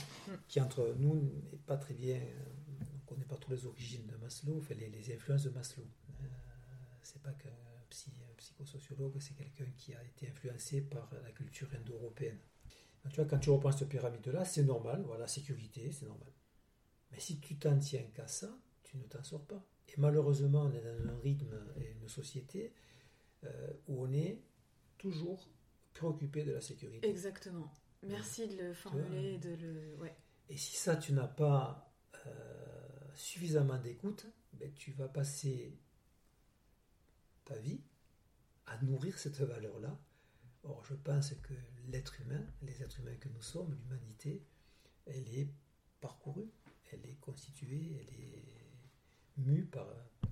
qui 0.48 0.60
entre 0.62 0.96
nous 1.00 1.16
n'est 1.16 1.58
pas 1.66 1.78
très 1.78 1.94
bien, 1.94 2.18
euh, 2.18 2.44
on 2.70 2.96
ne 2.96 3.00
connaît 3.08 3.26
pas 3.26 3.38
trop 3.38 3.52
les 3.54 3.66
origines 3.66 4.06
de 4.08 4.16
Maslow, 4.18 4.58
enfin, 4.60 4.74
les, 4.76 4.90
les 4.90 5.14
influences 5.14 5.44
de 5.44 5.50
Maslow. 5.52 5.84
Euh, 5.84 6.26
c'est 7.02 7.22
pas 7.22 7.32
qu'un 7.34 7.50
psy, 7.92 8.12
un 8.32 8.34
psychosociologue, 8.36 9.20
c'est 9.20 9.36
quelqu'un 9.36 9.70
qui 9.78 9.94
a 9.94 10.04
été 10.04 10.30
influencé 10.30 10.82
par 10.82 11.14
la 11.24 11.32
culture 11.32 11.70
indo-européenne. 11.78 12.40
Donc, 13.04 13.14
tu 13.14 13.20
vois, 13.20 13.30
quand 13.30 13.40
tu 13.40 13.50
reprends 13.50 13.72
cette 13.72 13.90
pyramide-là, 13.90 14.46
c'est 14.46 14.64
normal, 14.64 15.04
voilà, 15.06 15.28
sécurité, 15.28 15.92
c'est 15.92 16.06
normal. 16.06 16.32
Mais 17.12 17.20
si 17.20 17.40
tu 17.40 17.58
t'en 17.58 17.78
tiens 17.78 18.06
qu'à 18.14 18.28
ça, 18.28 18.50
tu 18.84 18.98
ne 18.98 19.04
t'en 19.04 19.24
sors 19.24 19.46
pas. 19.46 19.64
Et 19.90 19.94
malheureusement, 19.98 20.64
on 20.64 20.72
est 20.72 20.82
dans 20.82 21.10
un 21.10 21.20
rythme 21.20 21.54
et 21.78 21.92
une 21.92 22.08
société 22.08 22.74
euh, 23.44 23.74
où 23.88 24.04
on 24.04 24.14
est 24.14 24.42
toujours 24.98 25.50
préoccupé 25.94 26.44
de 26.44 26.54
la 26.54 26.62
sécurité. 26.62 27.08
Exactement. 27.08 27.72
Merci 28.04 28.48
de 28.48 28.56
le 28.58 28.74
formuler 28.74 29.34
et 29.34 29.38
de 29.38 29.56
le. 29.56 29.96
Ouais. 30.00 30.16
Et 30.50 30.58
si 30.58 30.76
ça, 30.76 30.96
tu 30.96 31.14
n'as 31.14 31.28
pas 31.28 31.94
euh, 32.26 32.30
suffisamment 33.16 33.78
d'écoute, 33.78 34.26
ben, 34.54 34.72
tu 34.74 34.92
vas 34.92 35.08
passer 35.08 35.78
ta 37.52 37.60
vie 37.60 37.82
à 38.68 38.78
nourrir 38.82 39.18
cette 39.20 39.40
valeur-là. 39.42 39.98
Or, 40.64 40.84
je 40.86 40.94
pense 40.94 41.34
que 41.42 41.54
l'être 41.88 42.20
humain, 42.22 42.44
les 42.62 42.82
êtres 42.84 43.00
humains 43.00 43.16
que 43.16 43.30
nous 43.30 43.42
sommes, 43.42 43.74
l'humanité, 43.76 44.46
elle 45.06 45.28
est 45.36 45.50
parcourue, 46.00 46.50
elle 46.92 47.06
est 47.06 47.18
constituée, 47.20 47.98
elle 48.00 48.14
est 48.14 48.72
mue 49.38 49.66
par, 49.66 49.88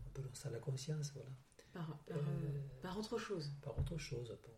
appelons 0.05 0.33
ça 0.33 0.49
la 0.49 0.59
conscience, 0.59 1.11
voilà, 1.13 1.29
Par, 1.73 1.97
par, 2.05 2.17
Euh, 2.17 2.67
par 2.81 2.97
autre 2.97 3.17
chose. 3.17 3.51
par 3.61 3.77
autre 3.77 3.97
chose. 3.97 4.37
pour- 4.43 4.53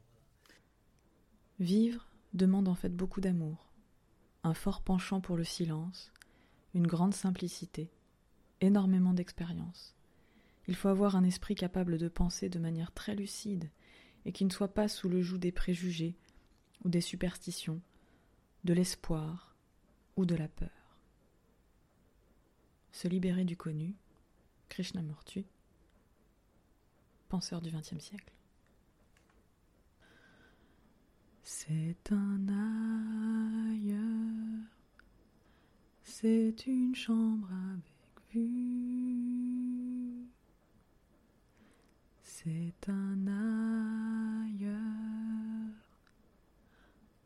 Vivre 1.59 2.05
demande 2.33 2.67
en 2.67 2.75
fait 2.75 2.89
beaucoup 2.95 3.21
d'amour, 3.21 3.71
un 4.43 4.53
fort 4.53 4.81
penchant 4.83 5.21
pour 5.21 5.37
le 5.37 5.43
silence, 5.43 6.11
une 6.73 6.87
grande 6.87 7.13
simplicité, 7.13 7.89
énormément 8.61 9.13
d'expérience. 9.13 9.95
Il 10.71 10.77
faut 10.77 10.87
avoir 10.87 11.17
un 11.17 11.25
esprit 11.25 11.53
capable 11.53 11.97
de 11.97 12.07
penser 12.07 12.47
de 12.47 12.57
manière 12.57 12.93
très 12.93 13.13
lucide 13.13 13.69
et 14.23 14.31
qui 14.31 14.45
ne 14.45 14.49
soit 14.49 14.73
pas 14.73 14.87
sous 14.87 15.09
le 15.09 15.21
joug 15.21 15.37
des 15.37 15.51
préjugés 15.51 16.15
ou 16.85 16.89
des 16.89 17.01
superstitions, 17.01 17.81
de 18.63 18.71
l'espoir 18.73 19.57
ou 20.15 20.25
de 20.25 20.33
la 20.33 20.47
peur. 20.47 20.97
Se 22.93 23.09
libérer 23.09 23.43
du 23.43 23.57
connu, 23.57 23.97
Krishnamurti, 24.69 25.45
penseur 27.27 27.59
du 27.59 27.69
XXe 27.69 27.99
siècle. 27.99 28.31
C'est 31.43 32.13
un 32.13 32.47
ailleurs, 33.67 34.69
c'est 36.05 36.65
une 36.65 36.95
chambre 36.95 37.49
avec 37.51 38.33
vue. 38.33 39.51
C'est 42.43 42.89
un 42.89 43.27
ailleurs, 43.27 44.71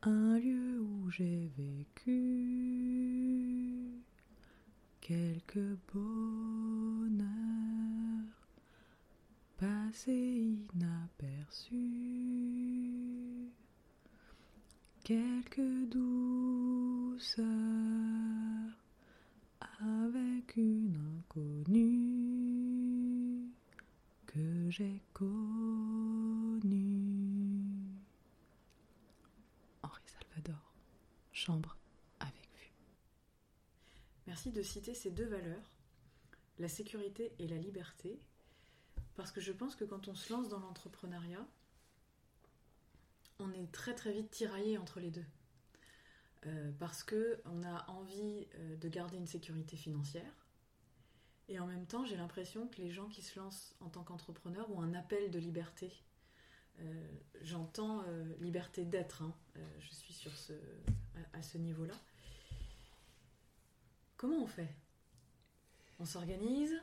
un 0.02 0.38
lieu 0.38 0.80
où 0.82 1.10
j'ai 1.10 1.50
vécu 1.56 2.12
quelques 5.00 5.78
bonheurs 5.94 7.16
passés 9.56 10.58
inaperçus 10.74 11.86
quelques 15.02 15.88
douceurs 15.88 17.46
avec 19.80 20.56
une 20.56 20.94
inconnue 21.18 22.95
que 24.36 24.70
j'ai 24.70 25.00
connue. 25.14 25.30
Henri 29.82 30.02
Salvador, 30.04 30.74
chambre 31.32 31.78
avec 32.20 32.50
vue. 32.54 32.72
Merci 34.26 34.50
de 34.50 34.62
citer 34.62 34.92
ces 34.92 35.10
deux 35.10 35.24
valeurs, 35.24 35.72
la 36.58 36.68
sécurité 36.68 37.32
et 37.38 37.48
la 37.48 37.56
liberté, 37.56 38.20
parce 39.14 39.32
que 39.32 39.40
je 39.40 39.52
pense 39.52 39.74
que 39.74 39.84
quand 39.84 40.08
on 40.08 40.14
se 40.14 40.30
lance 40.32 40.50
dans 40.50 40.60
l'entrepreneuriat, 40.60 41.46
on 43.38 43.50
est 43.52 43.72
très 43.72 43.94
très 43.94 44.12
vite 44.12 44.30
tiraillé 44.30 44.76
entre 44.76 45.00
les 45.00 45.10
deux. 45.10 45.24
Euh, 46.44 46.72
parce 46.78 47.02
que 47.02 47.40
on 47.46 47.62
a 47.62 47.90
envie 47.90 48.46
euh, 48.56 48.76
de 48.76 48.88
garder 48.88 49.16
une 49.16 49.26
sécurité 49.26 49.76
financière 49.78 50.45
et 51.48 51.58
en 51.58 51.66
même 51.66 51.86
temps 51.86 52.04
j'ai 52.04 52.16
l'impression 52.16 52.66
que 52.68 52.80
les 52.82 52.90
gens 52.90 53.08
qui 53.08 53.22
se 53.22 53.38
lancent 53.38 53.74
en 53.80 53.88
tant 53.88 54.02
qu'entrepreneurs 54.04 54.70
ont 54.70 54.80
un 54.80 54.94
appel 54.94 55.30
de 55.30 55.38
liberté. 55.38 55.92
Euh, 56.80 57.08
J'entends 57.42 58.02
euh, 58.06 58.34
liberté 58.40 58.84
d'être, 58.84 59.22
hein. 59.22 59.34
Euh, 59.56 59.60
je 59.80 59.94
suis 59.94 60.12
sur 60.12 60.36
ce, 60.36 60.52
à, 61.32 61.38
à 61.38 61.42
ce 61.42 61.56
niveau-là. 61.58 61.94
Comment 64.16 64.42
on 64.42 64.46
fait? 64.46 64.68
On 65.98 66.04
s'organise? 66.04 66.74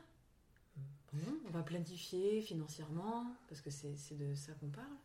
Bon, 1.12 1.38
On 1.46 1.50
va 1.50 1.62
planifier 1.62 2.40
financièrement, 2.42 3.36
parce 3.48 3.60
que 3.60 3.70
c'est 3.70 4.16
de 4.16 4.34
ça 4.34 4.52
qu'on 4.54 4.68
parle. 4.70 4.96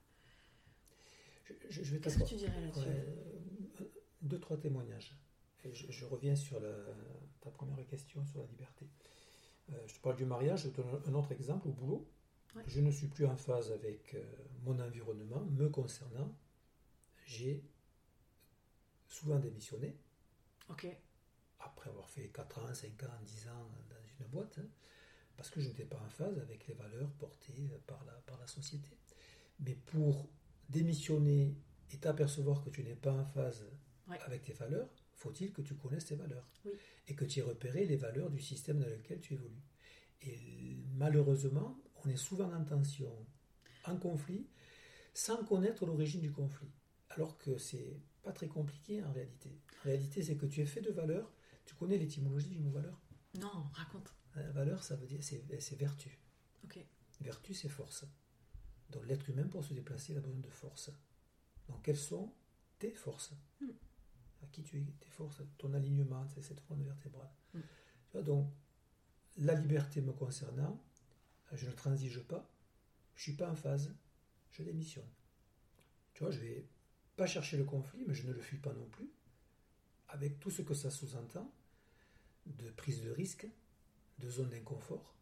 Je, 1.46 1.54
je- 1.70 1.84
je 1.84 1.94
vais 1.96 2.00
Qu'est-ce 2.02 2.18
que 2.20 2.24
tu 2.24 2.36
dirais 2.36 2.60
là-dessus? 2.62 2.90
Deux, 4.22 4.40
trois 4.40 4.58
témoignages. 4.58 5.16
Et 5.64 5.74
je, 5.74 5.92
je 5.92 6.06
reviens 6.06 6.36
sur 6.36 6.60
la- 6.60 6.86
ta 7.42 7.52
première 7.52 7.86
question 7.88 8.26
sur 8.26 8.40
la 8.40 8.46
liberté. 8.48 8.88
Euh, 9.72 9.88
je 9.88 9.94
te 9.96 10.00
parle 10.00 10.16
du 10.16 10.26
mariage, 10.26 10.64
je 10.64 10.70
te 10.70 10.82
donne 10.82 11.02
un 11.08 11.14
autre 11.14 11.32
exemple 11.32 11.68
au 11.68 11.72
boulot. 11.72 12.08
Ouais. 12.56 12.64
Je 12.68 12.82
ne 12.82 12.90
suis 12.92 13.08
plus 13.08 13.26
en 13.26 13.36
phase 13.36 13.72
avec 13.72 14.16
euh, 14.16 14.24
mon 14.64 14.80
environnement 14.80 15.42
me 15.46 15.70
concernant. 15.70 16.36
J'ai 17.26 17.64
souvent 19.08 19.38
démissionné 19.40 19.96
Ok, 20.70 20.88
après 21.60 21.90
avoir 21.90 22.10
fait 22.10 22.28
4 22.30 22.60
ans, 22.60 22.74
5 22.74 23.04
ans, 23.04 23.20
10 23.26 23.48
ans 23.50 23.70
dans 23.90 24.04
une 24.20 24.28
boîte, 24.32 24.60
hein, 24.60 24.68
parce 25.36 25.50
que 25.50 25.60
je 25.60 25.68
n'étais 25.68 25.86
pas 25.86 25.98
en 26.00 26.10
phase 26.10 26.38
avec 26.40 26.68
les 26.68 26.74
valeurs 26.76 27.12
portées 27.14 27.72
par 27.88 28.04
la, 28.06 28.14
par 28.14 28.40
la 28.40 28.46
société. 28.48 28.98
Mais 29.60 29.76
pour 29.76 30.30
démissionner 30.70 31.56
et 31.92 31.98
t'apercevoir 31.98 32.64
que 32.64 32.70
tu 32.70 32.84
n'es 32.84 32.96
pas 32.96 33.12
en 33.14 33.26
phase 33.26 33.66
Ouais. 34.08 34.20
avec 34.26 34.44
tes 34.44 34.54
valeurs, 34.54 34.90
faut-il 35.20 35.52
que 35.52 35.62
tu 35.62 35.76
connaisses 35.76 36.06
tes 36.06 36.16
valeurs 36.16 36.48
Oui. 36.66 36.72
et 37.08 37.16
que 37.16 37.26
tu 37.26 37.40
aies 37.40 37.44
repéré 37.44 37.86
les 37.86 37.98
valeurs 37.98 38.30
du 38.30 38.40
système 38.42 38.80
dans 38.80 38.88
lequel 38.88 39.20
tu 39.20 39.34
évolues. 39.34 39.64
Et 40.22 40.78
malheureusement, 40.96 41.78
on 42.04 42.10
est 42.10 42.18
souvent 42.18 42.52
en 42.54 42.64
tension, 42.64 43.14
en 43.86 43.98
conflit, 43.98 44.48
sans 45.14 45.44
connaître 45.44 45.86
l'origine 45.86 46.22
du 46.22 46.32
conflit. 46.32 46.72
Alors 47.10 47.38
que 47.38 47.58
c'est 47.58 48.00
pas 48.24 48.32
très 48.32 48.48
compliqué 48.48 49.04
en 49.04 49.12
réalité. 49.12 49.52
En 49.82 49.84
réalité, 49.86 50.24
c'est 50.24 50.38
que 50.38 50.46
tu 50.46 50.62
es 50.62 50.66
fait 50.66 50.82
de 50.82 50.92
valeurs. 50.92 51.32
Tu 51.66 51.76
connais 51.76 51.98
l'étymologie 51.98 52.50
du 52.50 52.60
mot 52.60 52.72
valeur? 52.72 53.00
Non, 53.40 53.66
raconte. 53.74 54.14
Hein, 54.36 54.50
Valeur, 54.52 54.84
ça 54.84 54.96
veut 54.96 55.06
dire 55.08 55.24
c'est 55.24 55.44
c'est 55.60 55.76
vertu. 55.78 56.18
Ok, 56.64 56.80
Vertu, 57.22 57.54
c'est 57.54 57.70
force. 57.70 58.06
Donc 58.90 59.06
l'être 59.08 59.30
humain, 59.30 59.48
pour 59.48 59.64
se 59.64 59.74
déplacer, 59.74 60.14
il 60.14 60.18
a 60.18 60.22
besoin 60.22 60.40
de 60.40 60.50
force. 60.50 60.92
Donc 61.68 61.82
quelles 61.84 61.98
sont 61.98 62.34
tes 62.80 62.92
forces? 62.92 63.34
Mm. 63.62 63.66
À 64.42 64.48
qui 64.48 64.64
tu 64.64 64.80
es, 64.80 64.84
tes 65.00 65.10
forces, 65.10 65.42
ton 65.58 65.74
alignement, 65.74 66.26
c'est 66.28 66.42
cette 66.42 66.66
colonne 66.66 66.84
vertébrale. 66.84 67.30
Mm. 67.54 67.60
Tu 67.60 68.12
vois, 68.14 68.22
donc, 68.24 68.52
la 69.38 69.54
liberté 69.54 70.02
me 70.02 70.12
concernant, 70.12 70.82
je 71.54 71.66
ne 71.66 71.72
transige 71.72 72.22
pas, 72.22 72.50
je 73.16 73.24
suis 73.24 73.34
pas 73.34 73.50
en 73.50 73.56
phase, 73.56 73.94
je 74.52 74.64
démissionne. 74.64 75.10
Tu 76.14 76.24
vois, 76.24 76.32
je 76.32 76.40
vais 76.40 76.66
pas 77.16 77.28
chercher 77.28 77.58
le 77.58 77.66
conflit, 77.66 78.04
mais 78.08 78.14
je 78.14 78.28
ne 78.28 78.34
le 78.34 78.42
fuis 78.42 78.58
pas 78.58 78.74
non 78.74 78.86
plus, 78.86 79.10
avec 80.10 80.40
tout 80.40 80.50
ce 80.50 80.62
que 80.62 80.74
ça 80.74 80.90
sous-entend, 80.90 81.52
de 82.46 82.70
prise 82.72 83.02
de 83.04 83.12
risque, 83.12 83.48
de 84.20 84.30
zone 84.30 84.50
d'inconfort. 84.50 85.16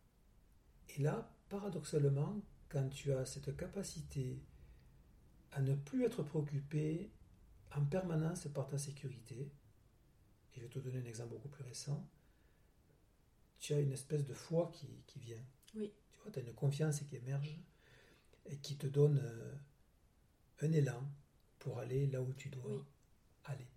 Et 0.89 1.01
là, 1.01 1.29
paradoxalement, 1.49 2.41
quand 2.69 2.89
tu 2.89 3.11
as 3.11 3.25
cette 3.25 3.55
capacité 3.55 4.39
à 5.51 5.61
ne 5.61 5.75
plus 5.75 6.03
être 6.05 6.23
préoccupé 6.23 7.09
en 7.75 7.83
permanence 7.85 8.47
par 8.53 8.67
ta 8.67 8.77
sécurité, 8.77 9.35
et 10.53 10.57
je 10.57 10.61
vais 10.61 10.69
te 10.69 10.79
donner 10.79 10.99
un 10.99 11.05
exemple 11.05 11.33
beaucoup 11.33 11.49
plus 11.49 11.63
récent, 11.63 12.07
tu 13.59 13.73
as 13.73 13.79
une 13.79 13.91
espèce 13.91 14.23
de 14.23 14.33
foi 14.33 14.71
qui, 14.73 14.87
qui 15.07 15.19
vient. 15.19 15.43
Oui. 15.75 15.91
Tu 16.13 16.21
vois, 16.21 16.31
tu 16.31 16.39
as 16.39 16.41
une 16.43 16.53
confiance 16.53 17.01
qui 17.01 17.15
émerge 17.15 17.59
et 18.45 18.57
qui 18.57 18.77
te 18.77 18.87
donne 18.87 19.19
euh, 19.23 19.55
un 20.61 20.71
élan 20.71 21.03
pour 21.59 21.79
aller 21.79 22.07
là 22.07 22.21
où 22.21 22.33
tu 22.33 22.49
dois 22.49 22.63
Oui. 22.67 22.83
aller. 23.45 23.67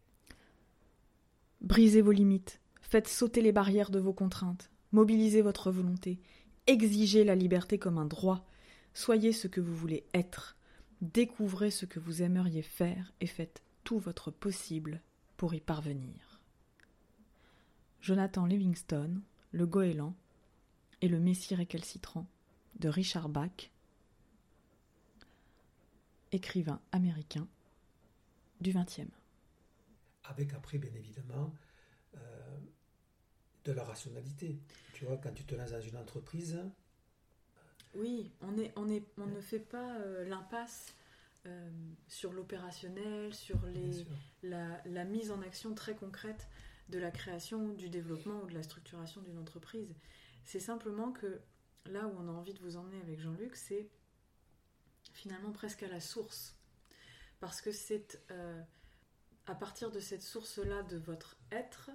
Brisez 1.61 2.03
vos 2.03 2.13
limites, 2.13 2.61
faites 2.81 3.09
sauter 3.09 3.43
les 3.43 3.53
barrières 3.53 3.91
de 3.91 3.99
vos 3.99 4.15
contraintes, 4.15 4.71
mobilisez 4.93 5.43
votre 5.43 5.71
volonté, 5.71 6.19
exigez 6.67 7.25
la 7.25 7.35
liberté 7.35 7.79
comme 7.79 7.99
un 7.99 8.07
droit, 8.07 8.47
soyez 8.95 9.33
ce 9.33 9.47
que 9.49 9.61
vous 9.61 9.75
voulez 9.75 10.05
être, 10.15 10.57
découvrez 11.03 11.71
ce 11.71 11.85
que 11.87 12.01
vous 12.01 12.23
aimeriez 12.23 12.63
faire 12.63 13.13
et 13.21 13.27
faites 13.27 13.63
tout 13.85 13.99
votre 13.99 14.31
possible 14.31 15.01
pour 15.37 15.55
y 15.55 15.61
parvenir. 15.61 16.41
Jonathan 18.01 18.47
Livingstone, 18.47 19.23
Le 19.53 19.67
Goéland 19.67 20.15
et 21.03 21.09
le 21.09 21.19
Messie 21.21 21.55
récalcitrant 21.55 22.27
de 22.79 22.89
Richard 22.89 23.29
Bach, 23.29 23.71
écrivain 26.33 26.81
américain 26.93 27.47
du 28.61 28.73
XXe. 28.73 29.09
Avec 30.25 30.55
après, 30.55 30.79
bien 30.79 30.93
évidemment, 30.95 31.53
euh, 32.17 32.59
de 33.65 33.73
la 33.73 33.85
rationalité. 33.85 34.59
Tu 34.95 35.05
vois, 35.05 35.17
quand 35.17 35.33
tu 35.33 35.45
te 35.45 35.55
lances 35.55 35.73
dans 35.73 35.81
une 35.81 35.97
entreprise, 35.97 36.59
Oui, 37.95 38.31
on, 38.41 38.57
est, 38.59 38.73
on, 38.77 38.89
est, 38.89 39.03
on 39.19 39.27
ne 39.27 39.41
fait 39.41 39.59
pas 39.59 39.97
euh, 39.97 40.29
l'impasse 40.29 40.95
euh, 41.47 41.71
sur 42.09 42.33
l'opérationnel, 42.33 43.35
sur 43.35 43.65
les, 43.67 44.07
la 44.43 45.05
mise 45.05 45.31
en 45.31 45.41
action 45.43 45.75
très 45.75 45.95
concrète 45.95 46.49
de 46.91 46.99
la 46.99 47.11
création, 47.11 47.69
du 47.69 47.89
développement 47.89 48.43
ou 48.43 48.47
de 48.47 48.55
la 48.55 48.63
structuration 48.63 49.23
d'une 49.23 49.39
entreprise. 49.39 49.95
C'est 50.45 50.61
simplement 50.61 51.13
que 51.13 51.41
là 51.87 52.07
où 52.07 52.15
on 52.19 52.29
a 52.29 52.33
envie 52.33 52.55
de 52.55 52.61
vous 52.61 52.77
emmener 52.77 53.01
avec 53.01 53.21
Jean-Luc, 53.21 53.57
c'est 53.57 53.89
finalement 55.13 55.53
presque 55.53 55.83
à 55.83 55.89
la 55.89 56.01
source. 56.01 56.57
Parce 57.39 57.61
que 57.61 57.73
c'est 57.73 58.23
euh, 58.31 58.61
à 59.47 59.55
partir 59.55 59.91
de 59.91 60.01
cette 60.01 60.23
source-là 60.23 60.83
de 60.83 60.97
votre 60.97 61.37
être 61.51 61.91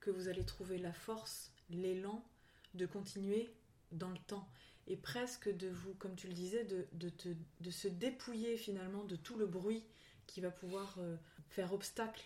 que 0.00 0.10
vous 0.10 0.28
allez 0.28 0.44
trouver 0.44 0.78
la 0.78 0.92
force, 0.92 1.52
l'élan 1.70 2.24
de 2.74 2.86
continuer 2.86 3.54
dans 3.92 4.10
le 4.10 4.18
temps. 4.18 4.48
Et 4.88 4.96
presque 4.96 5.48
de 5.54 5.68
vous, 5.68 5.94
comme 5.94 6.14
tu 6.14 6.28
le 6.28 6.32
disais, 6.32 6.64
de, 6.64 7.08
te- 7.08 7.34
de 7.60 7.70
se 7.70 7.88
dépouiller 7.88 8.56
finalement 8.56 9.04
de 9.04 9.16
tout 9.16 9.36
le 9.36 9.46
bruit 9.46 9.84
qui 10.26 10.40
va 10.40 10.50
pouvoir 10.50 10.94
euh, 10.98 11.16
faire 11.48 11.72
obstacle 11.72 12.22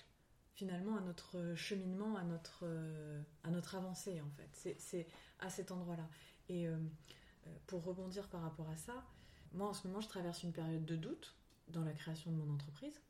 finalement 0.55 0.97
à 0.97 1.01
notre 1.01 1.55
cheminement, 1.55 2.17
à 2.17 2.23
notre, 2.25 2.61
euh, 2.65 3.23
à 3.45 3.51
notre 3.51 3.77
avancée 3.77 4.21
en 4.21 4.31
fait. 4.31 4.77
C'est- 4.79 5.07
à 5.39 5.49
cet 5.49 5.71
endroit-là. 5.73 6.07
Et 6.51 6.67
euh, 6.69 6.77
euh, 7.47 7.51
pour 7.67 7.83
rebondir 7.85 8.29
par 8.29 8.43
rapport 8.43 8.69
à 8.69 8.77
ça, 8.77 9.07
moi 9.53 9.69
en 9.69 9.73
ce 9.75 9.87
moment 9.87 10.01
je 10.01 10.09
traverse 10.09 10.43
une 10.43 10.53
période 10.53 10.85
de 10.85 10.97
doute 10.97 11.35
dans 11.69 11.83
la 11.85 11.93
création 11.93 12.31
de 12.31 12.37
mon 12.37 12.53
entreprise 12.53 13.01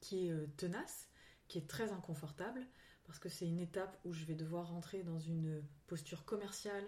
qui 0.00 0.26
est 0.26 0.30
euh, 0.32 0.46
tenace, 0.56 1.08
qui 1.48 1.58
est 1.58 1.68
très 1.68 1.90
inconfortable 1.92 2.66
parce 3.04 3.18
que 3.18 3.28
c'est 3.28 3.46
une 3.48 3.58
étape 3.60 3.98
où 4.04 4.12
je 4.12 4.24
vais 4.24 4.34
devoir 4.34 4.68
rentrer 4.68 5.02
dans 5.02 5.18
une 5.18 5.62
posture 5.86 6.24
commerciale 6.24 6.84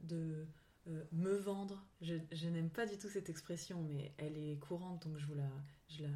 de 0.00 0.46
euh, 0.88 1.04
me 1.12 1.34
vendre. 1.34 1.84
Je, 2.00 2.14
n'aime 2.48 2.70
pas 2.70 2.86
du 2.86 2.96
tout 2.96 3.08
cette 3.08 3.28
expression, 3.28 3.82
mais 3.82 4.12
elle 4.18 4.36
est 4.36 4.56
courante, 4.58 5.06
donc 5.06 5.18
je 5.18 5.26
vous 5.26 5.34
la, 5.34 5.50
je 5.88 6.02
la, 6.02 6.10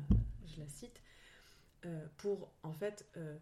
je 0.46 0.60
la 0.60 0.68
cite. 0.68 1.00
Euh, 1.86 2.06
pour 2.18 2.52
en 2.62 2.72
fait 2.72 3.08
euh, 3.16 3.38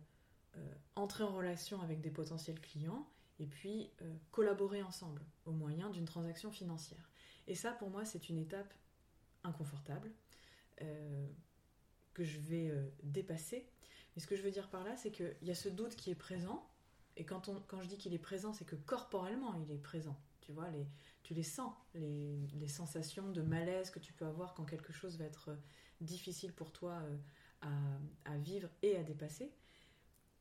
entrer 0.95 1.25
en 1.25 1.35
relation 1.35 1.81
avec 1.83 2.01
des 2.01 2.11
potentiels 2.11 2.61
clients 2.61 3.09
et 3.41 3.47
puis 3.47 3.93
collaborer 4.33 4.83
ensemble 4.83 5.23
au 5.45 5.53
moyen 5.53 5.91
d'une 5.91 6.05
transaction 6.05 6.51
financière. 6.51 7.11
Et 7.47 7.55
ça, 7.55 7.71
pour 7.73 7.91
moi, 7.91 8.05
c'est 8.05 8.29
une 8.29 8.39
étape 8.39 8.75
inconfortable 9.45 10.11
que 12.15 12.25
je 12.25 12.41
vais 12.41 12.73
dépasser. 13.05 13.69
Mais 14.17 14.23
ce 14.23 14.27
que 14.27 14.35
je 14.35 14.43
veux 14.43 14.51
dire 14.51 14.69
par 14.69 14.83
là, 14.83 14.97
c'est 14.97 15.13
qu'il 15.13 15.37
y 15.43 15.53
a 15.53 15.55
ce 15.55 15.69
doute 15.69 15.95
qui 15.95 16.11
est 16.11 16.17
présent. 16.17 16.69
Et 17.17 17.25
quand, 17.25 17.49
on, 17.49 17.61
quand 17.69 17.81
je 17.81 17.87
dis 17.87 17.99
qu'il 17.99 18.13
est 18.13 18.19
présent, 18.19 18.53
c'est 18.53 18.65
que 18.65 18.75
corporellement, 18.75 19.55
il 19.55 19.71
est 19.71 19.79
présent. 19.79 20.19
Tu 20.49 20.55
vois, 20.55 20.71
les, 20.71 20.87
tu 21.25 21.35
les 21.35 21.43
sens, 21.43 21.75
les, 21.93 22.69
sensations 22.69 23.31
de 23.31 23.43
malaise 23.43 23.91
que 23.91 23.99
tu 23.99 24.15
peux 24.15 24.25
avoir 24.25 24.55
quand 24.55 24.65
quelque 24.65 24.95
chose 24.95 25.19
va 25.19 25.27
être 25.27 25.51
euh, 25.51 25.57
difficile 26.01 26.55
pour 26.55 26.73
toi 26.73 27.03
euh, 27.65 27.99
à, 28.25 28.39
vivre 28.39 28.71
et 28.81 28.97
à 28.97 29.03
dépasser. 29.03 29.53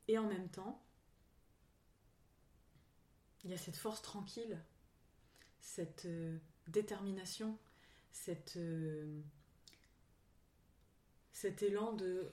Et 0.08 0.16
en 0.16 0.26
même 0.26 0.48
temps, 0.48 0.82
il 3.44 3.50
y 3.50 3.52
a 3.52 3.58
cette 3.58 3.76
force 3.76 4.00
tranquille, 4.00 4.58
cette 5.60 6.06
euh, 6.06 6.38
détermination, 6.68 7.58
cet 8.10 8.56
élan 11.60 11.92
de 11.92 12.32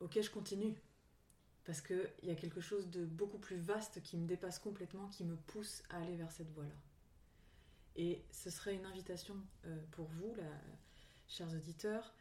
ok, 0.00 0.22
je 0.22 0.30
continue. 0.30 0.74
Parce 1.64 1.82
qu'il 1.82 2.10
y 2.22 2.30
a 2.30 2.34
quelque 2.34 2.62
chose 2.62 2.88
de 2.88 3.04
beaucoup 3.04 3.38
plus 3.38 3.58
vaste 3.58 4.02
qui 4.02 4.16
me 4.16 4.26
dépasse 4.26 4.58
complètement, 4.58 5.08
qui 5.08 5.26
me 5.26 5.36
pousse 5.36 5.82
à 5.90 5.98
aller 5.98 6.16
vers 6.16 6.32
cette 6.32 6.50
voie-là. 6.52 6.72
Et 7.96 8.24
ce 8.30 8.50
serait 8.50 8.74
une 8.74 8.86
invitation 8.86 9.36
euh, 9.66 9.76
pour 9.90 10.06
vous, 10.06 10.34
chers 11.28 11.52
auditeurs, 11.52 12.14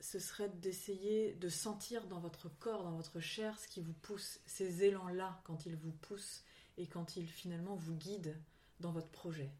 ce 0.00 0.18
serait 0.18 0.48
d'essayer 0.48 1.34
de 1.34 1.48
sentir 1.48 2.06
dans 2.06 2.20
votre 2.20 2.48
corps, 2.48 2.84
dans 2.84 2.96
votre 2.96 3.20
chair, 3.20 3.58
ce 3.58 3.66
qui 3.66 3.80
vous 3.80 3.94
pousse, 3.94 4.40
ces 4.46 4.84
élans-là, 4.84 5.40
quand 5.44 5.66
ils 5.66 5.76
vous 5.76 5.92
poussent 5.92 6.44
et 6.76 6.86
quand 6.86 7.16
ils 7.16 7.28
finalement 7.28 7.74
vous 7.74 7.96
guident 7.96 8.36
dans 8.80 8.92
votre 8.92 9.08
projet. 9.08 9.50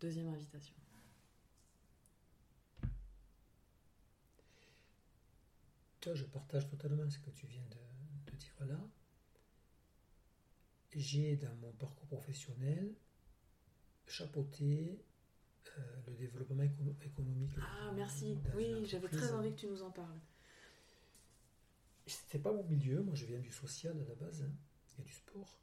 Deuxième 0.00 0.28
invitation. 0.28 0.74
toi, 6.00 6.14
je 6.14 6.24
partage 6.24 6.68
totalement 6.68 7.08
ce 7.10 7.18
que 7.18 7.30
tu 7.30 7.46
viens 7.46 7.64
de, 7.70 8.32
de 8.32 8.36
dire 8.36 8.66
là. 8.66 8.80
J'ai, 10.92 11.36
dans 11.36 11.54
mon 11.56 11.72
parcours 11.72 12.06
professionnel, 12.06 12.94
euh, 15.78 15.80
le 16.06 16.12
développement 16.14 16.62
écono- 16.62 16.96
économique. 17.04 17.52
Ah, 17.60 17.92
merci. 17.94 18.36
Oui, 18.56 18.84
j'avais 18.86 19.08
très 19.08 19.32
envie 19.32 19.50
que 19.52 19.60
tu 19.60 19.66
nous 19.66 19.82
en 19.82 19.90
parles. 19.90 20.18
C'était 22.06 22.38
pas 22.40 22.52
mon 22.52 22.64
milieu, 22.64 23.02
moi 23.02 23.14
je 23.14 23.24
viens 23.26 23.38
du 23.38 23.52
social 23.52 23.96
à 24.00 24.08
la 24.08 24.14
base 24.16 24.42
hein, 24.42 24.50
et 24.98 25.02
du 25.02 25.12
sport. 25.12 25.58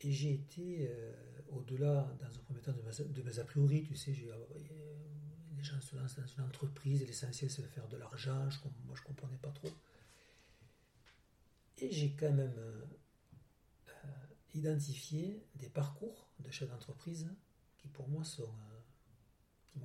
Et 0.00 0.12
j'ai 0.12 0.32
été 0.32 0.88
euh, 0.90 1.12
au-delà, 1.50 2.08
dans 2.20 2.26
un 2.34 2.42
premier 2.44 2.60
temps, 2.60 2.72
de 2.72 2.80
mes, 2.80 3.12
de 3.12 3.22
mes 3.22 3.38
a 3.38 3.44
priori. 3.44 3.82
Tu 3.82 3.94
sais, 3.96 4.14
j'ai, 4.14 4.30
euh, 4.30 4.36
les 5.58 5.62
gens 5.62 5.78
se 5.80 5.94
lancent 5.96 6.16
dans 6.16 6.26
une 6.26 6.44
entreprise, 6.44 7.02
et 7.02 7.06
l'essentiel 7.06 7.50
c'est 7.50 7.60
de 7.62 7.66
faire 7.66 7.86
de 7.88 7.98
l'argent. 7.98 8.48
Moi 8.86 8.94
je 8.96 9.02
comprenais 9.02 9.36
pas 9.36 9.50
trop. 9.50 9.68
Et 11.78 11.90
j'ai 11.90 12.12
quand 12.12 12.32
même 12.32 12.54
identifié 14.54 15.44
des 15.56 15.68
parcours 15.68 16.28
de 16.40 16.50
chefs 16.50 16.68
d'entreprise 16.70 17.28
qui 17.78 17.88
pour 17.88 18.08
moi 18.08 18.24
sont. 18.24 18.42
euh, 18.44 18.80
qui 19.68 19.78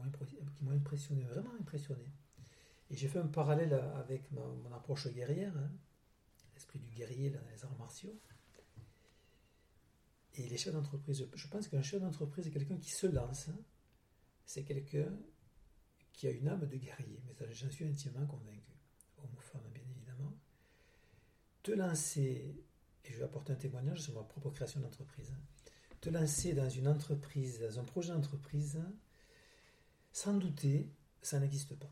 m'ont 0.64 0.72
impressionné, 0.72 1.24
vraiment 1.26 1.54
impressionné. 1.60 2.06
Et 2.90 2.96
j'ai 2.98 3.08
fait 3.08 3.20
un 3.20 3.28
parallèle 3.28 3.74
avec 3.74 4.32
mon 4.32 4.72
approche 4.74 5.08
guerrière, 5.10 5.56
hein, 5.58 5.72
l'esprit 6.54 6.80
du 6.80 6.90
guerrier 6.90 7.30
les 7.52 7.64
arts 7.66 7.78
martiaux. 7.78 8.20
Et 10.36 10.50
les 10.50 10.58
chefs 10.58 10.74
d'entreprise, 10.74 11.28
je- 11.34 11.48
pense 11.48 11.68
qu'un 11.68 11.82
chef 11.82 12.02
d'entreprise 12.02 12.48
est 12.48 12.52
quelqu'un 12.52 12.78
qui 12.78 12.90
se 12.92 13.08
lance. 13.08 13.48
hein. 13.50 13.58
C'est 14.46 14.64
quelqu'un 14.64 15.12
qui 16.14 16.28
a 16.28 16.32
une 16.32 16.48
âme 16.48 16.66
de 16.68 16.78
guerrier, 16.78 17.22
mais 17.26 17.54
j'en 17.54 17.70
suis 17.70 17.86
intimement 17.86 18.26
convaincu. 18.26 18.74
Homme 19.18 19.34
ou 19.38 19.40
femme, 19.42 19.70
bien 19.74 19.84
évidemment. 19.96 20.34
Te 21.64 21.72
lancer, 21.72 22.64
et 23.06 23.14
je 23.14 23.18
vais 23.18 23.24
apporter 23.24 23.54
un 23.54 23.58
témoignage 23.58 24.02
sur 24.02 24.14
ma 24.14 24.24
propre 24.24 24.50
création 24.50 24.80
d'entreprise, 24.80 25.34
te 26.02 26.10
lancer 26.10 26.54
dans 26.54 26.70
une 26.70 26.88
entreprise, 26.88 27.60
dans 27.60 27.80
un 27.80 27.84
projet 27.84 28.14
d'entreprise, 28.14 28.80
Sans 30.12 30.34
douter, 30.34 30.90
ça 31.22 31.40
n'existe 31.40 31.76
pas. 31.76 31.92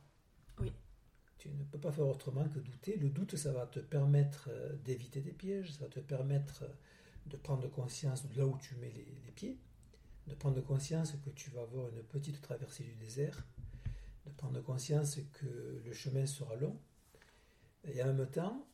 Oui. 0.59 0.72
Tu 1.38 1.49
ne 1.49 1.64
peux 1.66 1.80
pas 1.80 1.91
faire 1.91 2.07
autrement 2.07 2.47
que 2.47 2.59
douter. 2.59 2.95
Le 2.95 3.09
doute, 3.09 3.36
ça 3.36 3.51
va 3.51 3.66
te 3.66 3.80
permettre 3.80 4.49
euh, 4.49 4.74
d'éviter 4.86 5.20
des 5.20 5.34
pièges, 5.34 5.74
ça 5.74 5.80
va 5.82 5.89
te 5.89 5.99
permettre 5.99 6.64
euh, 6.64 6.68
de 7.26 7.36
prendre 7.38 7.68
conscience 7.70 8.26
de 8.26 8.38
là 8.38 8.45
où 8.45 8.57
tu 8.59 8.76
mets 8.76 8.91
les, 8.91 9.05
les 9.26 9.32
pieds, 9.32 9.57
de 10.28 10.36
prendre 10.36 10.61
conscience 10.61 11.14
que 11.26 11.30
tu 11.32 11.49
vas 11.51 11.61
avoir 11.64 11.89
une 11.89 12.03
petite 12.03 12.41
traversée 12.41 12.84
du 12.84 12.95
désert, 12.95 13.45
de 14.26 14.32
prendre 14.32 14.61
conscience 14.61 15.20
que 15.34 15.82
le 15.84 15.93
chemin 15.93 16.26
sera 16.26 16.55
long. 16.55 16.80
Et 17.86 18.01
en 18.01 18.14
même 18.14 18.30
temps, 18.30 18.66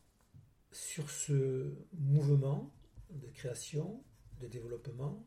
sur 0.72 1.10
ce 1.10 1.74
mouvement 1.92 2.72
de 3.10 3.26
création, 3.28 4.02
de 4.40 4.46
développement, 4.46 5.26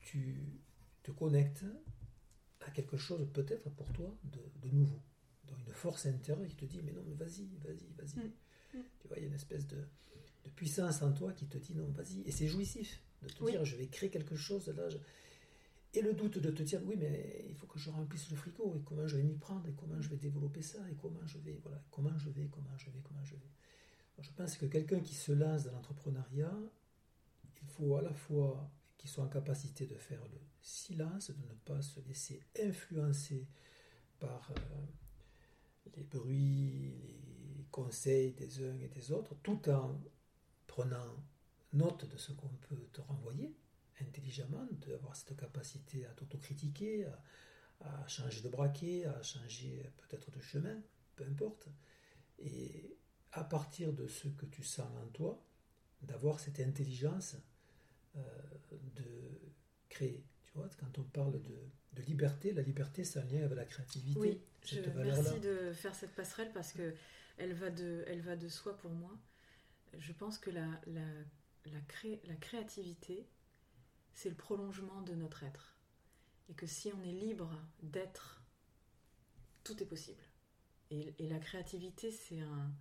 tu 0.00 0.60
te 1.02 1.10
connectes 1.10 1.64
à 2.60 2.70
quelque 2.70 2.96
chose 2.96 3.28
peut-être 3.32 3.68
pour 3.70 3.92
toi 3.92 4.16
de, 4.24 4.40
de 4.68 4.74
nouveau. 4.74 5.00
Donc 5.48 5.58
une 5.66 5.72
force 5.74 6.06
intérieure 6.06 6.48
qui 6.48 6.56
te 6.56 6.64
dit 6.64 6.80
mais 6.82 6.92
non 6.92 7.02
mais 7.06 7.14
vas-y, 7.14 7.46
vas-y, 7.62 7.92
vas-y. 7.98 8.18
Mm. 8.26 8.78
Mm. 8.78 8.82
Tu 9.00 9.08
vois, 9.08 9.18
il 9.18 9.22
y 9.22 9.24
a 9.24 9.28
une 9.28 9.34
espèce 9.34 9.66
de, 9.66 9.76
de 9.76 10.50
puissance 10.56 11.02
en 11.02 11.12
toi 11.12 11.32
qui 11.32 11.46
te 11.46 11.58
dit 11.58 11.74
non, 11.74 11.90
vas-y. 11.90 12.22
Et 12.22 12.30
c'est 12.32 12.46
jouissif 12.48 13.02
de 13.22 13.28
te 13.28 13.44
Oui. 13.44 13.52
dire 13.52 13.64
je 13.64 13.76
vais 13.76 13.86
créer 13.88 14.08
quelque 14.10 14.34
chose 14.36 14.68
là. 14.68 14.88
je- 14.88 14.96
Et 15.92 16.00
le 16.02 16.14
doute 16.14 16.38
de 16.38 16.50
te 16.50 16.62
dire 16.62 16.80
oui 16.86 16.96
mais 16.98 17.44
il 17.50 17.54
faut 17.54 17.66
que 17.66 17.78
je 17.78 17.90
remplisse 17.90 18.30
le 18.30 18.36
frigo 18.36 18.74
et 18.76 18.80
comment 18.82 19.06
je 19.06 19.16
vais 19.18 19.22
m'y 19.22 19.36
prendre 19.36 19.68
et 19.68 19.74
comment 19.74 20.00
je 20.00 20.08
vais 20.08 20.16
développer 20.16 20.62
ça 20.62 20.78
et 20.90 20.94
comment 20.94 21.24
je 21.26 21.36
vais 21.38 21.60
voilà 21.62 21.82
comment 21.90 22.16
je 22.18 22.30
vais 22.30 22.48
comment 22.50 22.76
je 22.78 22.86
vais 22.90 23.00
comment 23.04 23.22
je 23.24 23.34
vais. 23.34 23.50
Je 24.18 24.30
pense 24.30 24.56
que 24.56 24.66
quelqu'un 24.66 25.00
qui 25.00 25.14
se 25.14 25.32
lance 25.32 25.64
dans 25.64 25.72
l'entrepreneuriat, 25.72 26.56
il 27.62 27.68
faut 27.68 27.96
à 27.96 28.02
la 28.02 28.12
fois 28.12 28.70
qu'il 28.96 29.10
soit 29.10 29.24
en 29.24 29.28
capacité 29.28 29.86
de 29.86 29.96
faire 29.96 30.22
le 30.32 30.38
silence, 30.62 31.30
de 31.30 31.46
ne 31.46 31.54
pas 31.64 31.82
se 31.82 32.00
laisser 32.00 32.42
influencer 32.60 33.46
par 34.18 34.50
euh, 34.50 34.86
les 35.96 36.04
bruits, 36.04 36.94
les 37.56 37.66
conseils 37.70 38.32
des 38.32 38.64
uns 38.64 38.78
et 38.78 38.88
des 38.88 39.12
autres, 39.12 39.34
tout 39.42 39.68
en 39.68 40.00
prenant 40.66 41.16
note 41.72 42.08
de 42.08 42.16
ce 42.16 42.32
qu'on 42.32 42.48
peut 42.68 42.88
te 42.92 43.00
renvoyer 43.00 43.54
intelligemment, 44.00 44.66
d'avoir 44.86 45.14
cette 45.16 45.36
capacité 45.36 46.06
à 46.06 46.10
t'autocritiquer, 46.10 47.06
à, 47.06 47.20
à 47.80 48.08
changer 48.08 48.42
de 48.42 48.48
braquet, 48.48 49.06
à 49.06 49.22
changer 49.22 49.90
peut-être 49.98 50.30
de 50.30 50.40
chemin, 50.40 50.80
peu 51.16 51.24
importe. 51.24 51.68
Et 52.38 52.96
à 53.36 53.44
partir 53.44 53.92
de 53.92 54.06
ce 54.06 54.28
que 54.28 54.46
tu 54.46 54.62
sens 54.62 54.88
en 55.02 55.08
toi, 55.08 55.42
d'avoir 56.02 56.38
cette 56.38 56.60
intelligence 56.60 57.36
euh, 58.16 58.20
de 58.94 59.04
créer. 59.88 60.24
Tu 60.44 60.52
vois, 60.54 60.68
quand 60.78 60.98
on 60.98 61.02
parle 61.02 61.42
de, 61.42 61.56
de 61.94 62.02
liberté, 62.02 62.52
la 62.52 62.62
liberté, 62.62 63.04
c'est 63.04 63.18
un 63.18 63.24
lien 63.24 63.44
avec 63.44 63.56
la 63.56 63.64
créativité. 63.64 64.18
Oui, 64.20 64.40
cette 64.62 64.94
merci 64.94 65.40
de 65.40 65.72
faire 65.72 65.94
cette 65.94 66.14
passerelle 66.14 66.52
parce 66.52 66.72
que 66.72 66.94
elle 67.36 67.54
va 67.54 67.70
de, 67.70 68.04
elle 68.06 68.20
va 68.20 68.36
de 68.36 68.48
soi 68.48 68.76
pour 68.76 68.92
moi. 68.92 69.18
Je 69.98 70.12
pense 70.12 70.38
que 70.38 70.50
la, 70.50 70.68
la, 70.86 71.06
la, 71.66 71.80
cré- 71.88 72.20
la 72.24 72.36
créativité, 72.36 73.26
c'est 74.12 74.28
le 74.28 74.36
prolongement 74.36 75.02
de 75.02 75.14
notre 75.14 75.42
être. 75.42 75.74
Et 76.48 76.54
que 76.54 76.66
si 76.66 76.92
on 76.92 77.02
est 77.02 77.12
libre 77.12 77.50
d'être, 77.82 78.42
tout 79.64 79.82
est 79.82 79.86
possible. 79.86 80.22
Et, 80.90 81.14
et 81.18 81.28
la 81.28 81.40
créativité, 81.40 82.12
c'est 82.12 82.40
un... 82.40 82.72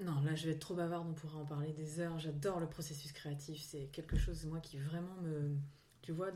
Non, 0.00 0.20
là 0.22 0.34
je 0.34 0.46
vais 0.46 0.52
être 0.52 0.60
trop 0.60 0.74
bavarde, 0.74 1.06
on 1.08 1.12
pourra 1.12 1.38
en 1.38 1.44
parler 1.44 1.72
des 1.72 2.00
heures. 2.00 2.18
J'adore 2.18 2.58
le 2.58 2.68
processus 2.68 3.12
créatif. 3.12 3.62
C'est 3.62 3.86
quelque 3.88 4.16
chose, 4.16 4.44
moi, 4.46 4.60
qui 4.60 4.78
vraiment 4.78 5.14
me... 5.16 5.56
Tu 6.02 6.12
vois, 6.12 6.32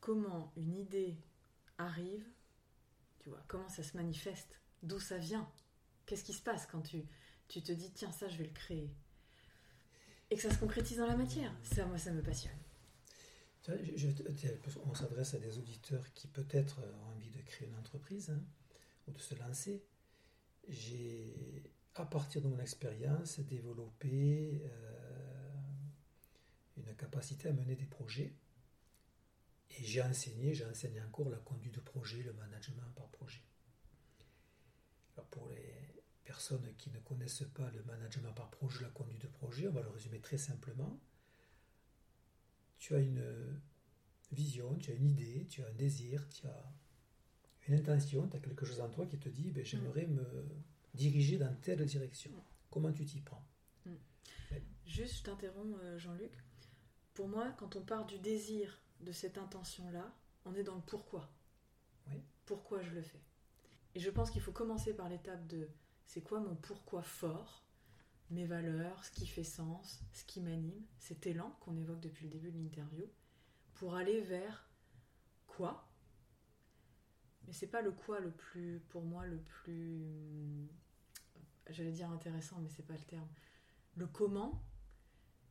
comment 0.00 0.52
une 0.56 0.74
idée 0.74 1.16
arrive, 1.78 2.26
tu 3.20 3.28
vois, 3.28 3.42
comment 3.46 3.68
ça 3.68 3.84
se 3.84 3.96
manifeste, 3.96 4.60
d'où 4.82 4.98
ça 4.98 5.18
vient, 5.18 5.48
qu'est-ce 6.06 6.24
qui 6.24 6.32
se 6.32 6.42
passe 6.42 6.66
quand 6.66 6.82
tu, 6.82 7.04
tu 7.46 7.62
te 7.62 7.70
dis, 7.70 7.92
tiens, 7.92 8.10
ça, 8.10 8.28
je 8.28 8.36
vais 8.36 8.44
le 8.44 8.52
créer. 8.52 8.92
Et 10.30 10.36
que 10.36 10.42
ça 10.42 10.50
se 10.50 10.58
concrétise 10.58 10.98
dans 10.98 11.06
la 11.06 11.16
matière. 11.16 11.54
Ça, 11.62 11.86
moi, 11.86 11.98
ça 11.98 12.10
me 12.10 12.22
passionne. 12.22 12.58
Qu'on 13.64 14.94
s'adresse 14.94 15.34
à 15.34 15.38
des 15.38 15.58
auditeurs 15.58 16.12
qui 16.14 16.26
peut-être 16.26 16.80
ont 16.80 17.12
envie 17.12 17.30
de 17.30 17.40
créer 17.42 17.68
une 17.68 17.76
entreprise 17.76 18.30
hein, 18.30 18.42
ou 19.06 19.12
de 19.12 19.20
se 19.20 19.34
lancer. 19.36 19.84
J'ai, 20.66 21.70
à 22.00 22.06
partir 22.06 22.42
de 22.42 22.48
mon 22.48 22.58
expérience, 22.58 23.40
développé 23.40 24.62
euh, 24.64 25.52
une 26.76 26.94
capacité 26.96 27.48
à 27.48 27.52
mener 27.52 27.76
des 27.76 27.86
projets. 27.86 28.34
Et 29.70 29.84
j'ai 29.84 30.02
enseigné, 30.02 30.54
j'enseigne 30.54 31.00
encore 31.02 31.28
la 31.28 31.38
conduite 31.38 31.74
de 31.74 31.80
projet, 31.80 32.22
le 32.22 32.32
management 32.32 32.90
par 32.96 33.08
projet. 33.08 33.42
Alors 35.16 35.26
pour 35.28 35.48
les 35.48 36.02
personnes 36.24 36.74
qui 36.76 36.90
ne 36.90 36.98
connaissent 37.00 37.44
pas 37.54 37.70
le 37.70 37.82
management 37.84 38.32
par 38.32 38.50
projet, 38.50 38.82
la 38.82 38.90
conduite 38.90 39.22
de 39.22 39.28
projet, 39.28 39.68
on 39.68 39.72
va 39.72 39.82
le 39.82 39.90
résumer 39.90 40.20
très 40.20 40.38
simplement 40.38 40.98
tu 42.78 42.94
as 42.94 43.00
une 43.00 43.60
vision, 44.32 44.76
tu 44.76 44.90
as 44.90 44.94
une 44.94 45.08
idée, 45.08 45.46
tu 45.48 45.62
as 45.62 45.68
un 45.68 45.72
désir, 45.72 46.26
tu 46.28 46.46
as 46.46 46.72
une 47.66 47.74
intention, 47.74 48.28
tu 48.28 48.36
as 48.36 48.40
quelque 48.40 48.64
chose 48.64 48.80
en 48.80 48.88
toi 48.88 49.06
qui 49.06 49.18
te 49.18 49.28
dit 49.28 49.50
ben, 49.50 49.64
j'aimerais 49.64 50.06
me 50.06 50.24
diriger 50.94 51.38
dans 51.38 51.54
telle 51.62 51.84
direction. 51.84 52.30
Comment 52.70 52.92
tu 52.92 53.04
t'y 53.04 53.20
prends 53.20 53.44
Juste, 54.86 55.18
je 55.18 55.22
t'interromps, 55.24 55.78
euh, 55.82 55.98
Jean-Luc. 55.98 56.32
Pour 57.12 57.28
moi, 57.28 57.50
quand 57.58 57.76
on 57.76 57.82
part 57.82 58.06
du 58.06 58.18
désir 58.18 58.80
de 59.00 59.12
cette 59.12 59.36
intention-là, 59.36 60.14
on 60.46 60.54
est 60.54 60.62
dans 60.62 60.76
le 60.76 60.80
pourquoi. 60.80 61.30
Oui. 62.08 62.22
Pourquoi 62.46 62.80
je 62.82 62.90
le 62.90 63.02
fais. 63.02 63.20
Et 63.94 64.00
je 64.00 64.08
pense 64.08 64.30
qu'il 64.30 64.40
faut 64.40 64.52
commencer 64.52 64.94
par 64.94 65.08
l'étape 65.08 65.46
de 65.46 65.68
c'est 66.06 66.22
quoi 66.22 66.40
mon 66.40 66.56
pourquoi 66.56 67.02
fort, 67.02 67.64
mes 68.30 68.46
valeurs, 68.46 69.04
ce 69.04 69.10
qui 69.10 69.26
fait 69.26 69.44
sens, 69.44 70.00
ce 70.12 70.24
qui 70.24 70.40
m'anime, 70.40 70.86
cet 70.98 71.26
élan 71.26 71.50
qu'on 71.60 71.76
évoque 71.76 72.00
depuis 72.00 72.24
le 72.24 72.30
début 72.30 72.50
de 72.50 72.58
l'interview, 72.58 73.06
pour 73.74 73.94
aller 73.94 74.20
vers 74.22 74.70
quoi? 75.46 75.87
Mais 77.48 77.54
c'est 77.54 77.66
pas 77.66 77.80
le 77.80 77.92
quoi 77.92 78.20
le 78.20 78.30
plus, 78.30 78.78
pour 78.90 79.02
moi, 79.02 79.24
le 79.24 79.38
plus, 79.38 80.04
hum, 80.04 80.68
j'allais 81.70 81.92
dire 81.92 82.10
intéressant, 82.10 82.58
mais 82.60 82.68
c'est 82.68 82.86
pas 82.86 82.92
le 82.92 83.04
terme. 83.04 83.28
Le 83.96 84.06
comment, 84.06 84.62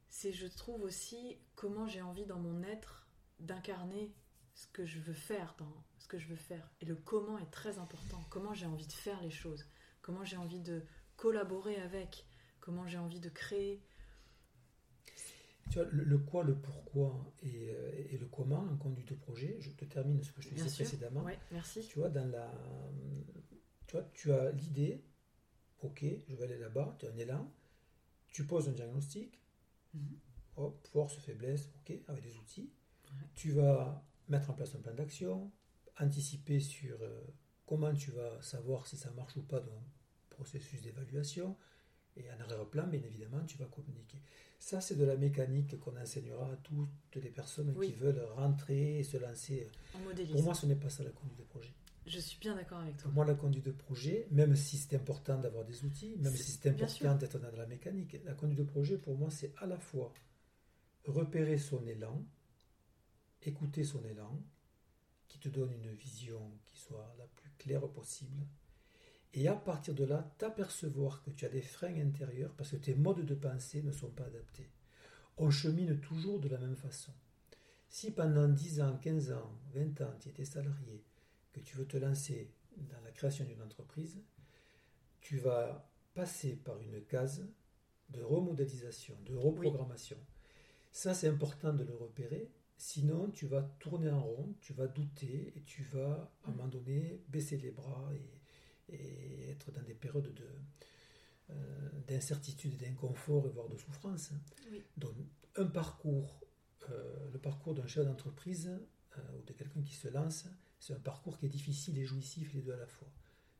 c'est 0.08 0.32
je 0.32 0.46
trouve 0.46 0.84
aussi 0.84 1.40
comment 1.56 1.88
j'ai 1.88 2.04
envie 2.04 2.28
dans 2.28 2.38
mon 2.38 2.62
être 2.62 3.08
d'incarner 3.40 4.14
ce 4.54 4.68
que 4.68 4.86
je 4.86 5.00
veux 5.00 5.14
faire 5.14 5.56
dans 5.58 5.74
ce 5.98 6.08
que 6.08 6.20
je 6.20 6.28
veux 6.28 6.36
faire. 6.36 6.70
Et 6.82 6.86
le 6.86 6.96
comment 6.96 7.40
est 7.40 7.50
très 7.50 7.80
important. 7.80 8.24
Comment 8.30 8.54
j'ai 8.54 8.68
envie 8.68 8.86
de 8.86 8.94
faire 8.94 9.20
les 9.24 9.32
choses. 9.32 9.66
Comment 10.04 10.24
j'ai 10.24 10.38
envie 10.38 10.62
de 10.62 10.86
collaborer 11.16 11.82
avec. 11.82 12.28
Comment 12.60 12.86
j'ai 12.86 13.00
envie 13.00 13.20
de 13.20 13.30
créer 13.30 13.84
Tu 15.70 15.80
vois, 15.80 15.88
le, 15.92 16.04
le 16.04 16.18
quoi, 16.18 16.44
le 16.44 16.56
pourquoi 16.56 17.34
et, 17.44 17.70
euh, 17.72 17.92
et 18.10 18.18
le 18.18 18.26
comment 18.28 18.60
en 18.60 18.78
conduite 18.78 19.10
de 19.10 19.16
projet, 19.16 19.58
je 19.60 19.72
te 19.72 19.86
termine 19.86 20.24
ce 20.24 20.32
que 20.32 20.42
je 20.42 20.50
te 20.50 20.54
disais 20.56 20.70
précédemment. 20.84 21.24
ouais 21.24 21.38
merci 21.52 21.86
Tu 21.88 22.00
vois, 22.00 22.10
dans 22.10 22.26
la, 22.30 22.50
tu 23.86 23.96
vois, 23.98 24.04
tu 24.14 24.32
as 24.32 24.52
l'idée, 24.52 25.04
ok, 25.82 26.06
je 26.28 26.36
vais 26.36 26.44
aller 26.46 26.58
là-bas, 26.58 26.96
tu 27.00 27.06
as 27.06 27.10
un 27.12 27.18
élan, 27.18 27.52
tu 28.30 28.46
poses 28.46 28.70
un 28.70 28.74
diagnostic, 28.74 29.42
Mhm. 29.94 30.18
hop, 30.58 30.88
force, 30.88 31.18
faiblesse, 31.18 31.70
ok, 31.80 31.98
avec 32.08 32.24
des 32.24 32.36
outils. 32.38 32.70
Ouais. 33.14 33.28
Tu 33.36 33.52
vas 33.52 34.06
mettre 34.28 34.50
en 34.50 34.54
place 34.54 34.76
un 34.76 34.80
plan 34.80 34.94
d'action, 34.94 35.52
anticiper 36.00 36.60
sur 36.60 37.02
euh, 37.02 37.24
comment 37.66 37.94
tu 37.94 38.12
vas 38.12 38.42
savoir 38.42 38.86
si 38.88 38.98
ça 38.98 39.12
marche 39.12 39.36
ou 39.38 39.44
pas 39.44 39.60
dans 39.60 39.72
le 39.76 40.36
processus 40.36 40.82
d'évaluation, 40.82 41.58
et 42.18 42.26
en 42.32 42.40
arrière-plan, 42.42 42.88
bien 42.88 43.02
évidemment, 43.02 43.44
tu 43.46 43.58
vas 43.58 43.66
communiquer. 43.66 44.18
Ça, 44.60 44.82
c'est 44.82 44.96
de 44.96 45.04
la 45.06 45.16
mécanique 45.16 45.80
qu'on 45.80 45.96
enseignera 45.96 46.52
à 46.52 46.56
toutes 46.58 46.90
les 47.16 47.30
personnes 47.30 47.74
Oui. 47.78 47.88
qui 47.88 47.94
veulent 47.94 48.24
rentrer 48.36 49.00
et 49.00 49.04
se 49.04 49.18
lancer. 49.18 49.68
en 49.94 50.00
Pour 50.32 50.44
moi, 50.44 50.54
ce 50.56 50.66
n'est 50.66 50.76
pas 50.76 50.90
ça 50.90 51.04
la 51.04 51.12
conduite 51.12 51.38
de 51.38 51.44
projet. 51.44 51.74
je 52.08 52.20
suis 52.20 52.40
bien 52.40 52.56
d'accord 52.56 52.80
avec 52.80 52.96
toi 52.98 53.04
Pour 53.04 53.14
moi, 53.14 53.26
la 53.26 53.36
conduite 53.36 53.66
de 53.66 53.72
projet, 53.72 54.28
même 54.32 54.56
si 54.56 54.78
c'est 54.78 54.96
important 54.96 55.38
d'avoir 55.40 55.64
des 55.66 55.84
outils, 55.86 56.16
même 56.18 56.36
si 56.36 56.52
c'est 56.52 56.70
important 56.70 57.16
d'être 57.16 57.38
dans 57.40 57.52
la 57.56 57.68
mécanique, 57.68 58.18
la 58.26 58.34
conduite 58.34 58.58
de 58.60 58.64
projet, 58.64 58.98
pour 58.98 59.16
moi, 59.16 59.30
c'est 59.30 59.54
à 59.58 59.68
la 59.68 59.78
fois 59.78 60.12
repérer 61.06 61.58
son 61.60 61.86
élan, 61.86 62.26
écouter 63.44 63.84
son 63.84 64.04
élan, 64.06 64.42
qui 65.28 65.38
te 65.40 65.50
donne 65.50 65.72
une 65.74 65.92
vision 65.94 66.42
qui 66.66 66.80
soit 66.80 67.14
la 67.18 67.26
plus 67.28 67.52
claire 67.58 67.88
possible, 67.90 68.46
et 69.34 69.48
à 69.48 69.56
partir 69.56 69.94
de 69.94 70.04
là, 70.04 70.34
t'apercevoir 70.38 71.22
que 71.24 71.30
tu 71.32 71.46
as 71.46 71.50
des 71.50 71.62
freins 71.62 71.96
intérieurs 72.00 72.54
parce 72.54 72.72
que 72.72 72.78
tes 72.78 72.96
modes 72.96 73.26
de 73.26 73.36
pensée 73.36 73.82
ne 73.84 73.92
sont 73.92 74.10
pas 74.10 74.26
adaptés. 74.26 74.70
On 75.38 75.52
chemine 75.52 76.00
toujours 76.00 76.40
de 76.40 76.50
la 76.50 76.58
même 76.58 76.76
façon. 76.76 77.12
Si 77.90 78.12
pendant 78.12 78.48
10 78.48 78.82
ans, 78.82 78.98
15 78.98 79.32
ans, 79.32 79.52
20 79.74 80.02
ans, 80.02 80.14
tu 80.20 80.30
étais 80.30 80.46
salarié, 80.46 81.04
que 81.54 81.60
tu 81.60 81.78
veux 81.78 81.86
te 81.86 81.98
lancer 81.98 82.52
dans 82.76 83.02
la 83.04 83.12
création 83.12 83.46
d'une 83.46 83.62
entreprise, 83.62 84.18
tu 85.22 85.38
vas 85.38 85.90
passer 86.14 86.56
par 86.56 86.80
une 86.82 87.02
case 87.06 87.46
de 88.10 88.22
remodélisation, 88.22 89.16
de 89.26 89.36
reprogrammation. 89.36 90.18
Ça, 90.92 91.14
c'est 91.14 91.28
important 91.28 91.74
de 91.74 91.84
le 91.84 91.94
repérer 91.94 92.50
Sinon, 92.78 93.32
tu 93.32 93.48
vas 93.48 93.64
tourner 93.80 94.12
en 94.12 94.22
rond, 94.22 94.56
tu 94.62 94.72
vas 94.74 94.86
douter 94.88 95.52
et 95.56 95.62
tu 95.62 95.82
vas, 95.82 96.32
à 96.44 96.50
un 96.50 96.52
moment 96.52 96.68
donné, 96.68 97.24
baisser 97.28 97.58
les 97.58 97.72
bras 97.72 98.12
et, 98.14 98.37
et 98.90 99.50
être 99.50 99.72
dans 99.72 99.84
des 99.84 99.94
périodes 99.94 100.34
de, 100.34 100.48
euh, 101.50 101.90
d'incertitude, 102.08 102.78
d'inconfort 102.78 103.48
et 103.48 103.50
voire 103.50 103.70
de 103.70 103.78
souffrance. 103.78 104.32
Oui. 104.72 104.84
Donc, 104.98 105.14
un 105.56 105.66
parcours, 105.66 106.42
euh, 106.90 107.30
le 107.32 107.40
parcours 107.40 107.74
d'un 107.74 107.88
chef 107.88 108.06
d'entreprise 108.06 108.70
euh, 109.18 109.22
ou 109.38 109.44
de 109.44 109.54
quelqu'un 109.54 109.82
qui 109.82 109.96
se 109.96 110.10
lance, 110.10 110.46
c'est 110.80 110.94
un 110.94 111.00
parcours 111.00 111.38
qui 111.38 111.46
est 111.46 111.50
difficile 111.50 111.98
et 111.98 112.06
jouissif 112.06 112.54
les 112.54 112.62
deux 112.62 112.74
à 112.74 112.78
la 112.78 112.88
fois. 112.88 113.10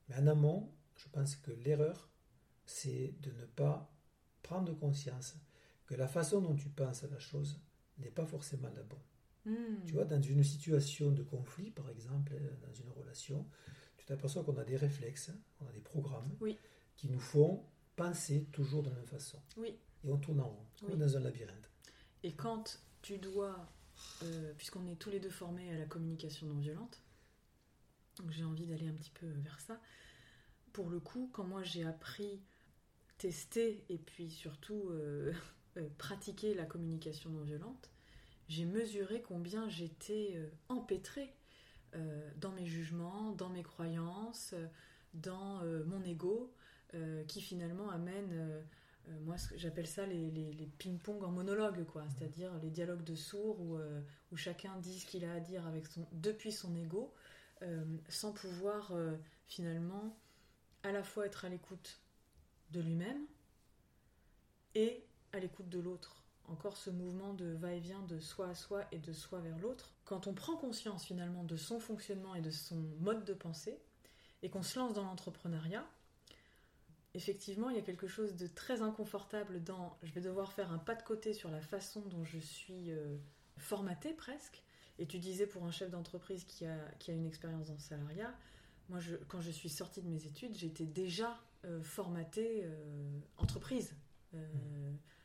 Mais 0.10 0.16
en 0.16 0.28
amont, 0.28 0.72
je 0.98 1.08
pense 1.10 1.36
que 1.38 1.52
l'erreur, 1.52 2.10
c'est 2.66 3.14
de 3.22 3.32
ne 3.32 3.46
pas 3.46 3.90
prendre 4.44 4.74
conscience 4.78 5.36
que 5.86 5.96
la 5.96 6.08
façon 6.08 6.42
dont 6.42 6.56
tu 6.56 6.68
penses 6.70 7.04
à 7.06 7.08
la 7.08 7.20
chose 7.20 7.60
n'est 8.00 8.12
pas 8.12 8.26
forcément 8.26 8.70
la 8.76 8.84
bonne. 8.84 9.00
Hmm. 9.46 9.86
Tu 9.86 9.94
vois, 9.94 10.04
dans 10.04 10.22
une 10.22 10.44
situation 10.44 11.12
de 11.12 11.24
conflit, 11.24 11.72
par 11.72 11.90
exemple, 11.90 12.34
dans 12.62 12.74
une 12.74 12.90
relation, 12.90 13.46
t'aperçois 14.08 14.44
qu'on 14.44 14.58
a 14.58 14.64
des 14.64 14.76
réflexes, 14.78 15.32
on 15.62 15.68
a 15.68 15.72
des 15.72 15.80
programmes 15.82 16.36
Oui. 16.42 16.58
qui 16.96 17.08
nous 17.10 17.20
font 17.20 17.64
penser 17.96 18.46
toujours 18.52 18.82
de 18.84 18.90
la 18.90 18.96
même 18.96 19.06
façon. 19.08 19.40
Oui. 19.58 19.76
Et 20.04 20.12
on 20.12 20.18
tourne 20.18 20.40
en 20.40 20.50
rond, 20.50 20.66
comme 20.80 20.92
Oui. 20.94 20.98
dans 20.98 21.16
un 21.18 21.20
labyrinthe. 21.20 21.70
Et 22.24 22.34
quand 22.34 22.80
tu 23.02 23.18
dois, 23.20 23.70
euh, 24.24 24.54
puisqu'on 24.58 24.88
est 24.88 24.96
tous 24.96 25.10
les 25.10 25.20
deux 25.20 25.30
formés 25.30 25.72
à 25.74 25.78
la 25.78 25.86
communication 25.86 26.48
non 26.48 26.58
violente, 26.60 27.02
donc 28.18 28.32
j'ai 28.32 28.44
envie 28.44 28.66
d'aller 28.66 28.88
un 28.88 28.94
petit 28.94 29.12
peu 29.12 29.28
vers 29.28 29.60
ça, 29.60 29.80
pour 30.74 30.90
le 30.90 31.00
coup, 31.00 31.30
quand 31.34 31.44
moi 31.44 31.64
j'ai 31.64 31.84
appris, 31.84 32.42
testé 33.18 33.84
et 33.90 33.98
puis 33.98 34.30
surtout 34.30 34.90
euh, 34.90 35.34
euh, 35.78 35.88
pratiquer 35.98 36.54
la 36.54 36.66
communication 36.66 37.30
non 37.32 37.42
violente, 37.42 37.90
j'ai 38.48 38.66
mesuré 38.66 39.22
combien 39.22 39.68
j'étais 39.70 40.34
euh, 40.36 40.48
empêtrée 40.70 41.34
dans 42.38 42.52
mes 42.52 42.66
jugements, 42.66 43.32
dans 43.34 43.50
mes 43.50 43.64
croyances, 43.64 44.54
euh, 44.54 44.68
dans 45.14 45.62
euh, 45.64 45.84
mon 45.86 46.04
ego, 46.04 46.54
euh, 46.94 47.24
qui 47.26 47.42
finalement 47.42 47.90
amène 47.90 48.30
euh, 48.32 48.62
euh, 49.10 49.20
moi, 49.22 49.38
ce 49.38 49.50
que 49.50 49.58
j'appelle 49.58 49.88
ça 49.88 50.06
les, 50.06 50.32
les- 50.32 50.54
les 50.54 50.66
ping-pong 50.68 51.24
en 51.24 51.32
monologue, 51.32 51.86
quoi. 51.86 52.04
C'est-à-dire 52.10 52.52
les 52.62 52.70
dialogues 52.70 53.04
de 53.04 53.16
sourds 53.16 53.60
où, 53.62 53.78
euh, 53.78 54.02
où 54.32 54.38
chacun 54.38 54.78
dit 54.80 55.00
ce 55.00 55.06
qu'il 55.06 55.26
a 55.26 55.34
à 55.34 55.40
dire 55.40 55.66
avec 55.68 55.88
son, 55.88 56.06
depuis 56.12 56.52
son 56.52 56.76
ego, 56.76 57.14
euh, 57.64 57.84
sans 58.10 58.34
pouvoir 58.34 58.92
euh, 58.94 59.16
finalement 59.48 60.18
à 60.84 60.92
la 60.92 61.04
fois 61.04 61.26
être 61.26 61.46
à 61.46 61.50
l'écoute 61.50 62.02
de 62.72 62.82
lui-même 62.82 63.26
et 64.76 65.04
à 65.34 65.40
l'écoute 65.40 65.68
de 65.68 65.80
l'autre. 65.80 66.17
Encore 66.48 66.78
ce 66.78 66.90
mouvement 66.90 67.34
de 67.34 67.46
va-et-vient 67.46 68.02
de 68.04 68.20
soi 68.20 68.50
à 68.50 68.56
soi 68.56 68.86
et 68.92 69.00
de 69.00 69.14
soi 69.14 69.40
vers 69.40 69.58
l'autre. 69.60 69.92
Quand 70.06 70.28
on 70.28 70.34
prend 70.34 70.56
conscience 70.56 71.06
finalement 71.06 71.44
de 71.44 71.58
son 71.58 71.80
fonctionnement 71.80 72.36
et 72.36 72.42
de 72.42 72.52
son 72.52 72.78
mode 73.00 73.26
de 73.26 73.34
pensée, 73.34 73.78
et 74.44 74.50
qu'on 74.50 74.64
se 74.64 74.80
lance 74.80 74.94
dans 74.94 75.04
l'entrepreneuriat, 75.04 75.86
effectivement, 77.14 77.70
il 77.70 77.76
y 77.76 77.80
a 77.80 77.82
quelque 77.82 78.08
chose 78.08 78.36
de 78.36 78.48
très 78.48 78.82
inconfortable 78.82 79.64
dans 79.64 79.98
je 80.04 80.12
vais 80.14 80.22
devoir 80.22 80.54
faire 80.54 80.72
un 80.72 80.78
pas 80.78 80.96
de 80.96 81.02
côté 81.02 81.34
sur 81.34 81.50
la 81.50 81.62
façon 81.62 82.02
dont 82.02 82.24
je 82.24 82.38
suis 82.38 82.92
euh, 82.92 83.18
formatée 83.58 84.14
presque. 84.14 84.64
Et 85.00 85.06
tu 85.06 85.20
disais 85.20 85.48
pour 85.48 85.66
un 85.66 85.72
chef 85.72 85.90
d'entreprise 85.92 86.44
qui 86.44 86.66
a, 86.66 86.78
qui 87.00 87.12
a 87.12 87.14
une 87.14 87.26
expérience 87.26 87.68
dans 87.68 87.74
le 87.74 87.80
salariat, 87.80 88.34
moi, 88.90 89.00
quand 89.28 89.42
je 89.42 89.52
suis 89.52 89.70
sortie 89.70 90.02
de 90.02 90.08
mes 90.08 90.26
études, 90.26 90.56
j'étais 90.56 90.86
déjà 90.86 91.38
euh, 91.66 91.82
formatée 91.82 92.62
euh, 92.64 93.20
entreprise. 93.38 93.94
Euh, 94.34 94.48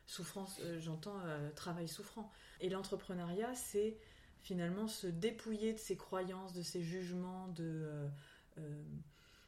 souffrance, 0.05 0.59
euh, 0.61 0.79
j'entends 0.79 1.19
euh, 1.25 1.51
travail 1.51 1.87
souffrant. 1.87 2.31
Et 2.59 2.69
l'entrepreneuriat, 2.69 3.53
c'est 3.55 3.97
finalement 4.41 4.87
se 4.87 5.07
dépouiller 5.07 5.73
de 5.73 5.79
ses 5.79 5.95
croyances, 5.95 6.53
de 6.53 6.61
ses 6.61 6.83
jugements, 6.83 7.47
de, 7.49 8.09
euh, 8.57 8.83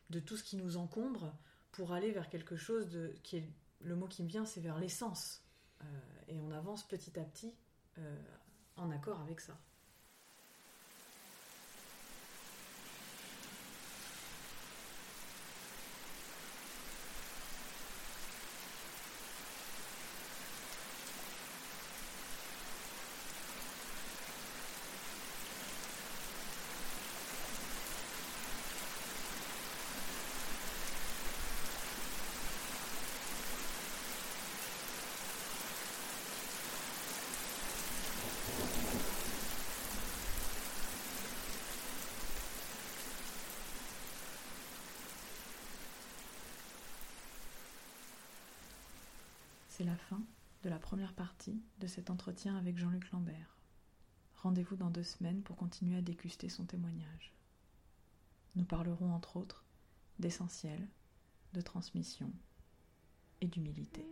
de 0.09 0.19
tout 0.19 0.37
ce 0.37 0.43
qui 0.43 0.55
nous 0.55 0.77
encombre 0.77 1.35
pour 1.71 1.91
aller 1.91 2.11
vers 2.11 2.29
quelque 2.29 2.55
chose 2.55 2.87
de 2.87 3.13
qui 3.21 3.37
est 3.37 3.49
le 3.81 3.95
mot 3.95 4.07
qui 4.07 4.23
me 4.23 4.29
vient 4.29 4.45
c'est 4.45 4.61
vers 4.61 4.79
l'essence 4.79 5.43
et 6.29 6.39
on 6.39 6.49
avance 6.51 6.87
petit 6.87 7.19
à 7.19 7.23
petit 7.23 7.53
en 8.77 8.89
accord 8.91 9.19
avec 9.19 9.41
ça 9.41 9.59
C'est 49.77 49.83
la 49.83 49.97
fin 49.97 50.23
de 50.63 50.69
la 50.69 50.79
première 50.79 51.11
partie 51.11 51.61
de 51.81 51.87
cet 51.87 52.09
entretien 52.09 52.55
avec 52.55 52.77
Jean-Luc 52.77 53.11
Lambert. 53.11 53.57
Rendez-vous 54.37 54.77
dans 54.77 54.89
deux 54.89 55.03
semaines 55.03 55.41
pour 55.41 55.57
continuer 55.57 55.97
à 55.97 56.01
déguster 56.01 56.47
son 56.47 56.63
témoignage. 56.63 57.33
Nous 58.55 58.63
parlerons 58.63 59.11
entre 59.11 59.35
autres 59.35 59.65
d'essentiel, 60.17 60.87
de 61.51 61.59
transmission 61.59 62.31
et 63.41 63.47
d'humilité. 63.47 64.07